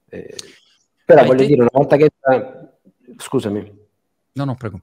Eh, 0.09 0.37
però 1.05 1.21
Hai 1.21 1.27
voglio 1.27 1.41
te... 1.41 1.47
dire, 1.47 1.61
una 1.61 1.71
volta 1.73 1.97
che 1.97 2.11
Scusami. 3.17 3.81
No, 4.33 4.45
no, 4.45 4.55
prego. 4.55 4.81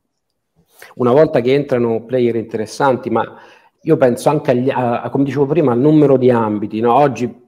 Una 0.95 1.11
volta 1.11 1.41
che 1.41 1.53
entrano 1.53 2.05
player 2.05 2.35
interessanti, 2.35 3.09
ma 3.09 3.37
io 3.81 3.97
penso 3.97 4.29
anche, 4.29 4.51
agli, 4.51 4.69
a, 4.69 5.09
come 5.09 5.23
dicevo 5.23 5.45
prima, 5.45 5.71
al 5.71 5.79
numero 5.79 6.17
di 6.17 6.29
ambiti. 6.29 6.79
No? 6.79 6.93
Oggi 6.93 7.47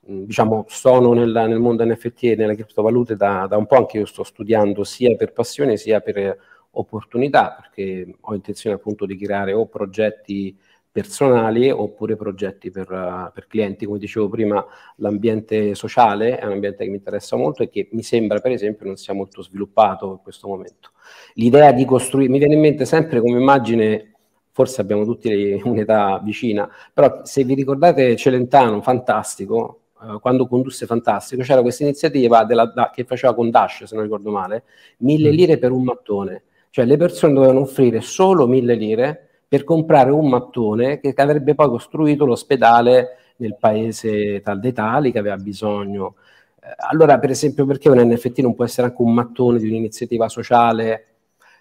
diciamo, 0.00 0.64
sono 0.68 1.12
nel, 1.12 1.30
nel, 1.30 1.58
mondo 1.58 1.84
NFT 1.84 2.24
e 2.24 2.36
nelle 2.36 2.54
criptovalute 2.54 3.16
da, 3.16 3.46
da, 3.48 3.56
un 3.56 3.66
po' 3.66 3.76
anche 3.76 3.98
io 3.98 4.06
sto 4.06 4.24
studiando 4.24 4.82
sia 4.84 5.14
per 5.16 5.32
passione 5.32 5.76
sia 5.76 6.00
per 6.00 6.36
opportunità, 6.72 7.56
perché 7.60 8.14
ho 8.20 8.34
intenzione 8.34 8.76
appunto 8.76 9.06
di 9.06 9.16
creare 9.16 9.52
o 9.52 9.66
progetti 9.66 10.56
personali 10.92 11.70
oppure 11.70 12.16
progetti 12.16 12.70
per, 12.70 12.86
per, 13.32 13.46
clienti. 13.46 13.86
Come 13.86 13.98
dicevo 13.98 14.28
prima, 14.28 14.64
l'ambiente 14.96 15.74
sociale 15.74 16.38
è 16.38 16.44
un 16.44 16.52
ambiente 16.52 16.84
che 16.84 16.90
mi 16.90 16.96
interessa 16.96 17.36
molto 17.36 17.62
e 17.62 17.68
che 17.68 17.88
mi 17.92 18.02
sembra, 18.02 18.40
per 18.40 18.52
esempio, 18.52 18.86
non 18.86 18.96
sia 18.96 19.14
molto 19.14 19.42
sviluppato 19.42 20.10
in 20.10 20.18
questo 20.22 20.48
momento. 20.48 20.90
L'idea 21.34 21.72
di 21.72 21.84
costruire, 21.84 22.30
mi 22.30 22.38
viene 22.38 22.54
in 22.54 22.60
mente 22.60 22.84
sempre 22.84 23.20
come 23.20 23.38
immagine, 23.38 24.14
forse 24.50 24.80
abbiamo 24.80 25.04
tutti 25.04 25.60
un'età 25.64 26.20
vicina, 26.24 26.68
però 26.92 27.24
se 27.24 27.44
vi 27.44 27.54
ricordate 27.54 28.16
Celentano, 28.16 28.82
fantastico, 28.82 29.82
uh, 30.00 30.18
quando 30.20 30.46
condusse 30.46 30.86
Fantastico, 30.86 31.42
c'era 31.42 31.62
questa 31.62 31.84
iniziativa 31.84 32.44
della, 32.44 32.66
da, 32.66 32.90
che 32.92 33.04
faceva 33.04 33.34
con 33.34 33.50
Dash, 33.50 33.84
se 33.84 33.94
non 33.94 34.04
ricordo 34.04 34.30
male, 34.30 34.64
mille 34.98 35.30
mm. 35.30 35.34
lire 35.34 35.58
per 35.58 35.70
un 35.70 35.84
mattone. 35.84 36.42
Cioè 36.70 36.84
le 36.84 36.96
persone 36.96 37.32
dovevano 37.32 37.60
offrire 37.60 38.00
solo 38.00 38.46
mille 38.46 38.74
lire 38.74 39.28
per 39.48 39.64
comprare 39.64 40.10
un 40.12 40.28
mattone 40.28 41.00
che 41.00 41.12
avrebbe 41.16 41.56
poi 41.56 41.68
costruito 41.68 42.24
l'ospedale 42.24 43.16
nel 43.36 43.56
paese 43.58 44.40
tal 44.42 44.60
dei 44.60 44.72
tali 44.72 45.10
che 45.10 45.18
aveva 45.18 45.36
bisogno. 45.36 46.14
Eh, 46.62 46.68
allora, 46.88 47.18
per 47.18 47.30
esempio, 47.30 47.66
perché 47.66 47.88
un 47.88 47.98
NFT 47.98 48.38
non 48.40 48.54
può 48.54 48.64
essere 48.64 48.86
anche 48.88 49.02
un 49.02 49.12
mattone 49.12 49.58
di 49.58 49.66
un'iniziativa 49.68 50.28
sociale? 50.28 51.06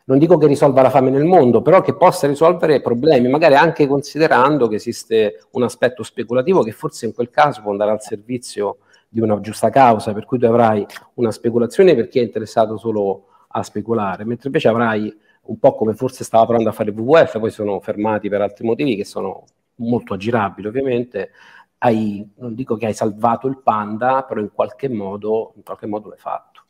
Non 0.06 0.20
dico 0.20 0.38
che 0.38 0.48
risolva 0.48 0.82
la 0.82 0.90
fame 0.90 1.10
nel 1.10 1.26
mondo, 1.26 1.62
però 1.62 1.82
che 1.82 1.96
possa 1.96 2.28
risolvere 2.28 2.82
problemi, 2.82 3.28
magari 3.30 3.56
anche 3.56 3.88
considerando 3.88 4.68
che 4.68 4.76
esiste 4.76 5.46
un 5.52 5.64
aspetto 5.64 6.04
speculativo 6.04 6.64
che 6.64 6.72
forse 6.72 7.06
in 7.06 7.14
quel 7.14 7.30
caso 7.30 7.62
può 7.62 7.72
andare 7.72 7.92
al 7.92 8.02
servizio 8.02 8.78
di 9.08 9.20
una 9.20 9.40
giusta 9.40 9.70
causa, 9.70 10.14
per 10.14 10.26
cui 10.26 10.38
tu 10.38 10.46
avrai 10.46 10.86
una 11.16 11.32
speculazione 11.32 11.96
per 11.96 12.08
chi 12.08 12.20
è 12.20 12.24
interessato 12.24 12.78
solo 12.78 13.29
a 13.52 13.64
speculare, 13.64 14.24
mentre 14.26 14.48
invece 14.48 14.68
avrai 14.68 15.14
un 15.44 15.58
po' 15.60 15.76
come 15.76 15.94
forse 15.94 16.24
stava 16.24 16.46
provando 16.46 16.70
a 16.70 16.74
fare 16.74 16.92
WWF, 16.92 17.40
poi 17.40 17.52
sono 17.52 17.80
fermati 17.80 18.30
per 18.30 18.42
altri 18.42 18.66
motivi 18.66 18.96
che 18.96 19.06
sono 19.06 19.46
molto 19.76 20.14
aggirabili 20.14 20.68
ovviamente, 20.68 21.32
hai, 21.80 22.28
non 22.38 22.54
dico 22.56 22.76
che 22.76 22.88
hai 22.88 22.94
salvato 22.94 23.48
il 23.48 23.62
panda, 23.62 24.24
però 24.24 24.42
in 24.42 24.52
qualche 24.54 24.90
modo, 24.90 25.54
in 25.56 25.64
qualche 25.64 25.88
modo 25.88 26.10
l'hai 26.10 26.18
fatto. 26.18 26.64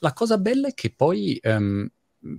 La 0.00 0.12
cosa 0.12 0.38
bella 0.38 0.68
è 0.68 0.74
che 0.74 0.92
poi, 0.94 1.38
um, 1.44 1.88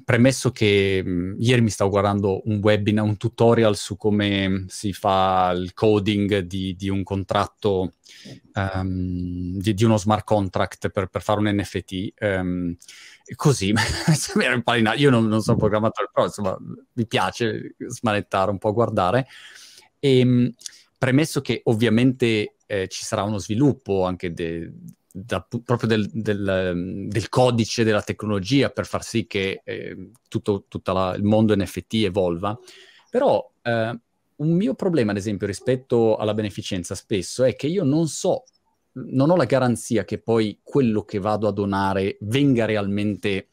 premesso 0.03 0.51
che 0.51 1.03
um, 1.05 1.35
ieri 1.37 1.61
mi 1.61 1.69
stavo 1.69 1.91
guardando 1.91 2.41
un 2.45 2.59
webinar, 2.61 3.05
un 3.05 3.17
tutorial 3.17 3.75
su 3.75 3.95
come 3.95 4.65
si 4.67 4.91
fa 4.91 5.53
il 5.55 5.73
coding 5.73 6.39
di, 6.39 6.75
di 6.75 6.89
un 6.89 7.03
contratto, 7.03 7.93
um, 8.53 9.57
di, 9.57 9.73
di, 9.73 9.83
uno 9.83 9.97
smart 9.97 10.23
contract 10.23 10.89
per, 10.89 11.07
per 11.07 11.21
fare 11.21 11.39
un 11.39 11.47
NFT, 11.47 12.13
così, 13.35 13.73
io 14.97 15.09
non, 15.09 15.27
non 15.27 15.41
sono 15.41 15.57
programmatore, 15.57 16.09
però 16.13 16.25
insomma 16.25 16.55
mi 16.93 17.07
piace 17.07 17.75
smanettare 17.87 18.51
un 18.51 18.57
po', 18.57 18.73
guardare. 18.73 19.27
E, 19.99 20.19
ehm, 20.19 20.53
premesso 20.97 21.41
che 21.41 21.61
ovviamente 21.65 22.55
eh, 22.65 22.87
ci 22.87 23.03
sarà 23.03 23.23
uno 23.23 23.37
sviluppo 23.37 24.05
anche 24.05 24.33
de, 24.33 24.71
da, 25.11 25.45
proprio 25.63 25.87
del, 25.87 26.09
del, 26.11 27.07
del, 27.07 27.29
codice 27.29 27.83
della 27.83 28.01
tecnologia 28.01 28.69
per 28.69 28.85
far 28.85 29.03
sì 29.03 29.25
che 29.27 29.61
eh, 29.63 30.11
tutto 30.27 30.65
il 31.15 31.23
mondo 31.23 31.55
NFT 31.55 31.93
evolva, 32.03 32.57
però 33.09 33.51
eh, 33.61 33.99
un 34.37 34.51
mio 34.51 34.73
problema, 34.73 35.11
ad 35.11 35.17
esempio, 35.17 35.47
rispetto 35.47 36.17
alla 36.17 36.33
beneficenza 36.33 36.95
spesso 36.95 37.43
è 37.43 37.55
che 37.55 37.67
io 37.67 37.83
non 37.83 38.07
so 38.07 38.43
non 38.95 39.29
ho 39.29 39.35
la 39.35 39.45
garanzia 39.45 40.05
che 40.05 40.19
poi 40.19 40.59
quello 40.63 41.03
che 41.03 41.19
vado 41.19 41.47
a 41.47 41.51
donare 41.51 42.17
venga 42.21 42.65
realmente 42.65 43.49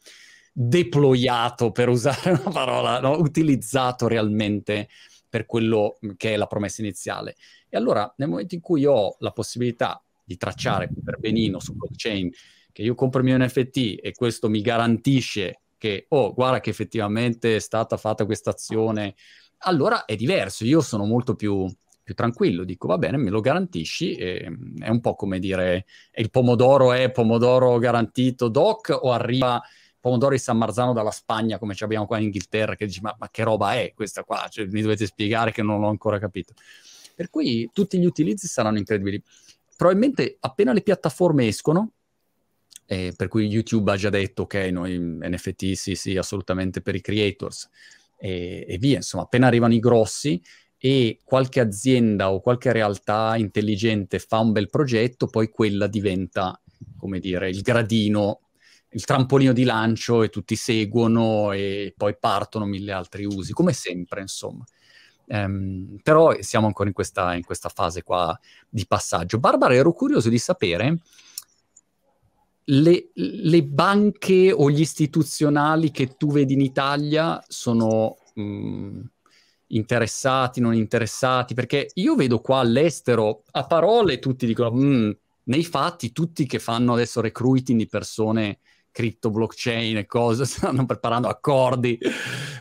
deployato, 0.51 1.71
per 1.71 1.89
usare 1.89 2.31
una 2.31 2.51
parola, 2.51 2.99
no? 2.99 3.17
utilizzato 3.17 4.07
realmente 4.07 4.87
per 5.27 5.45
quello 5.45 5.97
che 6.15 6.33
è 6.33 6.37
la 6.37 6.45
promessa 6.45 6.81
iniziale. 6.81 7.35
E 7.67 7.75
allora, 7.75 8.11
nel 8.17 8.29
momento 8.29 8.53
in 8.53 8.61
cui 8.61 8.85
ho 8.85 9.15
la 9.19 9.31
possibilità 9.31 10.01
di 10.23 10.37
tracciare 10.37 10.89
per 11.03 11.17
benino 11.17 11.59
su 11.59 11.73
blockchain 11.73 12.29
che 12.71 12.81
io 12.81 12.95
compro 12.95 13.19
il 13.19 13.25
mio 13.25 13.37
NFT 13.37 13.99
e 14.01 14.13
questo 14.15 14.49
mi 14.49 14.61
garantisce 14.61 15.61
che, 15.77 16.05
oh, 16.09 16.33
guarda 16.33 16.59
che 16.59 16.69
effettivamente 16.69 17.55
è 17.55 17.59
stata 17.59 17.97
fatta 17.97 18.25
questa 18.25 18.51
azione, 18.51 19.15
allora 19.59 20.05
è 20.05 20.15
diverso. 20.15 20.65
Io 20.65 20.81
sono 20.81 21.05
molto 21.05 21.35
più 21.35 21.67
più 22.03 22.13
tranquillo, 22.13 22.63
dico 22.63 22.87
va 22.87 22.97
bene, 22.97 23.17
me 23.17 23.29
lo 23.29 23.39
garantisci, 23.39 24.15
e, 24.15 24.51
è 24.79 24.89
un 24.89 24.99
po' 24.99 25.15
come 25.15 25.39
dire 25.39 25.85
il 26.15 26.29
pomodoro 26.29 26.91
è 26.91 27.09
pomodoro 27.11 27.77
garantito 27.79 28.49
doc 28.49 28.97
o 29.01 29.11
arriva 29.11 29.61
pomodoro 29.99 30.33
di 30.33 30.39
San 30.39 30.57
Marzano 30.57 30.91
dalla 30.91 31.11
Spagna 31.11 31.57
come 31.57 31.75
ci 31.75 31.85
abbiamo 31.85 32.05
qua 32.05 32.17
in 32.17 32.25
Inghilterra 32.25 32.75
che 32.75 32.85
dici 32.85 32.99
ma, 32.99 33.15
ma 33.17 33.29
che 33.29 33.43
roba 33.43 33.75
è 33.75 33.93
questa 33.95 34.23
qua, 34.25 34.47
cioè, 34.49 34.65
mi 34.65 34.81
dovete 34.81 35.05
spiegare 35.05 35.53
che 35.53 35.63
non 35.63 35.79
l'ho 35.79 35.87
ancora 35.87 36.19
capito. 36.19 36.53
Per 37.15 37.29
cui 37.29 37.69
tutti 37.71 37.97
gli 37.97 38.05
utilizzi 38.05 38.47
saranno 38.47 38.79
incredibili. 38.79 39.21
Probabilmente 39.77 40.37
appena 40.41 40.73
le 40.73 40.81
piattaforme 40.81 41.47
escono, 41.47 41.91
eh, 42.85 43.13
per 43.15 43.29
cui 43.29 43.45
YouTube 43.45 43.91
ha 43.91 43.95
già 43.95 44.09
detto 44.09 44.43
ok, 44.43 44.55
noi 44.71 44.99
NFT 44.99 45.71
sì 45.71 45.95
sì 45.95 46.17
assolutamente 46.17 46.81
per 46.81 46.95
i 46.95 47.01
creators 47.01 47.69
e, 48.17 48.65
e 48.67 48.77
via, 48.77 48.97
insomma 48.97 49.23
appena 49.23 49.47
arrivano 49.47 49.73
i 49.73 49.79
grossi 49.79 50.41
e 50.85 51.21
qualche 51.23 51.61
azienda 51.61 52.33
o 52.33 52.41
qualche 52.41 52.73
realtà 52.73 53.37
intelligente 53.37 54.19
fa 54.19 54.39
un 54.39 54.51
bel 54.51 54.69
progetto, 54.69 55.27
poi 55.27 55.47
quella 55.47 55.87
diventa, 55.87 56.59
come 56.97 57.19
dire, 57.19 57.47
il 57.47 57.61
gradino, 57.61 58.41
il 58.89 59.05
trampolino 59.05 59.53
di 59.53 59.63
lancio 59.63 60.23
e 60.23 60.27
tutti 60.27 60.57
seguono 60.57 61.53
e 61.53 61.93
poi 61.95 62.17
partono 62.19 62.65
mille 62.65 62.91
altri 62.91 63.23
usi, 63.23 63.53
come 63.53 63.71
sempre, 63.71 64.19
insomma. 64.19 64.65
Um, 65.27 65.99
però 66.03 66.35
siamo 66.41 66.67
ancora 66.67 66.89
in 66.89 66.93
questa, 66.93 67.33
in 67.33 67.45
questa 67.45 67.69
fase 67.69 68.03
qua 68.03 68.37
di 68.67 68.85
passaggio. 68.85 69.39
Barbara, 69.39 69.73
ero 69.73 69.93
curioso 69.93 70.27
di 70.27 70.37
sapere 70.37 70.99
le, 72.65 73.09
le, 73.13 73.63
banche 73.63 74.51
o 74.51 74.69
gli 74.69 74.81
istituzionali 74.81 75.91
che 75.91 76.17
tu 76.17 76.29
vedi 76.29 76.55
in 76.55 76.61
Italia 76.61 77.41
sono 77.47 78.17
mh, 78.33 79.01
interessati, 79.75 80.59
non 80.59 80.73
interessati, 80.73 81.53
perché 81.53 81.89
io 81.95 82.15
vedo 82.15 82.39
qua 82.39 82.59
all'estero, 82.59 83.43
a 83.51 83.65
parole 83.65 84.19
tutti 84.19 84.45
dicono, 84.45 84.71
mm", 84.71 85.11
nei 85.45 85.63
fatti 85.63 86.11
tutti 86.11 86.45
che 86.45 86.59
fanno 86.59 86.93
adesso 86.93 87.21
recruiting 87.21 87.77
di 87.77 87.87
persone 87.87 88.59
cripto, 88.93 89.31
blockchain 89.31 89.97
e 89.97 90.05
cose, 90.05 90.45
stanno 90.45 90.85
preparando 90.85 91.27
accordi 91.27 91.97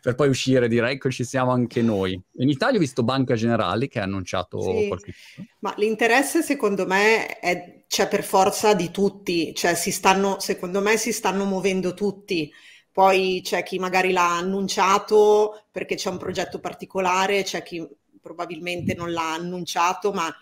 per 0.01 0.17
poi 0.17 0.29
uscire 0.29 0.65
e 0.65 0.69
dire 0.69 0.91
ecco 0.91 1.11
ci 1.11 1.23
siamo 1.23 1.53
anche 1.53 1.83
noi. 1.83 2.21
In 2.39 2.49
Italia 2.49 2.79
ho 2.79 2.81
visto 2.81 3.05
Banca 3.05 3.35
Generali 3.35 3.87
che 3.87 4.01
ha 4.01 4.05
annunciato 4.05 4.61
sì, 4.61 4.89
qualche... 4.89 5.13
Ma 5.61 5.73
l'interesse 5.77 6.43
secondo 6.43 6.87
me 6.87 7.39
è, 7.39 7.85
c'è 7.87 8.09
per 8.09 8.25
forza 8.25 8.75
di 8.75 8.91
tutti, 8.91 9.55
cioè 9.55 9.75
si 9.75 9.93
stanno, 9.93 10.41
secondo 10.41 10.81
me 10.81 10.97
si 10.97 11.13
stanno 11.13 11.45
muovendo 11.45 11.95
tutti. 11.95 12.51
Poi 12.93 13.41
c'è 13.43 13.63
chi 13.63 13.79
magari 13.79 14.13
l'ha 14.13 14.37
annunciato 14.37 15.65
perché 15.71 15.95
c'è 15.95 16.11
un 16.11 16.19
progetto 16.19 16.61
particolare, 16.61 17.43
c'è 17.43 17.63
chi 17.63 17.87
probabilmente 18.21 18.95
non 18.95 19.13
l'ha 19.13 19.33
annunciato, 19.33 20.13
ma 20.13 20.33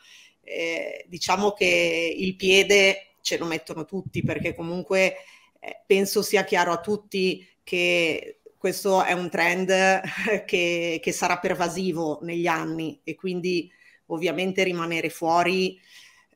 eh, 0.43 1.05
diciamo 1.09 1.53
che 1.53 2.15
il 2.17 2.35
piede 2.35 3.15
ce 3.21 3.39
lo 3.39 3.47
mettono 3.47 3.85
tutti 3.85 4.23
perché 4.23 4.55
comunque 4.55 5.17
eh, 5.61 5.83
penso 5.87 6.23
sia 6.23 6.45
chiaro 6.45 6.73
a 6.73 6.81
tutti 6.81 7.47
che 7.63 8.41
questo 8.57 9.03
è 9.03 9.13
un 9.13 9.31
trend 9.31 9.71
che, 10.45 11.01
che, 11.01 11.13
sarà 11.13 11.39
pervasivo 11.39 12.19
negli 12.23 12.47
anni 12.47 13.01
e 13.05 13.15
quindi 13.15 13.71
ovviamente 14.07 14.65
rimanere 14.65 15.09
fuori 15.09 15.79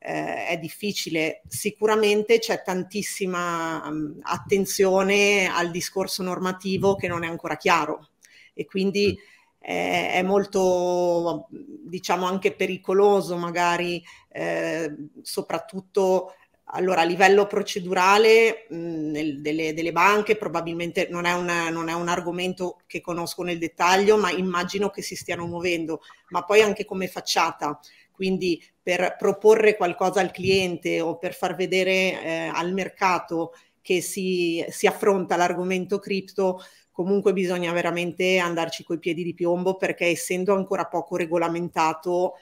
eh, 0.05 0.48
è 0.48 0.59
difficile. 0.59 1.42
Sicuramente 1.48 2.38
c'è 2.38 2.62
tantissima 2.62 3.86
um, 3.86 4.18
attenzione 4.22 5.50
al 5.50 5.70
discorso 5.70 6.22
normativo 6.22 6.94
che 6.94 7.09
non 7.09 7.24
è 7.24 7.28
ancora 7.28 7.57
chiaro 7.57 8.11
e 8.52 8.66
quindi 8.66 9.18
eh, 9.59 10.12
è 10.12 10.22
molto, 10.22 11.48
diciamo, 11.48 12.26
anche 12.26 12.52
pericoloso 12.52 13.38
magari, 13.38 14.02
eh, 14.28 14.94
soprattutto 15.22 16.34
allora, 16.68 17.02
a 17.02 17.05
livello 17.05 17.46
procedurale 17.46 18.66
mh, 18.68 18.76
nel, 18.76 19.40
delle, 19.40 19.74
delle, 19.74 19.92
banche 19.92 20.36
probabilmente 20.36 21.09
non 21.11 21.24
è, 21.24 21.32
una, 21.32 21.70
non 21.70 21.88
è, 21.88 21.92
un 21.94 22.09
argomento 22.09 22.80
che 22.86 23.00
conosco 23.00 23.42
nel 23.42 23.59
dettaglio, 23.59 24.16
ma 24.18 24.30
immagino 24.30 24.90
che 24.90 25.00
si 25.00 25.14
stiano 25.14 25.46
muovendo, 25.46 26.00
ma 26.28 26.42
poi 26.42 26.62
anche 26.62 26.84
come 26.84 27.07
facciata, 27.07 27.78
quindi 28.14 28.62
per 28.80 29.16
proporre 29.18 29.76
qualcosa 29.76 30.20
al 30.20 30.30
cliente 30.30 31.00
o 31.00 31.18
per 31.18 31.34
far 31.34 31.56
vedere 31.56 32.22
eh, 32.22 32.50
al 32.52 32.72
mercato 32.72 33.52
che 33.80 34.00
si, 34.00 34.64
si 34.68 34.86
affronta 34.86 35.36
l'argomento 35.36 35.98
cripto, 35.98 36.60
comunque 36.90 37.32
bisogna 37.32 37.72
veramente 37.72 38.38
andarci 38.38 38.84
coi 38.84 38.98
piedi 38.98 39.24
di 39.24 39.34
piombo 39.34 39.76
perché 39.76 40.06
essendo 40.06 40.54
ancora 40.54 40.86
poco 40.86 41.16
regolamentato 41.16 42.34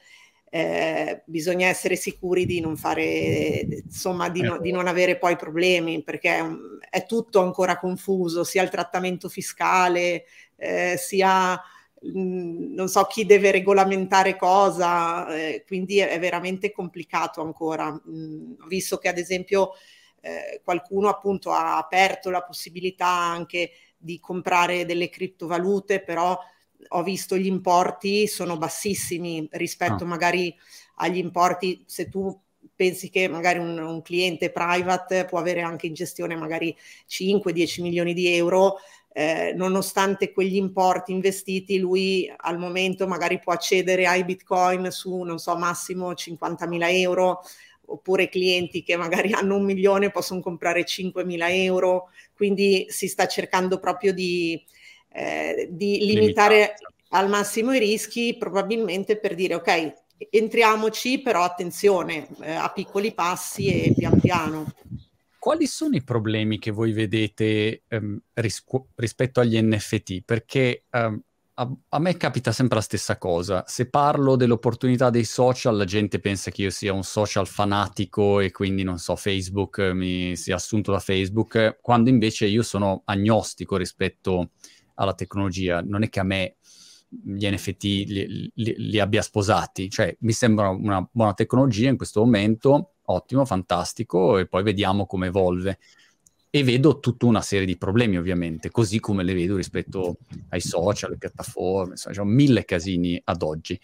eh, 0.55 1.23
bisogna 1.25 1.69
essere 1.69 1.97
sicuri 1.97 2.45
di 2.45 2.61
non 2.61 2.77
fare, 2.77 3.67
insomma, 3.85 4.29
di, 4.29 4.43
no, 4.43 4.59
di 4.59 4.71
non 4.71 4.87
avere 4.87 5.17
poi 5.17 5.35
problemi, 5.35 6.03
perché 6.03 6.47
è, 6.91 7.07
tutto 7.07 7.41
ancora 7.41 7.79
confuso, 7.79 8.45
sia 8.45 8.63
il 8.63 8.69
trattamento 8.69 9.31
fiscale, 9.31 10.25
eh, 10.57 10.97
sia 10.99 11.59
mh, 12.03 12.75
non 12.75 12.89
so 12.89 13.05
chi 13.05 13.25
deve 13.25 13.51
regolamentare 13.51 14.37
cosa, 14.37 15.27
eh, 15.35 15.65
quindi 15.67 15.99
è, 15.99 16.09
è, 16.09 16.19
veramente 16.19 16.73
complicato 16.73 17.41
ancora. 17.41 17.91
Mh, 17.91 18.67
visto 18.69 18.99
che 18.99 19.09
ad 19.09 19.19
esempio 19.19 19.73
eh, 20.21 20.61
qualcuno 20.65 21.09
appunto 21.09 21.51
ha 21.53 21.77
aperto 21.77 22.31
la 22.31 22.43
possibilità 22.43 23.07
anche 23.09 23.71
di 23.97 24.19
comprare 24.19 24.85
delle 24.85 25.09
criptovalute, 25.09 26.03
però 26.03 26.39
ho 26.89 27.03
visto 27.03 27.37
gli 27.37 27.47
importi 27.47 28.27
sono 28.27 28.57
bassissimi 28.57 29.47
rispetto 29.53 30.03
ah. 30.03 30.07
magari 30.07 30.55
agli 30.97 31.19
importi 31.19 31.85
se 31.87 32.09
tu 32.09 32.37
pensi 32.75 33.11
che 33.11 33.29
magari 33.29 33.59
un, 33.59 33.79
un, 33.79 34.03
cliente 34.03 34.51
private 34.51 35.25
può 35.25 35.39
avere 35.39 35.63
anche 35.63 35.87
in 35.87 35.95
gestione 35.95 36.35
magari 36.35 36.77
5-10 37.09 37.83
milioni 37.83 38.15
di 38.15 38.29
euro, 38.29 38.79
eh, 39.13 39.53
nonostante 39.55 40.33
quegli 40.33 40.57
importi 40.57 41.13
investiti, 41.13 41.79
lui 41.79 42.33
al 42.35 42.59
momento 42.59 43.07
magari 43.07 43.39
può 43.39 43.53
accedere 43.53 44.07
ai 44.07 44.25
bitcoin 44.25 44.91
su, 44.91 45.21
non 45.23 45.39
so, 45.39 45.57
massimo 45.57 46.15
50 46.15 46.67
mila 46.67 46.91
euro, 46.91 47.43
oppure 47.87 48.29
clienti 48.29 48.83
che 48.83 48.97
magari 48.97 49.33
hanno 49.33 49.57
un 49.57 49.65
milione 49.65 50.11
possono 50.11 50.41
comprare 50.41 50.85
5 50.85 51.25
mila 51.25 51.51
euro, 51.51 52.09
quindi 52.35 52.87
si 52.89 53.07
sta 53.07 53.27
cercando 53.27 53.79
proprio 53.79 54.13
di, 54.15 54.63
eh, 55.13 55.69
di 55.71 55.99
limitare 56.07 56.57
Limitata. 56.57 56.95
al 57.11 57.29
massimo 57.29 57.75
i 57.75 57.79
rischi, 57.79 58.37
probabilmente 58.39 59.19
per 59.19 59.35
dire 59.35 59.57
ok, 59.57 59.95
entriamoci, 60.31 61.21
però 61.21 61.43
attenzione, 61.43 62.29
eh, 62.41 62.53
a 62.53 62.71
piccoli 62.71 63.13
passi 63.13 63.67
e 63.67 63.95
pian 63.95 64.19
piano. 64.21 64.73
Quali 65.43 65.67
sono 65.67 65.97
i 65.97 66.05
problemi 66.05 66.61
che 66.61 66.71
voi 66.71 66.93
vedete 66.93 67.83
ehm, 67.89 68.17
ris- 68.35 68.63
rispetto 68.95 69.41
agli 69.41 69.61
NFT? 69.61 70.23
Perché 70.25 70.85
ehm, 70.89 71.21
a, 71.55 71.77
a, 71.89 71.99
me 71.99 72.17
capita 72.17 72.53
sempre 72.53 72.77
la 72.77 72.83
stessa 72.83 73.19
cosa. 73.19 73.65
Se 73.67 73.91
parlo 73.91 74.37
dell'opportunità 74.37 75.11
dei 75.11 75.25
social, 75.25 75.77
la 75.77 75.85
gente 75.85 76.21
pensa 76.21 76.53
che 76.53 76.63
io 76.63 76.71
sia 76.71 76.93
un 76.93 77.03
social 77.03 77.49
fanatico 77.49 78.39
e 78.39 78.53
quindi, 78.53 78.85
non 78.85 78.99
so, 78.99 79.17
Facebook 79.17 79.81
mi 79.93 80.37
sia 80.37 80.55
assunto 80.55 80.93
da 80.93 81.01
Facebook, 81.01 81.79
quando 81.81 82.09
invece 82.09 82.47
io 82.47 82.63
sono 82.63 83.03
agnostico 83.05 83.77
rispetto 83.77 84.51
alla 84.95 85.15
tecnologia, 85.15 85.81
non 85.81 86.05
è 86.05 86.09
che 86.09 86.21
a 86.21 86.25
me 86.25 86.59
gli 87.09 87.49
NFT 87.49 87.83
li, 87.83 88.53
li, 88.55 88.75
li, 88.77 89.01
abbia 89.01 89.23
sposati, 89.23 89.91
cioè 89.91 90.17
mi 90.21 90.33
sembra 90.33 90.69
una 90.69 91.05
buona 91.11 91.35
tecnologia 91.35 91.89
in 91.89 91.97
questo 91.97 92.21
momento, 92.21 92.93
ottimo, 93.13 93.45
fantastico, 93.45 94.39
e 94.39 94.47
poi 94.47 94.63
vediamo 94.63 95.07
come 95.07 95.29
evolve. 95.29 95.79
E 96.55 96.65
vedo 96.65 97.01
tutta 97.01 97.27
una 97.27 97.41
serie 97.41 97.65
di 97.65 97.79
problemi, 97.79 98.19
ovviamente, 98.19 98.71
così 98.71 99.01
come 99.01 99.23
le 99.23 99.33
vedo 99.33 99.57
rispetto 99.57 100.19
ai 100.51 100.61
social, 100.61 101.09
alle 101.09 101.19
piattaforme, 101.19 101.93
insomma, 101.93 102.15
c'è 102.15 102.23
mille 102.25 102.65
casini 102.65 103.21
ad 103.25 103.43
oggi. 103.43 103.81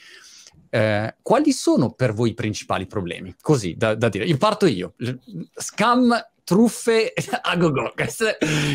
Eh, 0.70 1.16
quali 1.22 1.52
sono 1.52 1.92
per 1.92 2.12
voi 2.12 2.30
i 2.30 2.34
principali 2.34 2.86
problemi? 2.86 3.34
Così 3.40 3.74
da, 3.74 3.94
da 3.94 4.08
dire, 4.10 4.26
io 4.26 4.36
parto 4.36 4.66
io. 4.66 4.94
Scam 5.54 6.14
truffe 6.48 7.12
a 7.42 7.56
go-go. 7.56 7.92
Questo, 7.94 8.24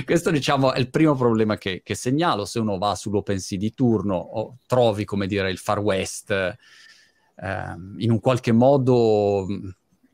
questo, 0.05 0.29
diciamo, 0.29 0.73
è 0.73 0.79
il 0.79 0.89
primo 0.89 1.15
problema 1.15 1.57
che, 1.57 1.81
che, 1.83 1.95
segnalo. 1.95 2.45
Se 2.45 2.59
uno 2.59 2.77
va 2.77 2.93
sull'OpenSea 2.93 3.57
di 3.57 3.73
turno 3.73 4.15
o 4.15 4.57
trovi, 4.67 5.05
come 5.05 5.27
dire, 5.27 5.49
il 5.49 5.57
Far 5.57 5.79
West 5.79 6.29
eh, 6.31 6.55
in 7.97 8.11
un 8.11 8.19
qualche 8.19 8.51
modo 8.51 9.47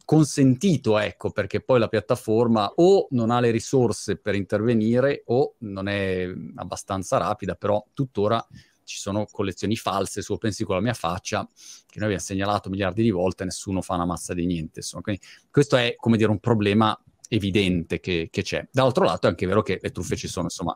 consentito, 0.09 0.97
ecco, 0.97 1.29
perché 1.29 1.61
poi 1.61 1.77
la 1.77 1.87
piattaforma 1.87 2.73
o 2.77 3.05
non 3.11 3.29
ha 3.29 3.39
le 3.39 3.51
risorse 3.51 4.17
per 4.17 4.33
intervenire 4.33 5.21
o 5.27 5.53
non 5.59 5.87
è 5.87 6.27
abbastanza 6.55 7.17
rapida, 7.17 7.53
però 7.53 7.85
tuttora 7.93 8.43
ci 8.83 8.97
sono 8.97 9.27
collezioni 9.29 9.75
false 9.75 10.23
su 10.23 10.33
OpenSea 10.33 10.65
con 10.65 10.77
la 10.77 10.81
mia 10.81 10.95
faccia, 10.95 11.47
che 11.85 11.99
noi 11.99 12.05
abbiamo 12.05 12.23
segnalato 12.23 12.71
miliardi 12.71 13.03
di 13.03 13.11
volte 13.11 13.43
nessuno 13.43 13.83
fa 13.83 13.93
una 13.93 14.05
massa 14.05 14.33
di 14.33 14.47
niente. 14.47 14.79
Insomma. 14.79 15.03
Quindi 15.03 15.21
questo 15.51 15.75
è, 15.75 15.93
come 15.95 16.17
dire, 16.17 16.31
un 16.31 16.39
problema 16.39 16.99
evidente 17.27 17.99
che, 17.99 18.29
che, 18.31 18.41
c'è. 18.41 18.67
Dall'altro 18.71 19.03
lato 19.03 19.27
è 19.27 19.29
anche 19.29 19.45
vero 19.45 19.61
che 19.61 19.77
le 19.79 19.91
truffe 19.91 20.15
ci 20.15 20.27
sono, 20.27 20.45
insomma, 20.45 20.75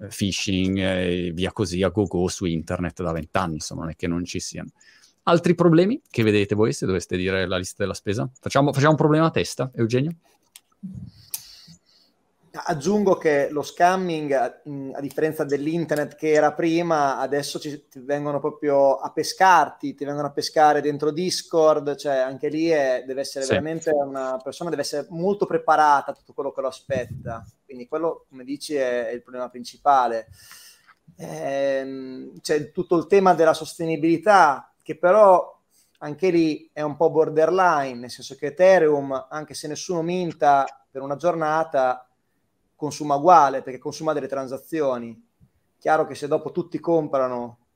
eh, 0.00 0.08
phishing 0.08 0.76
e 0.76 1.32
via 1.34 1.52
così 1.52 1.82
a 1.82 1.88
go-go 1.88 2.28
su 2.28 2.44
internet 2.44 3.02
da 3.02 3.12
vent'anni, 3.12 3.54
insomma, 3.54 3.84
non 3.84 3.92
è 3.92 3.96
che 3.96 4.08
non 4.08 4.26
ci 4.26 4.40
siano. 4.40 4.68
Altri 5.28 5.54
problemi 5.54 6.00
che 6.10 6.22
vedete 6.22 6.54
voi 6.54 6.72
se 6.72 6.86
doveste 6.86 7.14
dire 7.14 7.46
la 7.46 7.58
lista 7.58 7.82
della 7.82 7.92
spesa? 7.92 8.26
Facciamo, 8.40 8.72
facciamo 8.72 8.92
un 8.92 8.96
problema 8.96 9.26
a 9.26 9.30
testa, 9.30 9.70
Eugenio? 9.74 10.12
Aggiungo 12.50 13.18
che 13.18 13.48
lo 13.50 13.60
scamming, 13.60 14.32
a, 14.32 15.00
differenza 15.02 15.44
dell'internet 15.44 16.14
che 16.14 16.32
era 16.32 16.54
prima, 16.54 17.18
adesso 17.18 17.58
ci, 17.58 17.88
ti 17.90 18.00
vengono 18.00 18.40
proprio 18.40 18.96
a 18.96 19.12
pescarti, 19.12 19.94
ti 19.94 20.06
vengono 20.06 20.28
a 20.28 20.32
pescare 20.32 20.80
dentro 20.80 21.10
Discord, 21.10 21.94
cioè 21.96 22.16
anche 22.16 22.48
lì 22.48 22.68
è, 22.68 23.04
deve 23.06 23.20
essere 23.20 23.44
sì. 23.44 23.50
veramente 23.50 23.90
una 23.90 24.40
persona, 24.42 24.70
deve 24.70 24.82
essere 24.82 25.08
molto 25.10 25.44
preparata 25.44 26.12
a 26.12 26.14
tutto 26.14 26.32
quello 26.32 26.52
che 26.52 26.62
lo 26.62 26.68
aspetta. 26.68 27.44
Quindi 27.66 27.86
quello, 27.86 28.24
come 28.30 28.44
dici, 28.44 28.74
è, 28.76 29.08
è 29.08 29.12
il 29.12 29.20
problema 29.20 29.50
principale. 29.50 30.28
Ehm, 31.16 32.40
c'è 32.40 32.70
tutto 32.70 32.96
il 32.96 33.06
tema 33.06 33.34
della 33.34 33.54
sostenibilità, 33.54 34.67
che 34.88 34.96
però 34.96 35.54
anche 35.98 36.30
lì 36.30 36.70
è 36.72 36.80
un 36.80 36.96
po' 36.96 37.10
borderline, 37.10 37.98
nel 37.98 38.10
senso 38.10 38.34
che 38.36 38.46
Ethereum, 38.46 39.26
anche 39.28 39.52
se 39.52 39.68
nessuno 39.68 40.00
minta 40.00 40.64
per 40.90 41.02
una 41.02 41.16
giornata, 41.16 42.08
consuma 42.74 43.16
uguale 43.16 43.60
perché 43.60 43.78
consuma 43.78 44.14
delle 44.14 44.28
transazioni. 44.28 45.28
Chiaro 45.76 46.06
che 46.06 46.14
se 46.14 46.26
dopo 46.26 46.52
tutti 46.52 46.80
comprano 46.80 47.66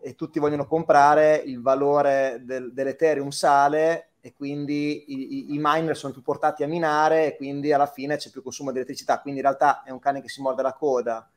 e 0.00 0.14
tutti 0.14 0.38
vogliono 0.38 0.68
comprare, 0.68 1.34
il 1.34 1.60
valore 1.60 2.42
del, 2.44 2.72
dell'Ethereum 2.72 3.30
sale 3.30 4.12
e 4.20 4.32
quindi 4.32 5.12
i, 5.12 5.54
i, 5.54 5.58
miner 5.58 5.96
sono 5.96 6.12
più 6.12 6.22
portati 6.22 6.62
a 6.62 6.68
minare 6.68 7.26
e 7.26 7.36
quindi 7.36 7.72
alla 7.72 7.86
fine 7.86 8.18
c'è 8.18 8.30
più 8.30 8.40
consumo 8.40 8.70
di 8.70 8.76
elettricità. 8.76 9.20
Quindi 9.20 9.40
in 9.40 9.46
realtà 9.46 9.82
è 9.82 9.90
un 9.90 9.98
cane 9.98 10.22
che 10.22 10.28
si 10.28 10.40
morde 10.40 10.62
la 10.62 10.74
coda. 10.74 11.28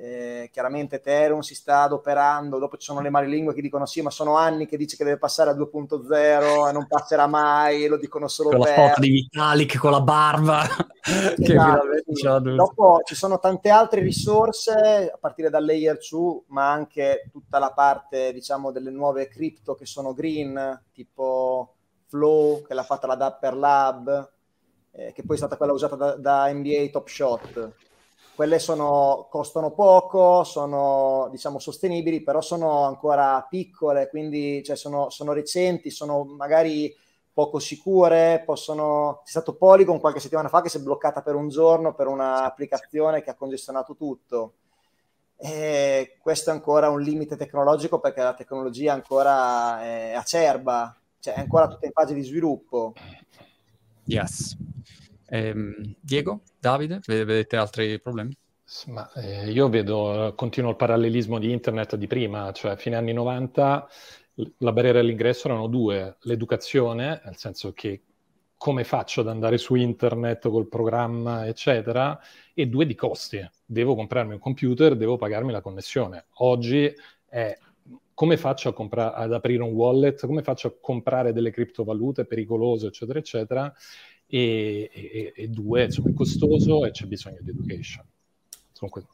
Eh, 0.00 0.48
chiaramente 0.52 0.96
Ethereum 0.96 1.40
si 1.40 1.56
sta 1.56 1.82
adoperando, 1.82 2.60
dopo 2.60 2.76
ci 2.76 2.86
sono 2.86 3.00
le 3.00 3.26
lingue 3.26 3.52
che 3.52 3.60
dicono 3.60 3.84
sì, 3.84 4.00
ma 4.00 4.10
sono 4.10 4.36
anni 4.36 4.66
che 4.66 4.76
dice 4.76 4.96
che 4.96 5.02
deve 5.02 5.18
passare 5.18 5.50
a 5.50 5.54
2.0 5.54 6.68
e 6.68 6.72
non 6.72 6.86
passerà 6.86 7.26
mai, 7.26 7.88
lo 7.88 7.96
dicono 7.96 8.28
solo 8.28 8.50
con 8.50 8.60
per... 8.60 8.78
la 8.78 8.88
foto 8.90 9.00
di 9.00 9.10
Vitalik 9.10 9.76
con 9.76 9.90
la 9.90 10.00
barba. 10.00 10.62
esatto, 11.02 12.38
dopo 12.54 13.00
ci 13.02 13.16
sono 13.16 13.40
tante 13.40 13.70
altre 13.70 14.00
risorse, 14.00 15.10
a 15.12 15.18
partire 15.18 15.50
dal 15.50 15.64
layer 15.64 15.98
2, 15.98 16.42
ma 16.48 16.70
anche 16.70 17.28
tutta 17.32 17.58
la 17.58 17.72
parte, 17.72 18.32
diciamo, 18.32 18.70
delle 18.70 18.90
nuove 18.90 19.26
cripto 19.26 19.74
che 19.74 19.84
sono 19.84 20.14
green, 20.14 20.80
tipo 20.92 21.74
Flow, 22.06 22.62
che 22.62 22.72
l'ha 22.72 22.84
fatta 22.84 23.08
la 23.08 23.16
Dapper 23.16 23.56
Lab, 23.56 24.32
eh, 24.92 25.12
che 25.12 25.24
poi 25.24 25.34
è 25.34 25.38
stata 25.38 25.56
quella 25.56 25.72
usata 25.72 25.96
da, 25.96 26.14
da 26.14 26.52
NBA 26.52 26.86
Top 26.92 27.08
Shot 27.08 27.86
quelle 28.38 28.60
sono, 28.60 29.26
costano 29.28 29.72
poco, 29.72 30.44
sono 30.44 31.26
diciamo 31.32 31.58
sostenibili, 31.58 32.22
però 32.22 32.40
sono 32.40 32.84
ancora 32.84 33.44
piccole, 33.50 34.08
quindi 34.08 34.62
cioè, 34.62 34.76
sono, 34.76 35.10
sono, 35.10 35.32
recenti, 35.32 35.90
sono 35.90 36.22
magari 36.22 36.94
poco 37.32 37.58
sicure, 37.58 38.44
possono... 38.46 39.22
C'è 39.24 39.30
stato 39.30 39.56
Polygon 39.56 39.98
qualche 39.98 40.20
settimana 40.20 40.46
fa 40.46 40.62
che 40.62 40.68
si 40.68 40.76
è 40.76 40.80
bloccata 40.80 41.20
per 41.20 41.34
un 41.34 41.48
giorno 41.48 41.94
per 41.96 42.06
un'applicazione 42.06 43.24
che 43.24 43.30
ha 43.30 43.34
congestionato 43.34 43.96
tutto. 43.96 44.52
E 45.36 46.16
questo 46.22 46.50
è 46.50 46.52
ancora 46.52 46.90
un 46.90 47.00
limite 47.00 47.34
tecnologico 47.34 47.98
perché 47.98 48.22
la 48.22 48.34
tecnologia 48.34 48.92
ancora 48.92 49.82
è 49.82 50.12
acerba, 50.12 50.96
cioè 51.18 51.34
è 51.34 51.40
ancora 51.40 51.66
tutta 51.66 51.86
in 51.86 51.92
fase 51.92 52.14
di 52.14 52.22
sviluppo. 52.22 52.92
Yes. 54.04 54.56
Eh, 55.28 55.54
Diego, 56.00 56.42
Davide, 56.58 57.00
vedete 57.04 57.56
altri 57.56 58.00
problemi? 58.00 58.36
Ma, 58.86 59.10
eh, 59.12 59.50
io 59.50 59.68
vedo, 59.68 60.34
continuo 60.36 60.70
il 60.70 60.76
parallelismo 60.76 61.38
di 61.38 61.50
internet 61.50 61.96
di 61.96 62.06
prima, 62.06 62.52
cioè 62.52 62.76
fine 62.76 62.96
anni 62.96 63.12
90 63.12 63.88
la 64.58 64.72
barriera 64.72 65.00
all'ingresso 65.00 65.48
erano 65.48 65.66
due, 65.66 66.16
l'educazione, 66.22 67.20
nel 67.24 67.36
senso 67.36 67.72
che 67.72 68.02
come 68.56 68.84
faccio 68.84 69.20
ad 69.20 69.28
andare 69.28 69.56
su 69.56 69.74
internet 69.74 70.48
col 70.48 70.68
programma, 70.68 71.46
eccetera, 71.46 72.18
e 72.54 72.66
due 72.66 72.86
di 72.86 72.94
costi. 72.94 73.48
Devo 73.64 73.94
comprarmi 73.94 74.34
un 74.34 74.40
computer, 74.40 74.96
devo 74.96 75.16
pagarmi 75.16 75.52
la 75.52 75.60
connessione. 75.60 76.26
Oggi 76.38 76.92
è 77.28 77.56
come 78.14 78.36
faccio 78.36 78.72
compra- 78.72 79.14
ad 79.14 79.32
aprire 79.32 79.62
un 79.62 79.72
wallet, 79.72 80.26
come 80.26 80.42
faccio 80.42 80.68
a 80.68 80.74
comprare 80.80 81.32
delle 81.32 81.52
criptovalute 81.52 82.24
pericolose, 82.24 82.88
eccetera, 82.88 83.18
eccetera, 83.20 83.72
e, 84.28 84.90
e, 84.92 85.32
e 85.34 85.48
due, 85.48 85.84
insomma, 85.84 86.10
è 86.10 86.14
costoso 86.14 86.84
e 86.84 86.90
c'è 86.90 87.06
bisogno 87.06 87.38
di 87.40 87.50
education. 87.50 88.04
Sono 88.72 88.90
que- 88.90 89.06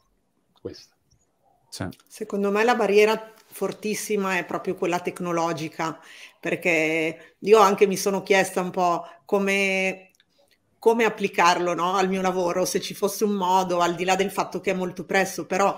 queste. 0.61 0.93
Sì. 1.69 1.87
Secondo 2.07 2.51
me 2.51 2.63
la 2.63 2.75
barriera 2.75 3.33
fortissima 3.47 4.37
è 4.37 4.45
proprio 4.45 4.75
quella 4.75 4.99
tecnologica, 4.99 5.99
perché 6.39 7.35
io 7.39 7.59
anche 7.59 7.87
mi 7.87 7.97
sono 7.97 8.21
chiesta 8.21 8.61
un 8.61 8.71
po' 8.71 9.05
come, 9.25 10.11
come 10.79 11.05
applicarlo 11.05 11.73
no? 11.73 11.95
al 11.95 12.09
mio 12.09 12.21
lavoro, 12.21 12.65
se 12.65 12.81
ci 12.81 12.93
fosse 12.93 13.23
un 13.23 13.31
modo, 13.31 13.79
al 13.79 13.95
di 13.95 14.03
là 14.03 14.15
del 14.15 14.31
fatto 14.31 14.59
che 14.59 14.71
è 14.71 14.73
molto 14.73 15.05
presto, 15.05 15.45
però 15.45 15.77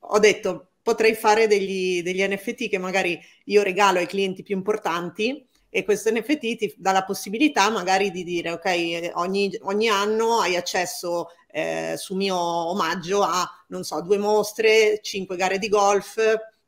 ho 0.00 0.18
detto 0.18 0.72
potrei 0.82 1.14
fare 1.14 1.46
degli, 1.46 2.02
degli 2.02 2.22
NFT 2.22 2.68
che 2.68 2.78
magari 2.78 3.18
io 3.44 3.62
regalo 3.62 3.98
ai 3.98 4.06
clienti 4.06 4.42
più 4.42 4.56
importanti 4.56 5.46
e 5.70 5.84
questo 5.84 6.10
NFT 6.10 6.56
ti 6.56 6.74
dà 6.76 6.90
la 6.90 7.04
possibilità 7.04 7.70
magari 7.70 8.10
di 8.10 8.24
dire 8.24 8.50
ok 8.50 9.12
ogni, 9.14 9.56
ogni 9.62 9.88
anno 9.88 10.40
hai 10.40 10.56
accesso 10.56 11.28
eh, 11.50 11.94
su 11.96 12.16
mio 12.16 12.36
omaggio 12.36 13.22
a 13.22 13.48
non 13.68 13.84
so 13.84 14.02
due 14.02 14.18
mostre, 14.18 14.98
cinque 15.00 15.36
gare 15.36 15.58
di 15.58 15.68
golf 15.68 16.18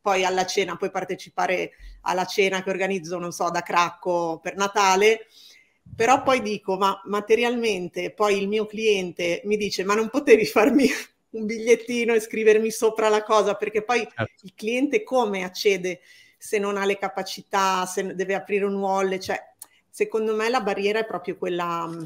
poi 0.03 0.25
alla 0.25 0.45
cena 0.45 0.77
puoi 0.77 0.91
partecipare 0.91 1.73
alla 2.03 2.27
cena 2.27 2.63
che 2.63 2.71
organizzo 2.71 3.19
non 3.19 3.33
so 3.33 3.49
da 3.51 3.63
Cracco 3.63 4.41
per 4.43 4.57
Natale. 4.57 5.27
Però 5.95 6.23
poi 6.23 6.43
dico 6.43 6.77
ma 6.77 7.01
materialmente 7.05 8.13
poi 8.13 8.41
il 8.41 8.49
mio 8.49 8.67
cliente 8.67 9.43
mi 9.45 9.57
dice 9.57 9.85
ma 9.85 9.95
non 9.95 10.09
potevi 10.11 10.45
farmi 10.45 10.89
un 11.31 11.47
bigliettino 11.47 12.15
e 12.15 12.21
scrivermi 12.21 12.71
sopra 12.71 13.09
la 13.09 13.23
cosa? 13.23 13.55
Perché 13.55 13.83
poi 13.83 14.01
certo. 14.01 14.33
il 14.43 14.53
cliente 14.55 15.03
come 15.03 15.45
accede 15.45 16.01
se 16.43 16.59
non 16.59 16.77
ha 16.77 16.85
le 16.85 16.99
capacità, 16.99 17.87
se 17.87 18.17
deve 18.17 18.35
aprire 18.35 18.65
un 18.65 18.75
wallet, 18.75 19.23
cioè 19.23 19.41
secondo 19.89 20.35
me 20.35 20.49
la 20.49 20.61
barriera 20.61 20.99
è 20.99 21.07
proprio 21.07 21.37
quella 21.37 21.87
mm, 21.87 22.05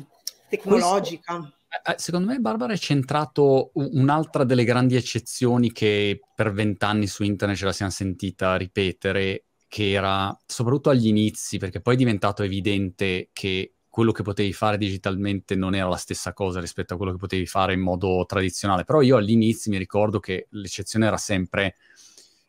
tecnologica. 0.51 1.41
Eh, 1.71 1.93
eh, 1.93 1.95
secondo 1.97 2.31
me 2.31 2.39
Barbara 2.39 2.75
è 2.75 2.77
centrato 2.77 3.71
un'altra 3.73 4.45
delle 4.45 4.65
grandi 4.65 4.95
eccezioni 4.95 5.73
che 5.73 6.21
per 6.35 6.53
vent'anni 6.53 7.07
su 7.07 7.23
internet 7.23 7.57
ce 7.57 7.65
la 7.65 7.73
siamo 7.73 7.91
sentita 7.91 8.57
ripetere, 8.57 9.45
che 9.69 9.93
era 9.93 10.39
soprattutto 10.45 10.91
agli 10.91 11.07
inizi, 11.07 11.57
perché 11.57 11.81
poi 11.81 11.95
è 11.95 11.97
diventato 11.97 12.43
evidente 12.43 13.31
che 13.33 13.73
quello 13.89 14.13
che 14.13 14.23
potevi 14.23 14.53
fare 14.53 14.77
digitalmente 14.77 15.55
non 15.55 15.75
era 15.75 15.89
la 15.89 15.97
stessa 15.97 16.35
cosa 16.35 16.61
rispetto 16.61 16.93
a 16.93 16.97
quello 16.99 17.13
che 17.13 17.19
potevi 17.19 17.47
fare 17.47 17.73
in 17.73 17.81
modo 17.81 18.23
tradizionale. 18.27 18.85
Però 18.85 19.01
io 19.01 19.17
all'inizio 19.17 19.71
mi 19.71 19.79
ricordo 19.79 20.21
che 20.21 20.49
l'eccezione 20.51 21.07
era 21.07 21.17
sempre 21.17 21.77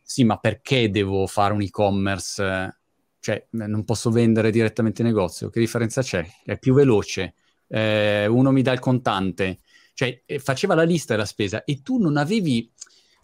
sì, 0.09 0.23
ma 0.23 0.37
perché 0.37 0.89
devo 0.89 1.27
fare 1.27 1.53
un 1.53 1.61
e-commerce? 1.61 2.79
Cioè, 3.19 3.47
non 3.49 3.83
posso 3.83 4.09
vendere 4.09 4.51
direttamente 4.51 5.01
in 5.01 5.09
negozio? 5.09 5.49
Che 5.49 5.59
differenza 5.59 6.01
c'è? 6.01 6.25
È 6.45 6.57
più 6.57 6.73
veloce, 6.73 7.33
eh, 7.67 8.25
uno 8.25 8.51
mi 8.53 8.61
dà 8.61 8.71
il 8.71 8.79
contante. 8.79 9.59
Cioè, 9.93 10.21
eh, 10.25 10.39
faceva 10.39 10.75
la 10.75 10.83
lista 10.83 11.13
della 11.13 11.25
spesa 11.25 11.65
e 11.65 11.81
tu 11.81 11.97
non 11.97 12.15
avevi 12.15 12.71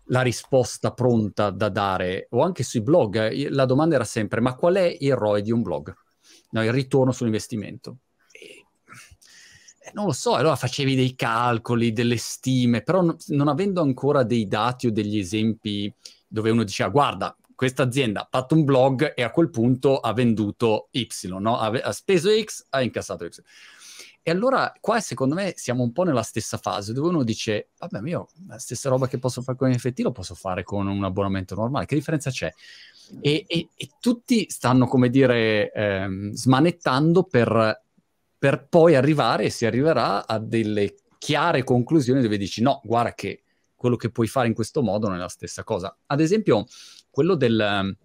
la 0.07 0.21
risposta 0.21 0.91
pronta 0.91 1.51
da 1.51 1.69
dare, 1.69 2.27
o 2.31 2.41
anche 2.41 2.63
sui 2.63 2.81
blog, 2.81 3.31
eh, 3.31 3.49
la 3.49 3.63
domanda 3.63 3.95
era 3.95 4.03
sempre, 4.03 4.41
ma 4.41 4.53
qual 4.53 4.75
è 4.75 4.97
il 4.99 5.15
ROI 5.15 5.41
di 5.41 5.53
un 5.53 5.61
blog? 5.61 5.95
No, 6.49 6.65
il 6.65 6.73
ritorno 6.73 7.13
sull'investimento. 7.13 7.99
Eh, 8.29 8.65
non 9.93 10.07
lo 10.07 10.11
so, 10.11 10.35
allora 10.35 10.57
facevi 10.57 10.95
dei 10.95 11.15
calcoli, 11.15 11.93
delle 11.93 12.17
stime, 12.17 12.81
però 12.81 13.01
no, 13.01 13.15
non 13.27 13.47
avendo 13.47 13.81
ancora 13.81 14.23
dei 14.23 14.49
dati 14.49 14.87
o 14.87 14.91
degli 14.91 15.17
esempi 15.17 15.93
dove 16.33 16.49
uno 16.49 16.63
diceva 16.63 16.89
guarda, 16.89 17.37
questa 17.53 17.83
azienda 17.83 18.21
ha 18.21 18.27
fatto 18.29 18.55
un 18.55 18.63
blog 18.63 19.13
e 19.15 19.21
a 19.21 19.29
quel 19.29 19.51
punto 19.51 19.99
ha 19.99 20.13
venduto 20.13 20.87
Y, 20.89 21.07
no? 21.27 21.59
ha, 21.59 21.67
ha 21.67 21.91
speso 21.91 22.29
X, 22.31 22.65
ha 22.69 22.81
incassato 22.81 23.23
Y. 23.23 23.29
E 24.23 24.31
allora 24.31 24.73
qua 24.79 24.99
secondo 24.99 25.35
me 25.35 25.53
siamo 25.55 25.83
un 25.83 25.91
po' 25.91 26.01
nella 26.01 26.23
stessa 26.23 26.57
fase 26.57 26.91
dove 26.91 27.09
uno 27.09 27.23
dice, 27.23 27.69
vabbè, 27.77 28.01
io 28.07 28.29
la 28.47 28.57
stessa 28.57 28.89
roba 28.89 29.07
che 29.07 29.19
posso 29.19 29.43
fare 29.43 29.57
con 29.59 29.69
NFT 29.69 29.99
lo 29.99 30.11
posso 30.11 30.33
fare 30.33 30.63
con 30.63 30.87
un 30.87 31.03
abbonamento 31.03 31.53
normale, 31.53 31.85
che 31.85 31.93
differenza 31.93 32.31
c'è? 32.31 32.51
E, 33.21 33.45
e, 33.45 33.69
e 33.75 33.89
tutti 33.99 34.49
stanno, 34.49 34.87
come 34.87 35.09
dire, 35.11 35.71
ehm, 35.71 36.31
smanettando 36.31 37.25
per, 37.25 37.83
per 38.39 38.65
poi 38.67 38.95
arrivare, 38.95 39.43
e 39.43 39.49
si 39.51 39.67
arriverà 39.67 40.25
a 40.25 40.39
delle 40.39 40.95
chiare 41.19 41.63
conclusioni 41.63 42.23
dove 42.23 42.37
dici, 42.37 42.63
no, 42.63 42.81
guarda 42.83 43.13
che 43.13 43.42
quello 43.83 43.97
che 43.97 44.11
puoi 44.11 44.27
fare 44.27 44.47
in 44.47 44.53
questo 44.53 44.81
modo 44.81 45.07
non 45.07 45.17
è 45.17 45.19
la 45.19 45.27
stessa 45.27 45.65
cosa. 45.65 45.93
Ad 46.05 46.21
esempio, 46.21 46.63
quello 47.09 47.35
del, 47.35 47.97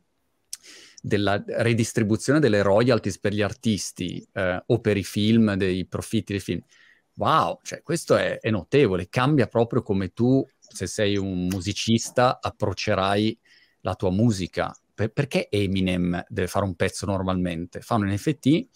della 1.00 1.44
redistribuzione 1.46 2.40
delle 2.40 2.62
royalties 2.62 3.20
per 3.20 3.32
gli 3.32 3.42
artisti 3.42 4.26
eh, 4.32 4.60
o 4.66 4.80
per 4.80 4.96
i 4.96 5.04
film, 5.04 5.54
dei 5.54 5.86
profitti 5.86 6.32
dei 6.32 6.40
film. 6.40 6.60
Wow, 7.14 7.60
cioè 7.62 7.84
questo 7.84 8.16
è, 8.16 8.40
è 8.40 8.50
notevole, 8.50 9.08
cambia 9.08 9.46
proprio 9.46 9.82
come 9.82 10.12
tu, 10.12 10.44
se 10.58 10.88
sei 10.88 11.16
un 11.16 11.46
musicista, 11.46 12.40
approccerai 12.42 13.38
la 13.82 13.94
tua 13.94 14.10
musica. 14.10 14.76
Per, 14.92 15.12
perché 15.12 15.48
Eminem 15.48 16.24
deve 16.26 16.48
fare 16.48 16.64
un 16.64 16.74
pezzo 16.74 17.06
normalmente? 17.06 17.82
Fa 17.82 17.94
un 17.94 18.08
NFT 18.08 18.66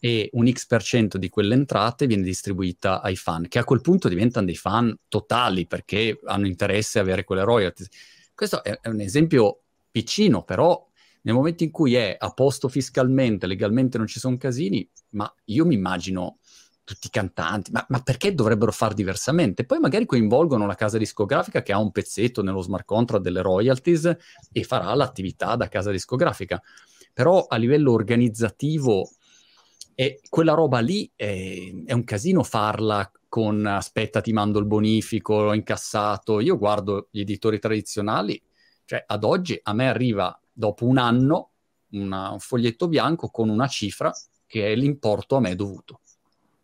e 0.00 0.28
un 0.32 0.50
X% 0.50 1.18
di 1.18 1.28
quelle 1.28 1.54
entrate 1.54 2.06
viene 2.06 2.22
distribuita 2.22 3.00
ai 3.02 3.16
fan, 3.16 3.48
che 3.48 3.58
a 3.58 3.64
quel 3.64 3.80
punto 3.80 4.08
diventano 4.08 4.46
dei 4.46 4.56
fan 4.56 4.96
totali 5.08 5.66
perché 5.66 6.18
hanno 6.24 6.46
interesse 6.46 6.98
a 6.98 7.02
avere 7.02 7.24
quelle 7.24 7.44
royalties. 7.44 7.88
Questo 8.34 8.62
è, 8.62 8.78
è 8.80 8.88
un 8.88 9.00
esempio 9.00 9.62
piccino, 9.90 10.44
però 10.44 10.86
nel 11.22 11.34
momento 11.34 11.64
in 11.64 11.70
cui 11.70 11.94
è 11.94 12.16
a 12.18 12.30
posto 12.30 12.68
fiscalmente, 12.68 13.46
legalmente 13.46 13.98
non 13.98 14.06
ci 14.06 14.20
sono 14.20 14.36
casini, 14.36 14.88
ma 15.10 15.32
io 15.46 15.66
mi 15.66 15.74
immagino 15.74 16.38
tutti 16.84 17.08
i 17.08 17.10
cantanti, 17.10 17.70
ma, 17.70 17.84
ma, 17.90 18.00
perché 18.00 18.32
dovrebbero 18.32 18.72
far 18.72 18.94
diversamente? 18.94 19.66
Poi 19.66 19.78
magari 19.78 20.06
coinvolgono 20.06 20.64
la 20.66 20.74
casa 20.74 20.96
discografica 20.96 21.60
che 21.60 21.72
ha 21.72 21.78
un 21.78 21.90
pezzetto 21.92 22.42
nello 22.42 22.62
smart 22.62 22.86
contract 22.86 23.22
delle 23.22 23.42
royalties 23.42 24.16
e 24.50 24.64
farà 24.64 24.94
l'attività 24.94 25.54
da 25.54 25.68
casa 25.68 25.90
discografica. 25.90 26.62
Però 27.12 27.44
a 27.46 27.56
livello 27.56 27.92
organizzativo 27.92 29.10
e 30.00 30.20
quella 30.28 30.54
roba 30.54 30.78
lì 30.78 31.10
è, 31.16 31.72
è, 31.84 31.92
un 31.92 32.04
casino 32.04 32.44
farla 32.44 33.10
con 33.28 33.66
aspetta 33.66 34.20
ti 34.20 34.32
mando 34.32 34.60
il 34.60 34.64
bonifico, 34.64 35.42
l'ho 35.42 35.54
incassato. 35.54 36.38
Io 36.38 36.56
guardo 36.56 37.08
gli 37.10 37.18
editori 37.18 37.58
tradizionali, 37.58 38.40
cioè 38.84 39.02
ad 39.04 39.24
oggi 39.24 39.58
a 39.60 39.72
me 39.72 39.88
arriva 39.88 40.40
dopo 40.52 40.84
un 40.86 40.98
anno 40.98 41.50
una, 41.90 42.30
un 42.30 42.38
foglietto 42.38 42.86
bianco 42.86 43.28
con 43.30 43.48
una 43.48 43.66
cifra 43.66 44.12
che 44.46 44.70
è 44.72 44.76
l'importo 44.76 45.34
a 45.34 45.40
me 45.40 45.56
dovuto. 45.56 46.02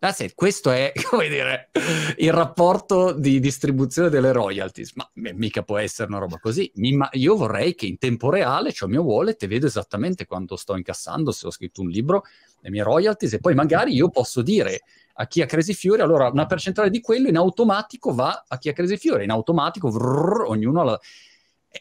That's 0.04 0.20
it. 0.20 0.34
Questo 0.34 0.70
è, 0.70 0.92
come 1.08 1.28
dire, 1.28 1.70
il 2.18 2.30
rapporto 2.30 3.12
di 3.12 3.40
distribuzione 3.40 4.10
delle 4.10 4.32
royalties. 4.32 4.92
Ma 4.96 5.10
mica 5.14 5.62
può 5.62 5.78
essere 5.78 6.08
una 6.08 6.18
roba 6.18 6.36
così. 6.36 6.70
io 7.12 7.36
vorrei 7.36 7.74
che 7.74 7.86
in 7.86 7.96
tempo 7.96 8.28
reale, 8.28 8.70
cioè 8.70 8.86
mio 8.86 9.02
wallet, 9.02 9.42
e 9.42 9.46
vedo 9.46 9.64
esattamente 9.64 10.26
quanto 10.26 10.56
sto 10.56 10.76
incassando, 10.76 11.32
se 11.32 11.46
ho 11.46 11.50
scritto 11.50 11.80
un 11.80 11.88
libro, 11.88 12.24
le 12.60 12.68
mie 12.68 12.82
royalties, 12.82 13.32
e 13.32 13.38
poi 13.38 13.54
magari 13.54 13.94
io 13.94 14.10
posso 14.10 14.42
dire 14.42 14.82
a 15.14 15.26
chi 15.26 15.40
ha 15.40 15.46
Crazy 15.46 15.72
Fiore, 15.72 16.02
allora 16.02 16.28
una 16.28 16.44
percentuale 16.44 16.90
di 16.90 17.00
quello 17.00 17.28
in 17.28 17.38
automatico 17.38 18.12
va 18.12 18.44
a 18.46 18.58
chi 18.58 18.68
ha 18.68 18.74
Crazy 18.74 18.98
Fiore, 18.98 19.24
in 19.24 19.30
automatico 19.30 19.88
vrrr, 19.88 20.42
ognuno 20.48 20.82
ha 20.82 20.84
la... 20.84 21.00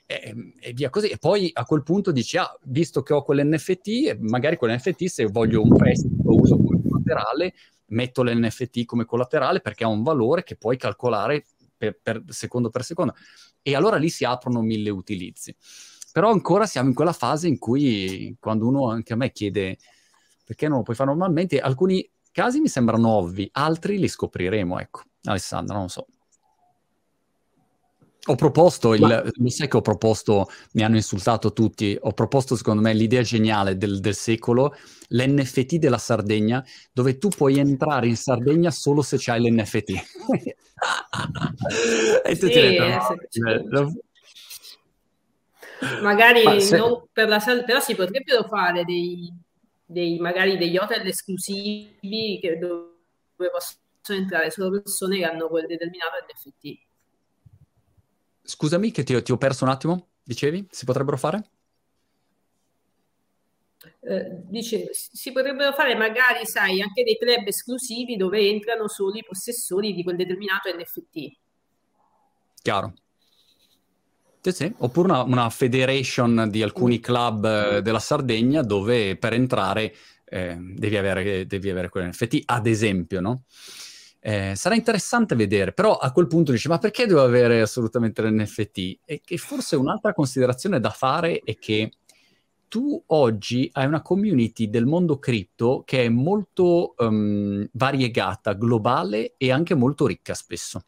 E, 0.05 0.34
e, 0.61 0.71
via 0.71 0.89
così. 0.89 1.09
E 1.09 1.17
poi 1.17 1.51
a 1.53 1.65
quel 1.65 1.84
punto 1.84 2.13
dici, 2.13 2.38
ah, 2.38 2.57
visto 2.63 3.03
che 3.03 3.13
ho 3.13 3.21
quell'NFT, 3.21 4.17
magari 4.21 4.55
quell'NFT 4.55 5.03
se 5.07 5.26
voglio 5.26 5.61
un 5.61 5.76
prestito 5.76 6.34
uso 6.34 6.55
come 6.55 6.80
collaterale, 7.03 7.53
metto 7.93 8.23
l'NFT 8.23 8.85
come 8.85 9.05
collaterale 9.05 9.61
perché 9.61 9.83
ha 9.83 9.87
un 9.87 10.03
valore 10.03 10.43
che 10.43 10.55
puoi 10.55 10.77
calcolare 10.77 11.45
per, 11.75 11.99
per 12.01 12.23
secondo 12.27 12.69
per 12.69 12.83
secondo. 12.83 13.15
E 13.61 13.75
allora 13.75 13.97
lì 13.97 14.09
si 14.09 14.25
aprono 14.25 14.61
mille 14.61 14.89
utilizzi. 14.89 15.55
Però 16.11 16.29
ancora 16.29 16.65
siamo 16.65 16.89
in 16.89 16.93
quella 16.93 17.13
fase 17.13 17.47
in 17.47 17.57
cui 17.57 18.35
quando 18.39 18.67
uno 18.67 18.89
anche 18.89 19.13
a 19.13 19.15
me 19.15 19.31
chiede 19.31 19.77
perché 20.45 20.67
non 20.67 20.77
lo 20.77 20.83
puoi 20.83 20.95
fare 20.95 21.09
normalmente, 21.09 21.59
alcuni 21.59 22.07
casi 22.31 22.59
mi 22.59 22.67
sembrano 22.67 23.09
ovvi, 23.09 23.49
altri 23.53 23.97
li 23.97 24.07
scopriremo, 24.07 24.79
ecco. 24.79 25.03
Alessandro, 25.23 25.77
non 25.77 25.89
so. 25.89 26.07
Ho 28.28 28.36
proposto, 28.36 28.93
il, 28.93 29.01
Ma... 29.01 29.21
lo 29.21 29.49
sai 29.49 29.67
che 29.67 29.76
ho 29.76 29.82
proposto, 29.82 30.47
mi 30.74 30.84
hanno 30.84 30.95
insultato 30.95 31.51
tutti, 31.51 31.97
ho 31.99 32.13
proposto 32.13 32.55
secondo 32.55 32.82
me 32.82 32.93
l'idea 32.93 33.21
geniale 33.21 33.76
del, 33.76 33.99
del, 33.99 34.15
secolo, 34.15 34.74
l'NFT 35.09 35.76
della 35.76 35.97
Sardegna, 35.97 36.65
dove 36.93 37.17
tu 37.17 37.28
puoi 37.28 37.57
entrare 37.57 38.07
in 38.07 38.15
Sardegna 38.15 38.71
solo 38.71 39.01
se 39.01 39.17
c'hai 39.19 39.41
l'NFT. 39.41 39.89
e 42.24 42.38
tu 42.38 42.47
sì, 42.47 42.53
ti 42.53 43.39
detto, 43.39 43.82
no, 43.82 43.93
Magari 46.01 46.61
se... 46.61 46.78
non 46.78 47.03
per 47.11 47.28
la 47.28 47.41
Sardegna, 47.41 47.65
però 47.65 47.82
si 47.82 47.93
potrebbero 47.93 48.43
fare 48.43 48.86
dei, 48.86 49.34
dei, 49.86 50.17
magari 50.19 50.57
degli 50.57 50.78
hotel 50.78 51.05
esclusivi 51.05 52.39
che, 52.39 52.57
dove 52.57 53.49
possono 53.51 54.17
entrare 54.17 54.49
solo 54.49 54.82
persone 54.82 55.17
che 55.17 55.26
hanno 55.26 55.49
quel 55.49 55.65
determinato 55.65 56.26
NFT. 56.34 56.91
Scusami 58.43 58.91
che 58.91 59.03
ti, 59.03 59.21
ti 59.21 59.31
ho 59.31 59.37
perso 59.37 59.63
un 59.63 59.69
attimo, 59.69 60.09
dicevi? 60.23 60.67
Si 60.69 60.85
potrebbero 60.85 61.17
fare? 61.17 61.49
Eh, 64.01 64.43
dice, 64.47 64.89
si 64.91 65.31
potrebbero 65.31 65.71
fare 65.71 65.95
magari, 65.95 66.45
sai, 66.45 66.81
anche 66.81 67.03
dei 67.03 67.17
club 67.17 67.47
esclusivi 67.47 68.17
dove 68.17 68.39
entrano 68.39 68.89
solo 68.89 69.15
i 69.15 69.23
possessori 69.25 69.93
di 69.93 70.03
quel 70.03 70.17
determinato 70.17 70.69
NFT. 70.69 71.37
Chiaro. 72.61 72.93
Sì, 74.41 74.51
sì. 74.51 74.73
Oppure 74.79 75.07
una, 75.07 75.21
una, 75.23 75.49
federation 75.49 76.49
di 76.49 76.61
alcuni 76.61 76.99
club 76.99 77.45
eh, 77.45 77.81
della 77.81 77.99
Sardegna 77.99 78.61
dove 78.61 79.15
per 79.15 79.31
entrare 79.31 79.95
eh, 80.25 80.57
devi 80.59 80.97
avere, 80.97 81.45
devi 81.45 81.69
avere 81.69 81.87
quell'NFT, 81.87 82.41
ad 82.45 82.67
esempio, 82.67 83.21
no? 83.21 83.43
Eh, 84.26 84.53
sarà 84.55 84.76
interessante 84.76 85.36
vedere, 85.36 85.74
però 85.74 85.97
a 85.97 86.13
quel 86.13 86.28
punto 86.28 86.53
dici, 86.53 86.69
ma 86.69 86.78
perché 86.78 87.05
devo 87.05 87.24
avere 87.24 87.59
assolutamente 87.59 88.21
l'NFT? 88.21 88.99
E 89.03 89.21
che 89.21 89.36
forse 89.36 89.76
un'altra 89.76 90.13
considerazione 90.13 90.80
da 90.80 90.91
fare 90.91 91.41
è 91.43 91.57
che 91.57 91.91
tu 92.69 93.03
oggi 93.07 93.69
hai 93.74 93.86
una 93.86 94.01
community 94.01 94.69
del 94.69 94.86
mondo 94.86 95.19
cripto 95.19 95.84
che 95.86 96.05
è 96.05 96.09
molto 96.09 96.93
um, 96.99 97.67
variegata, 97.74 98.53
globale 98.53 99.34
e 99.36 99.51
anche 99.51 99.76
molto 99.76 100.07
ricca 100.07 100.34
spesso. 100.34 100.86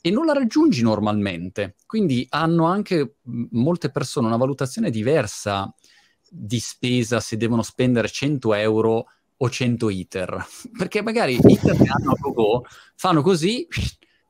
E 0.00 0.10
non 0.10 0.26
la 0.26 0.32
raggiungi 0.32 0.82
normalmente. 0.82 1.76
Quindi 1.86 2.26
hanno 2.30 2.64
anche 2.64 3.18
molte 3.50 3.92
persone 3.92 4.26
una 4.26 4.36
valutazione 4.36 4.90
diversa 4.90 5.72
di 6.28 6.58
spesa 6.58 7.20
se 7.20 7.36
devono 7.36 7.62
spendere 7.62 8.08
100 8.08 8.54
euro 8.54 9.04
o 9.42 9.50
100 9.50 9.90
iter, 9.90 10.46
perché 10.76 11.02
magari 11.02 11.34
iter 11.34 11.76
che 11.76 11.88
hanno 11.88 12.12
a 12.12 12.30
go 12.30 12.64
fanno 12.94 13.22
così 13.22 13.66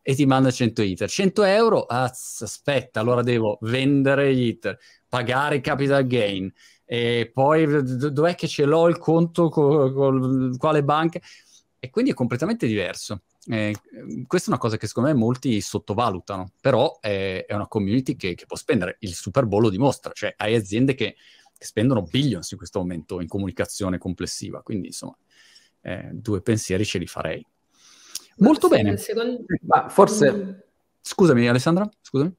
e 0.00 0.14
ti 0.14 0.26
manda 0.26 0.50
100 0.50 0.82
iter. 0.82 1.08
100 1.08 1.44
euro, 1.44 1.84
azz, 1.84 2.42
aspetta, 2.42 3.00
allora 3.00 3.22
devo 3.22 3.58
vendere 3.62 4.34
gli 4.34 4.46
iter, 4.46 4.78
pagare 5.08 5.60
capital 5.60 6.06
gain, 6.06 6.52
e 6.84 7.30
poi 7.32 7.66
dov'è 8.10 8.34
che 8.34 8.48
ce 8.48 8.64
l'ho 8.64 8.88
il 8.88 8.98
conto 8.98 9.48
con, 9.48 9.92
con 9.92 10.56
quale 10.58 10.82
banca? 10.82 11.20
E 11.78 11.90
quindi 11.90 12.10
è 12.10 12.14
completamente 12.14 12.66
diverso. 12.66 13.22
Eh, 13.46 13.74
questa 14.26 14.48
è 14.48 14.52
una 14.52 14.60
cosa 14.60 14.76
che 14.76 14.86
secondo 14.86 15.08
me 15.08 15.16
molti 15.16 15.60
sottovalutano, 15.60 16.52
però 16.60 16.98
è, 17.00 17.44
è 17.46 17.54
una 17.54 17.66
community 17.66 18.14
che, 18.14 18.34
che, 18.34 18.46
può 18.46 18.56
spendere. 18.56 18.96
Il 19.00 19.14
Super 19.14 19.46
Bowl 19.46 19.62
lo 19.62 19.70
dimostra, 19.70 20.12
cioè 20.12 20.34
hai 20.36 20.54
aziende 20.54 20.94
che 20.94 21.16
che 21.62 21.68
spendono 21.68 22.02
billions 22.02 22.50
in 22.50 22.58
questo 22.58 22.80
momento 22.80 23.20
in 23.20 23.28
comunicazione 23.28 23.98
complessiva. 23.98 24.62
Quindi, 24.62 24.88
insomma, 24.88 25.16
eh, 25.80 26.10
due 26.12 26.42
pensieri 26.42 26.84
ce 26.84 26.98
li 26.98 27.06
farei. 27.06 27.46
Molto 28.38 28.68
Ma 28.68 28.76
bene. 28.76 28.96
Secondo... 28.96 29.44
Ma 29.62 29.88
forse... 29.88 30.32
Mm. 30.32 30.50
Scusami, 31.04 31.48
Alessandra, 31.48 31.88
scusami. 32.00 32.32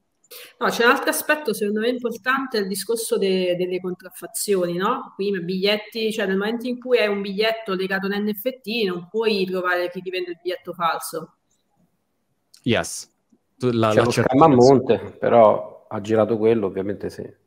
No, 0.58 0.68
c'è 0.68 0.84
un 0.84 0.90
altro 0.90 1.10
aspetto 1.10 1.52
secondo 1.52 1.80
me 1.80 1.88
importante, 1.90 2.56
il 2.56 2.66
discorso 2.66 3.18
de- 3.18 3.56
delle 3.56 3.78
contraffazioni, 3.78 4.76
no? 4.76 5.12
Quindi 5.14 5.44
biglietti, 5.44 6.10
cioè 6.10 6.26
nel 6.26 6.38
momento 6.38 6.66
in 6.66 6.80
cui 6.80 6.98
hai 6.98 7.08
un 7.08 7.20
biglietto 7.20 7.74
legato 7.74 8.06
a 8.06 8.16
un 8.16 8.24
NFT 8.24 8.86
non 8.86 9.06
puoi 9.10 9.44
trovare 9.44 9.90
chi 9.90 10.00
ti 10.00 10.08
vende 10.08 10.30
il 10.30 10.38
biglietto 10.42 10.72
falso. 10.72 11.36
Yes. 12.62 13.10
La, 13.58 13.90
c'è 13.90 13.96
la 13.96 14.02
lo 14.02 14.10
scamma 14.10 14.46
a 14.46 14.48
monte, 14.48 14.98
però 15.20 15.86
ha 15.88 16.00
girato 16.00 16.38
quello, 16.38 16.66
ovviamente 16.66 17.10
sì. 17.10 17.42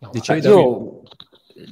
No, 0.00 0.10
Dicevi, 0.12 0.46
io 0.46 1.02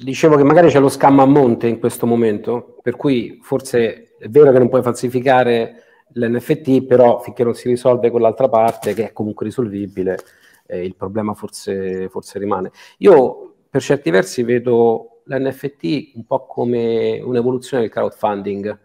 dicevo 0.03 0.37
che 0.37 0.43
magari 0.43 0.69
c'è 0.69 0.81
lo 0.81 0.89
scammo 0.89 1.23
a 1.23 1.27
monte 1.27 1.69
in 1.69 1.79
questo 1.79 2.07
momento, 2.07 2.79
per 2.83 2.97
cui 2.97 3.39
forse 3.43 4.17
è 4.19 4.29
vero 4.29 4.51
che 4.51 4.59
non 4.59 4.69
puoi 4.69 4.83
falsificare 4.83 5.83
l'NFT, 6.13 6.85
però 6.87 7.21
finché 7.21 7.45
non 7.45 7.55
si 7.55 7.69
risolve 7.69 8.11
quell'altra 8.11 8.49
parte, 8.49 8.95
che 8.95 9.09
è 9.09 9.13
comunque 9.13 9.47
risolvibile, 9.47 10.19
eh, 10.67 10.85
il 10.85 10.97
problema 10.97 11.35
forse, 11.35 12.09
forse 12.09 12.39
rimane. 12.39 12.73
Io 12.99 13.55
per 13.71 13.81
certi 13.81 14.11
versi 14.11 14.43
vedo 14.43 15.21
l'NFT 15.25 16.13
un 16.15 16.25
po' 16.27 16.47
come 16.47 17.21
un'evoluzione 17.21 17.83
del 17.83 17.93
crowdfunding, 17.93 18.79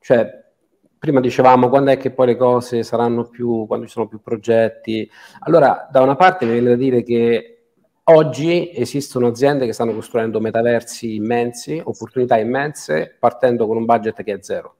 cioè 0.00 0.42
prima 0.98 1.20
dicevamo 1.20 1.68
quando 1.68 1.90
è 1.90 1.96
che 1.96 2.12
poi 2.12 2.26
le 2.28 2.36
cose 2.36 2.82
saranno 2.82 3.24
più, 3.24 3.66
quando 3.66 3.86
ci 3.86 3.92
sono 3.92 4.08
più 4.08 4.20
progetti. 4.22 5.08
Allora, 5.40 5.88
da 5.90 6.00
una 6.00 6.16
parte 6.16 6.46
mi 6.46 6.52
viene 6.52 6.70
da 6.70 6.76
dire 6.76 7.02
che 7.02 7.53
Oggi 8.06 8.70
esistono 8.74 9.28
aziende 9.28 9.64
che 9.64 9.72
stanno 9.72 9.94
costruendo 9.94 10.38
metaversi 10.38 11.14
immensi, 11.14 11.80
opportunità 11.82 12.36
immense, 12.36 13.16
partendo 13.18 13.66
con 13.66 13.78
un 13.78 13.86
budget 13.86 14.22
che 14.22 14.34
è 14.34 14.38
zero. 14.42 14.74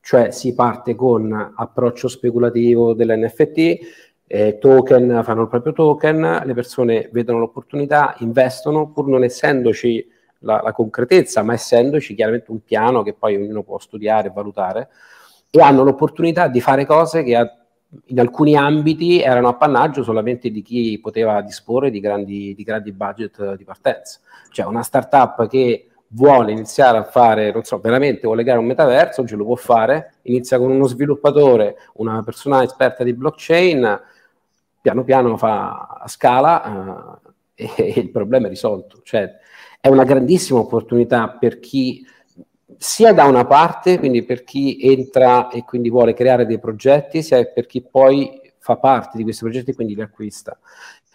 Cioè 0.00 0.30
si 0.30 0.54
parte 0.54 0.94
con 0.94 1.52
approccio 1.56 2.08
speculativo 2.08 2.94
dell'NFT, 2.94 3.78
eh, 4.26 4.56
token, 4.58 5.20
fanno 5.22 5.42
il 5.42 5.48
proprio 5.48 5.74
token, 5.74 6.40
le 6.42 6.54
persone 6.54 7.10
vedono 7.12 7.40
l'opportunità, 7.40 8.14
investono, 8.20 8.90
pur 8.90 9.08
non 9.08 9.24
essendoci 9.24 10.08
la, 10.38 10.62
la 10.64 10.72
concretezza, 10.72 11.42
ma 11.42 11.52
essendoci 11.52 12.14
chiaramente 12.14 12.50
un 12.50 12.64
piano 12.64 13.02
che 13.02 13.12
poi 13.12 13.36
ognuno 13.36 13.62
può 13.62 13.78
studiare 13.78 14.28
e 14.28 14.32
valutare, 14.34 14.88
e 15.50 15.60
hanno 15.60 15.82
l'opportunità 15.82 16.48
di 16.48 16.62
fare 16.62 16.86
cose 16.86 17.24
che 17.24 17.36
a 17.36 17.59
in 18.06 18.20
alcuni 18.20 18.56
ambiti 18.56 19.20
erano 19.20 19.48
appannaggio 19.48 20.02
solamente 20.02 20.50
di 20.50 20.62
chi 20.62 20.98
poteva 21.00 21.40
disporre 21.42 21.90
di 21.90 22.00
grandi, 22.00 22.54
di 22.54 22.62
grandi 22.62 22.92
budget 22.92 23.54
di 23.56 23.64
partenza. 23.64 24.20
Cioè 24.50 24.66
una 24.66 24.82
startup 24.82 25.48
che 25.48 25.88
vuole 26.12 26.52
iniziare 26.52 26.98
a 26.98 27.04
fare, 27.04 27.52
non 27.52 27.64
so, 27.64 27.78
veramente 27.78 28.22
vuole 28.22 28.42
creare 28.42 28.60
un 28.60 28.66
metaverso, 28.66 29.26
ce 29.26 29.36
lo 29.36 29.44
può 29.44 29.56
fare, 29.56 30.14
inizia 30.22 30.58
con 30.58 30.70
uno 30.70 30.86
sviluppatore, 30.86 31.76
una 31.94 32.22
persona 32.22 32.62
esperta 32.62 33.04
di 33.04 33.12
blockchain, 33.12 34.00
piano 34.80 35.04
piano 35.04 35.36
fa 35.36 35.98
a 36.00 36.08
scala 36.08 37.20
eh, 37.54 37.64
e, 37.66 37.72
e 37.94 38.00
il 38.00 38.10
problema 38.10 38.46
è 38.46 38.50
risolto. 38.50 39.00
Cioè 39.02 39.38
è 39.80 39.88
una 39.88 40.04
grandissima 40.04 40.60
opportunità 40.60 41.28
per 41.28 41.58
chi 41.58 42.04
sia 42.82 43.12
da 43.12 43.24
una 43.26 43.44
parte, 43.44 43.98
quindi 43.98 44.22
per 44.24 44.42
chi 44.42 44.78
entra 44.80 45.50
e 45.50 45.64
quindi 45.64 45.90
vuole 45.90 46.14
creare 46.14 46.46
dei 46.46 46.58
progetti, 46.58 47.22
sia 47.22 47.44
per 47.44 47.66
chi 47.66 47.82
poi 47.82 48.40
fa 48.56 48.78
parte 48.78 49.18
di 49.18 49.22
questi 49.22 49.42
progetti 49.42 49.72
e 49.72 49.74
quindi 49.74 49.94
li 49.94 50.00
acquista. 50.00 50.58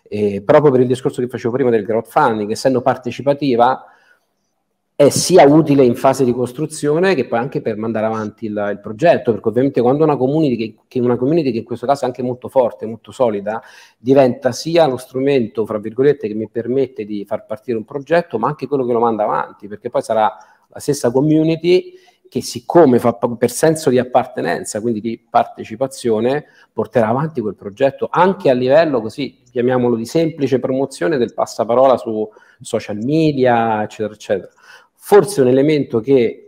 E 0.04 0.44
proprio 0.46 0.72
per 0.72 0.82
il 0.82 0.88
discorso 0.88 1.22
che 1.22 1.28
facevo 1.28 1.52
prima 1.56 1.72
del 1.72 1.84
crowdfunding, 1.84 2.52
essendo 2.52 2.84
partecipativa, 2.84 3.84
è 4.96 5.10
sia 5.10 5.44
utile 5.46 5.84
in 5.84 5.96
fase 5.96 6.24
di 6.24 6.34
costruzione 6.34 7.16
che 7.16 7.26
poi 7.26 7.40
anche 7.40 7.62
per 7.62 7.78
mandare 7.78 8.06
avanti 8.06 8.46
il, 8.46 8.68
il 8.72 8.80
progetto, 8.80 9.32
perché 9.32 9.50
ovviamente 9.50 9.82
quando 9.82 10.04
una 10.04 10.18
community, 10.18 10.56
che, 10.56 10.76
che 10.88 11.00
una 11.00 11.18
community 11.18 11.52
che 11.52 11.58
in 11.58 11.64
questo 11.64 11.88
caso 11.88 12.04
è 12.04 12.08
anche 12.08 12.22
molto 12.22 12.48
forte, 12.48 12.86
molto 12.86 13.12
solida, 13.12 13.60
diventa 13.98 14.52
sia 14.52 14.86
lo 14.86 14.98
strumento, 14.98 15.66
fra 15.66 15.80
virgolette, 15.80 16.28
che 16.28 16.36
mi 16.36 16.48
permette 16.48 17.06
di 17.06 17.26
far 17.26 17.48
partire 17.48 17.76
un 17.76 17.86
progetto, 17.86 18.38
ma 18.38 18.50
anche 18.50 18.68
quello 18.68 18.86
che 18.86 18.94
lo 18.94 19.00
manda 19.00 19.24
avanti, 19.24 19.68
perché 19.68 19.90
poi 19.90 20.04
sarà 20.04 20.32
la 20.76 20.82
stessa 20.82 21.10
community 21.10 21.94
che 22.28 22.42
siccome 22.42 23.00
fa 23.00 23.14
per 23.14 23.50
senso 23.50 23.90
di 23.90 23.98
appartenenza, 23.98 24.82
quindi 24.82 25.00
di 25.00 25.26
partecipazione, 25.30 26.46
porterà 26.74 27.08
avanti 27.08 27.40
quel 27.40 27.56
progetto 27.56 28.10
anche 28.12 28.50
a 28.50 28.54
livello 28.54 29.00
così, 29.00 29.42
chiamiamolo 29.50 29.96
di 29.96 30.06
semplice 30.06 30.60
promozione 30.60 31.18
del 31.18 31.34
passaparola 31.34 31.96
su 31.96 32.30
social 32.60 32.98
media, 32.98 33.84
eccetera, 33.84 34.14
eccetera. 34.14 34.52
Forse 34.96 35.42
un 35.42 35.48
elemento 35.48 36.02
che 36.02 36.46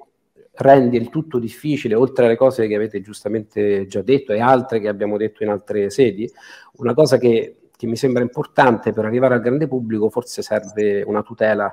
rende 0.55 0.97
il 0.97 1.09
tutto 1.09 1.39
difficile, 1.39 1.95
oltre 1.95 2.25
alle 2.25 2.35
cose 2.35 2.67
che 2.67 2.75
avete 2.75 2.99
giustamente 2.99 3.85
già 3.85 4.01
detto 4.01 4.33
e 4.33 4.41
altre 4.41 4.81
che 4.81 4.89
abbiamo 4.89 5.15
detto 5.15 5.43
in 5.43 5.49
altre 5.49 5.89
sedi, 5.89 6.29
una 6.77 6.93
cosa 6.93 7.17
che, 7.17 7.59
che 7.73 7.87
mi 7.87 7.95
sembra 7.95 8.23
importante 8.23 8.91
per 8.91 9.05
arrivare 9.05 9.35
al 9.35 9.41
grande 9.41 9.69
pubblico, 9.69 10.09
forse 10.09 10.41
serve 10.41 11.01
una 11.03 11.21
tutela 11.21 11.71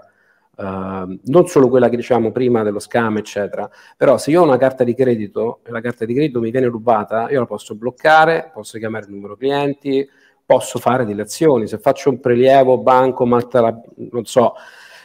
Uh, 0.57 1.19
non 1.25 1.47
solo 1.49 1.69
quella 1.69 1.89
che 1.89 1.97
diciamo 1.97 2.31
prima 2.31 2.63
dello 2.63 2.79
scam, 2.79 3.17
eccetera, 3.17 3.69
però 3.97 4.19
se 4.19 4.31
io 4.31 4.43
ho 4.43 4.45
una 4.45 4.57
carta 4.57 4.85
di 4.85 4.95
credito 4.95 5.61
e 5.65 5.73
la 5.73 5.81
carta 5.81 6.05
di 6.05 6.15
credito 6.15 6.41
mi 6.41 6.51
viene 6.51 6.69
rubata, 6.69 7.29
io 7.29 7.41
la 7.41 7.47
posso 7.47 7.75
bloccare, 7.75 8.51
posso 8.55 8.79
chiamare 8.79 9.07
il 9.07 9.13
numero 9.13 9.37
clienti, 9.37 10.09
posso 10.47 10.79
fare 10.79 11.05
delle 11.05 11.23
azioni, 11.23 11.67
se 11.67 11.79
faccio 11.79 12.11
un 12.11 12.21
prelievo, 12.21 12.79
banco, 12.79 13.27
malta, 13.27 13.81
non 13.97 14.25
so, 14.27 14.55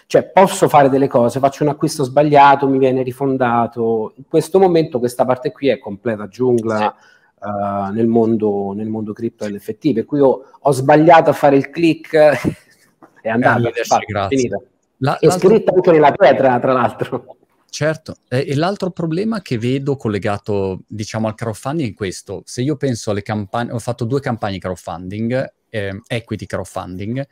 cioè 0.06 0.24
posso 0.26 0.68
fare 0.68 0.89
delle 0.89 1.08
cose, 1.08 1.39
faccio 1.39 1.64
un 1.64 1.70
acquisto 1.70 2.04
sbagliato, 2.04 2.68
mi 2.68 2.78
viene 2.78 3.04
rifondato. 3.04 4.14
In 4.18 4.24
questo 4.28 4.60
momento 4.60 5.00
questa 5.00 5.26
parte 5.26 5.52
qui 5.52 5.68
è 5.70 5.80
completa 5.80 6.28
giungla. 6.28 6.95
Sì. 6.97 7.18
Uh, 7.41 7.93
nel, 7.93 8.08
mondo, 8.08 8.74
nel 8.74 8.89
mondo 8.89 9.14
cripto 9.14 9.47
NFT, 9.47 9.93
per 9.93 10.04
cui 10.04 10.20
ho, 10.20 10.43
ho 10.60 10.72
sbagliato 10.74 11.30
a 11.30 11.34
fare 11.34 11.56
il 11.56 11.70
click, 11.70 12.14
è 13.22 13.30
andata, 13.30 13.70
è 13.70 14.28
finita. 14.28 14.62
La, 15.00 15.18
è 15.18 15.30
scritta 15.30 15.74
anche 15.74 15.91
nella 15.91 16.12
pietra, 16.12 16.60
tra 16.60 16.74
l'altro. 16.74 17.38
Certo, 17.70 18.16
e 18.28 18.56
l'altro 18.56 18.89
problema 18.89 19.41
che 19.41 19.58
vedo 19.60 19.95
collegato, 19.95 20.82
diciamo, 20.88 21.28
al 21.28 21.36
crowdfunding 21.36 21.91
è 21.91 21.93
questo. 21.93 22.41
Se 22.45 22.62
io 22.62 22.76
penso 22.78 23.12
alle 23.12 23.22
campagne, 23.22 23.72
ho 23.72 23.80
fatto 23.80 24.06
due 24.06 24.20
campagne 24.20 24.58
crowdfunding, 24.58 25.54
eh, 25.70 26.02
equity 26.08 26.45
crowdfunding, 26.45 27.26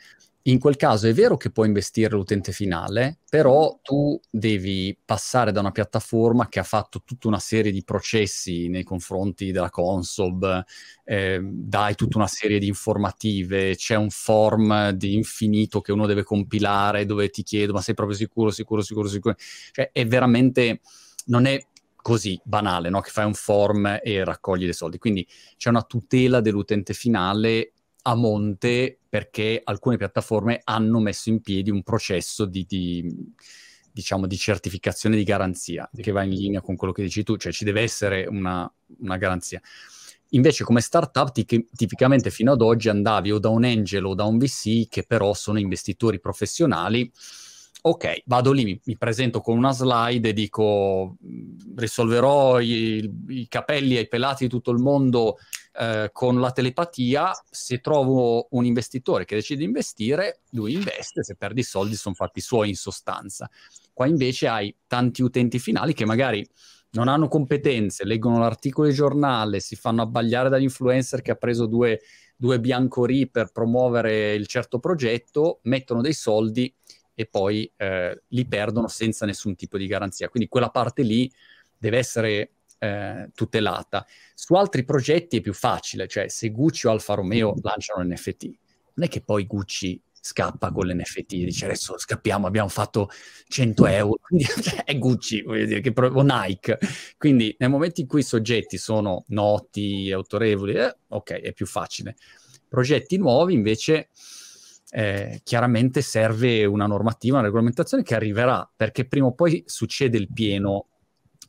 in 0.49 0.59
quel 0.59 0.77
caso 0.77 1.07
è 1.07 1.13
vero 1.13 1.35
che 1.35 1.51
puoi 1.51 1.67
investire 1.67 2.15
l'utente 2.15 2.53
finale, 2.53 3.19
però 3.29 3.79
tu 3.81 4.19
devi 4.29 4.97
passare 5.03 5.51
da 5.51 5.59
una 5.59 5.71
piattaforma 5.71 6.47
che 6.47 6.59
ha 6.59 6.63
fatto 6.63 7.01
tutta 7.03 7.27
una 7.27 7.39
serie 7.39 7.71
di 7.71 7.83
processi 7.83 8.69
nei 8.69 8.83
confronti 8.83 9.51
della 9.51 9.69
Consob, 9.69 10.63
eh, 11.03 11.41
dai 11.43 11.95
tutta 11.95 12.17
una 12.17 12.27
serie 12.27 12.59
di 12.59 12.67
informative, 12.67 13.75
c'è 13.75 13.95
un 13.95 14.09
form 14.09 14.91
di 14.91 15.15
infinito 15.15 15.81
che 15.81 15.91
uno 15.91 16.05
deve 16.05 16.23
compilare 16.23 17.05
dove 17.05 17.29
ti 17.29 17.43
chiedo 17.43 17.73
ma 17.73 17.81
sei 17.81 17.93
proprio 17.93 18.15
sicuro, 18.15 18.49
sicuro, 18.49 18.81
sicuro, 18.81 19.07
sicuro. 19.09 19.35
Cioè 19.71 19.91
è 19.91 20.05
veramente, 20.07 20.79
non 21.25 21.45
è 21.45 21.61
così 22.07 22.39
banale, 22.41 22.87
no? 22.89 23.01
che 23.01 23.09
fai 23.09 23.25
un 23.25 23.33
form 23.33 23.99
e 24.01 24.23
raccogli 24.23 24.63
dei 24.63 24.73
soldi. 24.73 24.97
Quindi 24.97 25.27
c'è 25.57 25.67
una 25.67 25.81
tutela 25.81 26.39
dell'utente 26.39 26.93
finale 26.93 27.73
a 28.07 28.15
monte 28.15 28.99
perché 29.07 29.61
alcune 29.61 29.97
piattaforme 29.97 30.61
hanno 30.63 30.99
messo 30.99 31.29
in 31.29 31.41
piedi 31.41 31.69
un 31.69 31.83
processo 31.83 32.45
di, 32.45 32.65
di, 32.65 33.33
diciamo, 33.91 34.27
di 34.27 34.37
certificazione 34.37 35.17
di 35.17 35.23
garanzia 35.23 35.89
che 35.93 36.11
va 36.11 36.23
in 36.23 36.31
linea 36.31 36.61
con 36.61 36.77
quello 36.77 36.93
che 36.93 37.03
dici 37.03 37.23
tu, 37.23 37.35
cioè 37.35 37.51
ci 37.51 37.65
deve 37.65 37.81
essere 37.81 38.25
una, 38.25 38.71
una 38.99 39.17
garanzia. 39.17 39.61
Invece 40.31 40.63
come 40.63 40.79
startup 40.79 41.31
tic- 41.31 41.67
tipicamente 41.75 42.29
fino 42.31 42.53
ad 42.53 42.61
oggi 42.61 42.87
andavi 42.87 43.31
o 43.31 43.39
da 43.39 43.49
un 43.49 43.65
angel 43.65 44.05
o 44.05 44.13
da 44.13 44.23
un 44.23 44.37
VC 44.37 44.87
che 44.87 45.03
però 45.03 45.33
sono 45.33 45.59
investitori 45.59 46.19
professionali 46.19 47.11
ok, 47.79 48.23
vado 48.25 48.51
lì, 48.51 48.63
mi, 48.65 48.81
mi, 48.83 48.97
presento 48.97 49.39
con 49.39 49.57
una 49.57 49.71
slide 49.71 50.29
e 50.29 50.33
dico 50.33 51.15
risolverò 51.75 52.59
i, 52.59 53.09
i, 53.29 53.47
capelli 53.47 53.95
ai 53.95 54.07
pelati 54.07 54.45
di 54.45 54.49
tutto 54.49 54.71
il 54.71 54.79
mondo 54.79 55.37
eh, 55.79 56.09
con 56.11 56.39
la 56.39 56.51
telepatia, 56.51 57.31
se 57.49 57.79
trovo 57.79 58.47
un 58.51 58.65
investitore 58.65 59.25
che 59.25 59.35
decide 59.35 59.59
di 59.59 59.65
investire, 59.65 60.41
lui 60.51 60.73
investe, 60.73 61.23
se 61.23 61.35
perdi 61.35 61.61
soldi 61.61 61.95
sono 61.95 62.15
fatti 62.15 62.41
suoi 62.41 62.69
in 62.69 62.75
sostanza. 62.75 63.49
Qua 63.93 64.07
invece 64.07 64.47
hai 64.47 64.75
tanti 64.87 65.21
utenti 65.21 65.59
finali 65.59 65.93
che 65.93 66.05
magari 66.05 66.47
non 66.91 67.07
hanno 67.07 67.27
competenze, 67.27 68.05
leggono 68.05 68.39
l'articolo 68.39 68.87
di 68.87 68.93
giornale, 68.93 69.59
si 69.59 69.75
fanno 69.75 70.01
abbagliare 70.01 70.49
dall'influencer 70.49 71.21
che 71.21 71.31
ha 71.31 71.35
preso 71.35 71.67
due, 71.67 72.01
due 72.35 72.59
biancorì 72.59 73.29
per 73.29 73.51
promuovere 73.51 74.33
il 74.33 74.47
certo 74.47 74.79
progetto, 74.79 75.59
mettono 75.63 76.01
dei 76.01 76.13
soldi 76.13 76.73
e 77.13 77.25
poi 77.27 77.71
eh, 77.75 78.23
li 78.29 78.47
perdono 78.47 78.87
senza 78.87 79.25
nessun 79.25 79.55
tipo 79.55 79.77
di 79.77 79.85
garanzia. 79.85 80.29
Quindi 80.29 80.49
quella 80.49 80.69
parte 80.69 81.03
lì 81.03 81.31
deve 81.77 81.97
essere 81.97 82.51
eh, 82.79 83.29
tutelata. 83.33 84.05
Su 84.33 84.53
altri 84.55 84.83
progetti 84.83 85.37
è 85.37 85.41
più 85.41 85.53
facile, 85.53 86.07
cioè 86.07 86.27
se 86.27 86.49
Gucci 86.49 86.87
o 86.87 86.91
Alfa 86.91 87.13
Romeo 87.13 87.55
lanciano 87.61 88.03
l'NFT, 88.03 88.43
non 88.93 89.05
è 89.05 89.07
che 89.07 89.21
poi 89.21 89.45
Gucci 89.45 90.01
scappa 90.19 90.71
con 90.71 90.87
l'NFT 90.87 91.33
e 91.33 91.45
dice 91.45 91.65
adesso 91.65 91.97
scappiamo, 91.97 92.47
abbiamo 92.47 92.67
fatto 92.67 93.09
100 93.47 93.85
euro, 93.87 94.19
quindi 94.27 94.45
è 94.83 94.97
Gucci, 94.97 95.43
dire, 95.43 95.79
che 95.79 95.93
pro- 95.93 96.11
o 96.11 96.21
Nike. 96.21 96.77
Quindi 97.17 97.55
nel 97.59 97.69
momento 97.69 98.01
in 98.01 98.07
cui 98.07 98.19
i 98.19 98.23
soggetti 98.23 98.77
sono 98.77 99.23
noti, 99.27 100.11
autorevoli, 100.11 100.73
eh, 100.73 100.95
ok, 101.07 101.31
è 101.33 101.53
più 101.53 101.65
facile. 101.65 102.15
Progetti 102.67 103.17
nuovi 103.17 103.53
invece 103.53 104.09
eh, 104.89 105.41
chiaramente 105.43 106.01
serve 106.01 106.65
una 106.65 106.87
normativa, 106.87 107.37
una 107.37 107.45
regolamentazione 107.45 108.03
che 108.03 108.15
arriverà, 108.15 108.69
perché 108.75 109.05
prima 109.05 109.27
o 109.27 109.33
poi 109.33 109.63
succede 109.65 110.17
il 110.17 110.31
pieno 110.31 110.87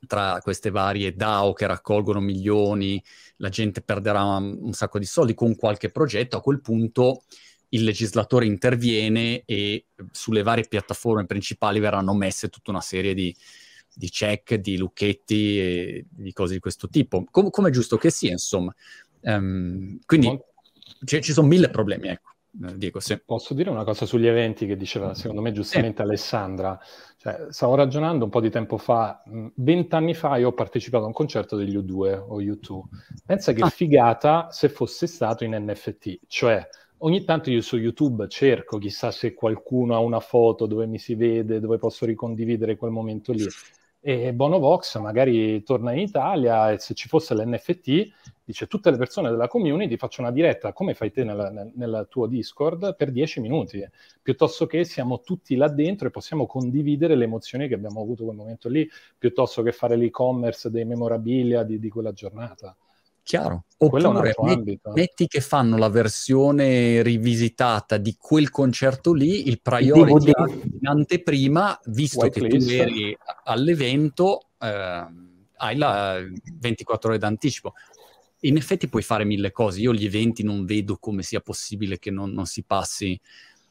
tra 0.07 0.38
queste 0.42 0.70
varie 0.70 1.14
DAO 1.14 1.53
che 1.53 1.66
raccolgono 1.66 2.20
milioni, 2.20 3.03
la 3.36 3.49
gente 3.49 3.80
perderà 3.82 4.22
un 4.36 4.72
sacco 4.72 4.99
di 4.99 5.05
soldi 5.05 5.34
con 5.34 5.57
qualche 5.57 5.90
progetto, 5.90 6.36
a 6.36 6.40
quel 6.40 6.61
punto 6.61 7.22
il 7.70 7.84
legislatore 7.84 8.46
interviene 8.46 9.42
e 9.44 9.86
sulle 10.11 10.42
varie 10.42 10.66
piattaforme 10.66 11.26
principali 11.26 11.80
verranno 11.80 12.14
messe 12.14 12.49
tutta 12.49 12.70
una 12.70 12.80
serie 12.80 13.14
di, 13.14 13.34
di 13.94 14.09
check, 14.09 14.55
di 14.55 14.76
lucchetti 14.76 15.59
e 15.59 16.07
di 16.09 16.32
cose 16.32 16.55
di 16.55 16.61
questo 16.61 16.88
tipo, 16.88 17.24
Com- 17.30 17.51
come 17.51 17.68
è 17.68 17.72
giusto 17.72 17.96
che 17.96 18.11
sia, 18.11 18.30
insomma. 18.30 18.74
Um, 19.20 19.99
quindi 20.07 20.38
c- 21.05 21.18
ci 21.18 21.32
sono 21.32 21.49
mille 21.49 21.68
problemi, 21.70 22.09
ecco. 22.09 22.36
Eh, 22.67 22.77
Diego, 22.77 23.01
sì. 23.01 23.21
Posso 23.25 23.55
dire 23.55 23.71
una 23.71 23.85
cosa 23.85 24.05
sugli 24.07 24.27
eventi 24.27 24.67
che 24.67 24.77
diceva, 24.77 25.15
secondo 25.15 25.41
me, 25.41 25.53
giustamente 25.53 26.03
sì. 26.03 26.03
Alessandra? 26.03 26.79
Cioè, 27.17 27.47
stavo 27.51 27.75
ragionando 27.75 28.25
un 28.25 28.31
po' 28.31 28.41
di 28.41 28.51
tempo 28.51 28.79
fa, 28.79 29.23
vent'anni 29.55 30.15
fa 30.15 30.37
io 30.37 30.49
ho 30.49 30.53
partecipato 30.53 31.05
a 31.05 31.09
un 31.09 31.13
concerto 31.13 31.57
degli 31.57 31.77
U2 31.77 32.25
o 32.29 32.41
U2. 32.41 32.81
Pensa 33.25 33.53
che 33.53 33.63
ah. 33.63 33.69
figata 33.69 34.51
se 34.51 34.69
fosse 34.69 35.07
stato 35.07 35.45
in 35.45 35.55
NFT, 35.57 36.21
cioè 36.27 36.67
ogni 36.99 37.25
tanto 37.25 37.51
io 37.51 37.61
su 37.61 37.77
YouTube 37.77 38.29
cerco, 38.29 38.79
chissà 38.79 39.11
se 39.11 39.35
qualcuno 39.35 39.95
ha 39.95 39.99
una 39.99 40.21
foto 40.21 40.67
dove 40.67 40.87
mi 40.87 40.99
si 40.99 41.15
vede, 41.15 41.61
dove 41.61 41.79
posso 41.79 42.07
ricondividere 42.07 42.77
quel 42.77 42.91
momento 42.91 43.33
lì 43.33 43.47
e 44.11 44.33
Bonovox 44.33 44.97
magari 45.01 45.63
torna 45.65 45.93
in 45.93 45.99
Italia 45.99 46.71
e 46.71 46.79
se 46.79 46.95
ci 46.95 47.09
fosse 47.09 47.35
l'NFT 47.35 48.11
dice 48.43 48.67
tutte 48.67 48.91
le 48.91 48.97
persone 48.97 49.29
della 49.29 49.49
community 49.49 49.99
faccio 49.99 50.23
una 50.23 50.31
diretta 50.31 50.73
come 50.73 50.95
fai 50.95 51.13
te 51.13 51.25
nella, 51.25 51.51
nel, 51.51 51.73
nel, 51.75 52.07
tuo 52.09 52.27
Discord 52.27 52.97
per 52.97 53.11
10 53.11 53.41
minuti, 53.41 53.87
piuttosto 54.23 54.65
che 54.65 54.85
siamo 54.85 55.21
tutti 55.21 55.57
là 55.57 55.69
dentro 55.69 56.09
e 56.09 56.11
possiamo 56.11 56.47
condividere 56.47 57.17
le 57.17 57.25
emozioni 57.25 57.69
che 57.69 57.75
abbiamo 57.75 58.01
avuto 58.01 58.25
quel 58.25 58.35
momento 58.35 58.71
lì, 58.71 58.89
piuttosto 59.19 59.61
che 59.61 59.73
fare 59.73 59.97
l'e-commerce 59.97 60.71
dei 60.71 60.87
memorabilia 60.87 61.63
di, 61.63 61.79
di 61.79 61.91
quella 61.91 62.13
giornata. 62.13 62.75
Chiaro. 63.29 63.64
Oppure 63.76 64.35
metti, 64.41 64.81
metti 64.95 65.26
che 65.26 65.43
fanno 65.43 65.76
la 65.76 65.91
versione 65.91 67.03
rivisitata 67.03 67.99
di 67.99 68.16
quel 68.18 68.49
concerto 68.49 69.12
lì, 69.12 69.49
il 69.49 69.61
priority 69.61 70.33
in 70.81 70.87
anteprima, 70.87 71.79
visto 71.89 72.20
White 72.20 72.41
che 72.41 72.47
list. 72.47 72.66
tu 72.66 72.72
eri 72.72 73.18
all'evento, 73.45 74.47
eh, 74.59 75.07
hai 75.57 75.76
la 75.76 76.24
24 76.59 77.11
ore 77.11 77.18
d'anticipo. 77.18 77.74
In 78.41 78.57
effetti 78.57 78.89
puoi 78.89 79.03
fare 79.03 79.26
mille 79.26 79.53
cose. 79.53 79.81
Io 79.81 79.93
gli 79.93 80.07
eventi 80.07 80.43
non 80.43 80.64
vedo 80.64 80.97
come 80.97 81.22
sia 81.22 81.41
possibile 81.41 81.99
che 81.99 82.11
non, 82.11 82.31
non 82.31 82.47
si 82.47 82.62
passi 82.62 83.20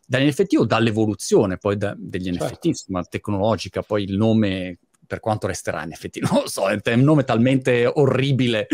dagli 0.05 0.27
NFT 0.27 0.53
o 0.59 0.65
dall'evoluzione 0.65 1.57
poi 1.57 1.77
da, 1.77 1.95
degli 1.97 2.31
certo. 2.31 2.45
NFT, 2.45 2.65
insomma, 2.65 3.03
tecnologica, 3.03 3.81
poi 3.81 4.03
il 4.03 4.17
nome 4.17 4.77
per 5.07 5.19
quanto 5.19 5.47
resterà 5.47 5.83
NFT, 5.83 6.19
non 6.29 6.41
lo 6.41 6.47
so, 6.47 6.67
è 6.67 6.93
un 6.93 7.01
nome 7.01 7.23
talmente 7.23 7.89
orribile, 7.91 8.67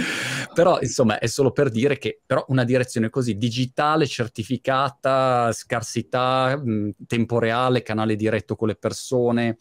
però 0.53 0.79
insomma 0.81 1.19
è 1.19 1.27
solo 1.27 1.51
per 1.51 1.69
dire 1.69 1.97
che 1.97 2.19
però 2.25 2.43
una 2.49 2.63
direzione 2.63 3.09
così 3.09 3.37
digitale, 3.37 4.07
certificata, 4.07 5.51
scarsità, 5.53 6.57
mh, 6.57 6.95
tempo 7.07 7.39
reale, 7.39 7.83
canale 7.83 8.15
diretto 8.15 8.55
con 8.55 8.67
le 8.67 8.75
persone, 8.75 9.57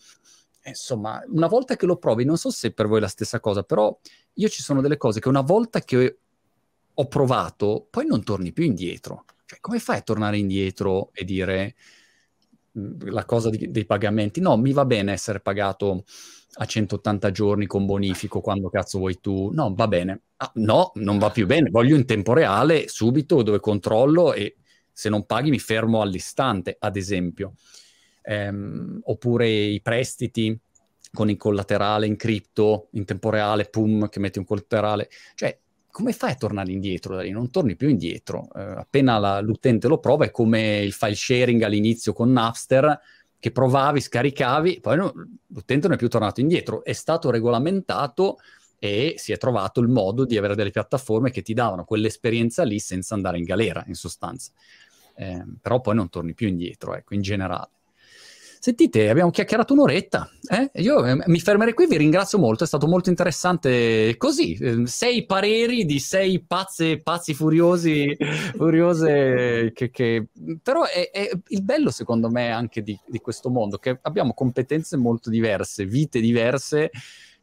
insomma, 0.64 1.22
una 1.28 1.48
volta 1.48 1.76
che 1.76 1.86
lo 1.86 1.96
provi, 1.96 2.24
non 2.24 2.36
so 2.36 2.50
se 2.50 2.72
per 2.72 2.86
voi 2.86 2.98
è 2.98 3.00
la 3.00 3.08
stessa 3.08 3.40
cosa, 3.40 3.62
però 3.62 3.96
io 4.34 4.48
ci 4.48 4.62
sono 4.62 4.80
delle 4.80 4.96
cose 4.96 5.20
che 5.20 5.28
una 5.28 5.40
volta 5.40 5.80
che 5.80 6.18
ho 6.94 7.06
provato, 7.06 7.86
poi 7.90 8.06
non 8.06 8.22
torni 8.22 8.52
più 8.52 8.64
indietro. 8.64 9.24
Cioè, 9.44 9.60
come 9.60 9.78
fai 9.78 9.98
a 9.98 10.02
tornare 10.02 10.38
indietro 10.38 11.10
e 11.12 11.24
dire 11.24 11.74
la 12.72 13.24
cosa 13.24 13.50
di, 13.50 13.70
dei 13.70 13.84
pagamenti? 13.84 14.40
No, 14.40 14.56
mi 14.56 14.72
va 14.72 14.84
bene 14.84 15.12
essere 15.12 15.40
pagato 15.40 16.04
a 16.54 16.64
180 16.64 17.30
giorni 17.30 17.66
con 17.66 17.86
bonifico 17.86 18.40
quando 18.40 18.68
cazzo 18.68 18.98
vuoi 18.98 19.20
tu. 19.20 19.50
No, 19.52 19.72
va 19.74 19.88
bene. 19.88 20.22
Ah, 20.36 20.50
no, 20.56 20.92
non 20.96 21.18
va 21.18 21.30
più 21.30 21.46
bene. 21.46 21.70
Voglio 21.70 21.96
in 21.96 22.04
tempo 22.04 22.32
reale, 22.32 22.88
subito, 22.88 23.42
dove 23.42 23.60
controllo 23.60 24.32
e 24.32 24.56
se 24.92 25.08
non 25.08 25.24
paghi 25.24 25.50
mi 25.50 25.58
fermo 25.58 26.02
all'istante, 26.02 26.76
ad 26.78 26.96
esempio. 26.96 27.54
Ehm, 28.22 29.00
oppure 29.04 29.48
i 29.48 29.80
prestiti 29.80 30.58
con 31.12 31.28
il 31.28 31.36
collaterale 31.36 32.06
in 32.06 32.16
cripto, 32.16 32.88
in 32.92 33.04
tempo 33.04 33.30
reale, 33.30 33.66
pum, 33.66 34.08
che 34.08 34.20
metti 34.20 34.38
un 34.38 34.44
collaterale. 34.44 35.08
Cioè, 35.34 35.58
come 35.90 36.12
fai 36.12 36.32
a 36.32 36.36
tornare 36.36 36.72
indietro 36.72 37.16
da 37.16 37.22
lì? 37.22 37.30
Non 37.30 37.50
torni 37.50 37.76
più 37.76 37.88
indietro. 37.88 38.48
Eh, 38.54 38.62
appena 38.62 39.18
la, 39.18 39.40
l'utente 39.40 39.88
lo 39.88 39.98
prova, 39.98 40.24
è 40.24 40.30
come 40.30 40.78
il 40.78 40.92
file 40.92 41.14
sharing 41.14 41.62
all'inizio 41.62 42.12
con 42.12 42.32
Napster, 42.32 42.98
che 43.42 43.50
provavi, 43.50 44.00
scaricavi, 44.00 44.78
poi 44.80 44.96
no, 44.98 45.12
l'utente 45.48 45.88
non 45.88 45.96
è 45.96 45.98
più 45.98 46.08
tornato 46.08 46.40
indietro. 46.40 46.84
È 46.84 46.92
stato 46.92 47.28
regolamentato 47.28 48.36
e 48.78 49.14
si 49.16 49.32
è 49.32 49.36
trovato 49.36 49.80
il 49.80 49.88
modo 49.88 50.24
di 50.24 50.38
avere 50.38 50.54
delle 50.54 50.70
piattaforme 50.70 51.32
che 51.32 51.42
ti 51.42 51.52
davano 51.52 51.84
quell'esperienza 51.84 52.62
lì 52.62 52.78
senza 52.78 53.16
andare 53.16 53.38
in 53.38 53.42
galera, 53.42 53.82
in 53.88 53.94
sostanza. 53.94 54.52
Eh, 55.16 55.44
però 55.60 55.80
poi 55.80 55.96
non 55.96 56.08
torni 56.08 56.34
più 56.34 56.46
indietro, 56.46 56.94
ecco, 56.94 57.14
in 57.14 57.22
generale. 57.22 57.70
Sentite, 58.64 59.10
abbiamo 59.10 59.32
chiacchierato 59.32 59.72
un'oretta. 59.72 60.30
Eh? 60.48 60.70
Io 60.82 61.04
eh, 61.04 61.20
mi 61.26 61.40
fermerei 61.40 61.74
qui, 61.74 61.88
vi 61.88 61.96
ringrazio 61.96 62.38
molto, 62.38 62.62
è 62.62 62.66
stato 62.68 62.86
molto 62.86 63.10
interessante 63.10 64.14
così. 64.16 64.54
Eh, 64.54 64.86
sei 64.86 65.26
pareri 65.26 65.84
di 65.84 65.98
sei 65.98 66.44
pazze, 66.46 67.02
pazzi 67.02 67.34
furiosi, 67.34 68.16
furiose, 68.54 69.72
che, 69.74 69.90
che... 69.90 70.28
però 70.62 70.84
è, 70.84 71.10
è, 71.10 71.28
il 71.48 71.64
bello 71.64 71.90
secondo 71.90 72.30
me 72.30 72.52
anche 72.52 72.82
di, 72.82 72.96
di 73.04 73.18
questo 73.18 73.50
mondo, 73.50 73.78
che 73.78 73.98
abbiamo 74.00 74.32
competenze 74.32 74.96
molto 74.96 75.28
diverse, 75.28 75.84
vite 75.84 76.20
diverse, 76.20 76.92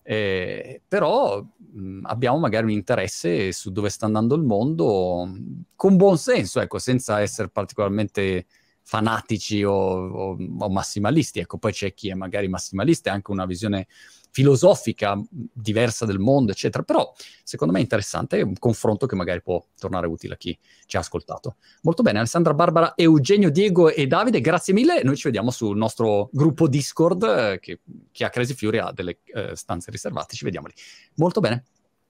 eh, 0.01 0.82
però 0.88 1.41
mh, 1.41 1.99
abbiamo 2.03 2.39
magari 2.39 2.63
un 2.63 2.72
interesse 2.72 3.51
su 3.51 3.74
dove 3.74 3.89
sta 3.89 4.05
andando 4.05 4.36
il 4.36 4.43
mondo 4.43 5.30
con 5.76 5.97
buon 5.97 6.17
senso, 6.17 6.61
ecco, 6.61 6.80
senza 6.80 7.20
essere 7.20 7.49
particolarmente 7.49 8.45
fanatici 8.89 9.63
o, 9.63 9.71
o, 9.71 10.37
o, 10.59 10.69
massimalisti. 10.69 11.37
Ecco, 11.37 11.59
poi 11.59 11.71
c'è 11.71 11.93
chi 11.93 12.09
è 12.09 12.15
magari 12.15 12.47
massimalista 12.47 13.11
e 13.11 13.13
anche 13.13 13.29
una 13.29 13.45
visione 13.45 13.85
filosofica 14.31 15.15
diversa 15.29 16.07
del 16.07 16.17
mondo, 16.17 16.51
eccetera. 16.51 16.81
Però 16.81 17.13
secondo 17.43 17.71
me 17.71 17.79
è 17.79 17.83
interessante, 17.83 18.39
è 18.39 18.41
un 18.41 18.57
confronto 18.57 19.05
che 19.05 19.15
magari 19.15 19.43
può 19.43 19.63
tornare 19.77 20.07
utile 20.07 20.33
a 20.33 20.37
chi 20.37 20.57
ci 20.87 20.97
ha 20.97 21.01
ascoltato. 21.01 21.57
Molto 21.83 22.01
bene, 22.01 22.17
Alessandra, 22.17 22.55
Barbara, 22.55 22.93
Eugenio, 22.95 23.51
Diego 23.51 23.89
e 23.89 24.07
Davide, 24.07 24.41
grazie 24.41 24.73
mille. 24.73 25.03
Noi 25.03 25.15
ci 25.17 25.25
vediamo 25.25 25.51
sul 25.51 25.77
nostro 25.77 26.29
gruppo 26.31 26.67
Discord 26.67 27.21
eh, 27.21 27.59
che, 27.59 27.81
che 28.11 28.25
a 28.25 28.29
Crazy 28.29 28.55
Fury 28.55 28.79
ha 28.79 28.91
delle 28.91 29.19
eh, 29.25 29.55
stanze 29.55 29.91
riservate. 29.91 30.35
Ci 30.35 30.45
vediamo 30.45 30.65
lì. 30.65 30.73
Molto 31.17 31.41
bene. 31.41 31.63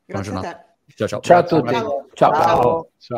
Grazie 0.05 0.31
Buona 0.31 0.47
giornata. 0.47 0.63
Ciao 0.95 1.07
ciao. 1.09 1.19
Ciao 1.19 1.39
a 1.39 1.43
tutti. 1.43 1.73
ciao. 1.73 2.05
ciao. 2.13 2.33
ciao. 2.33 2.89
ciao. 2.97 3.17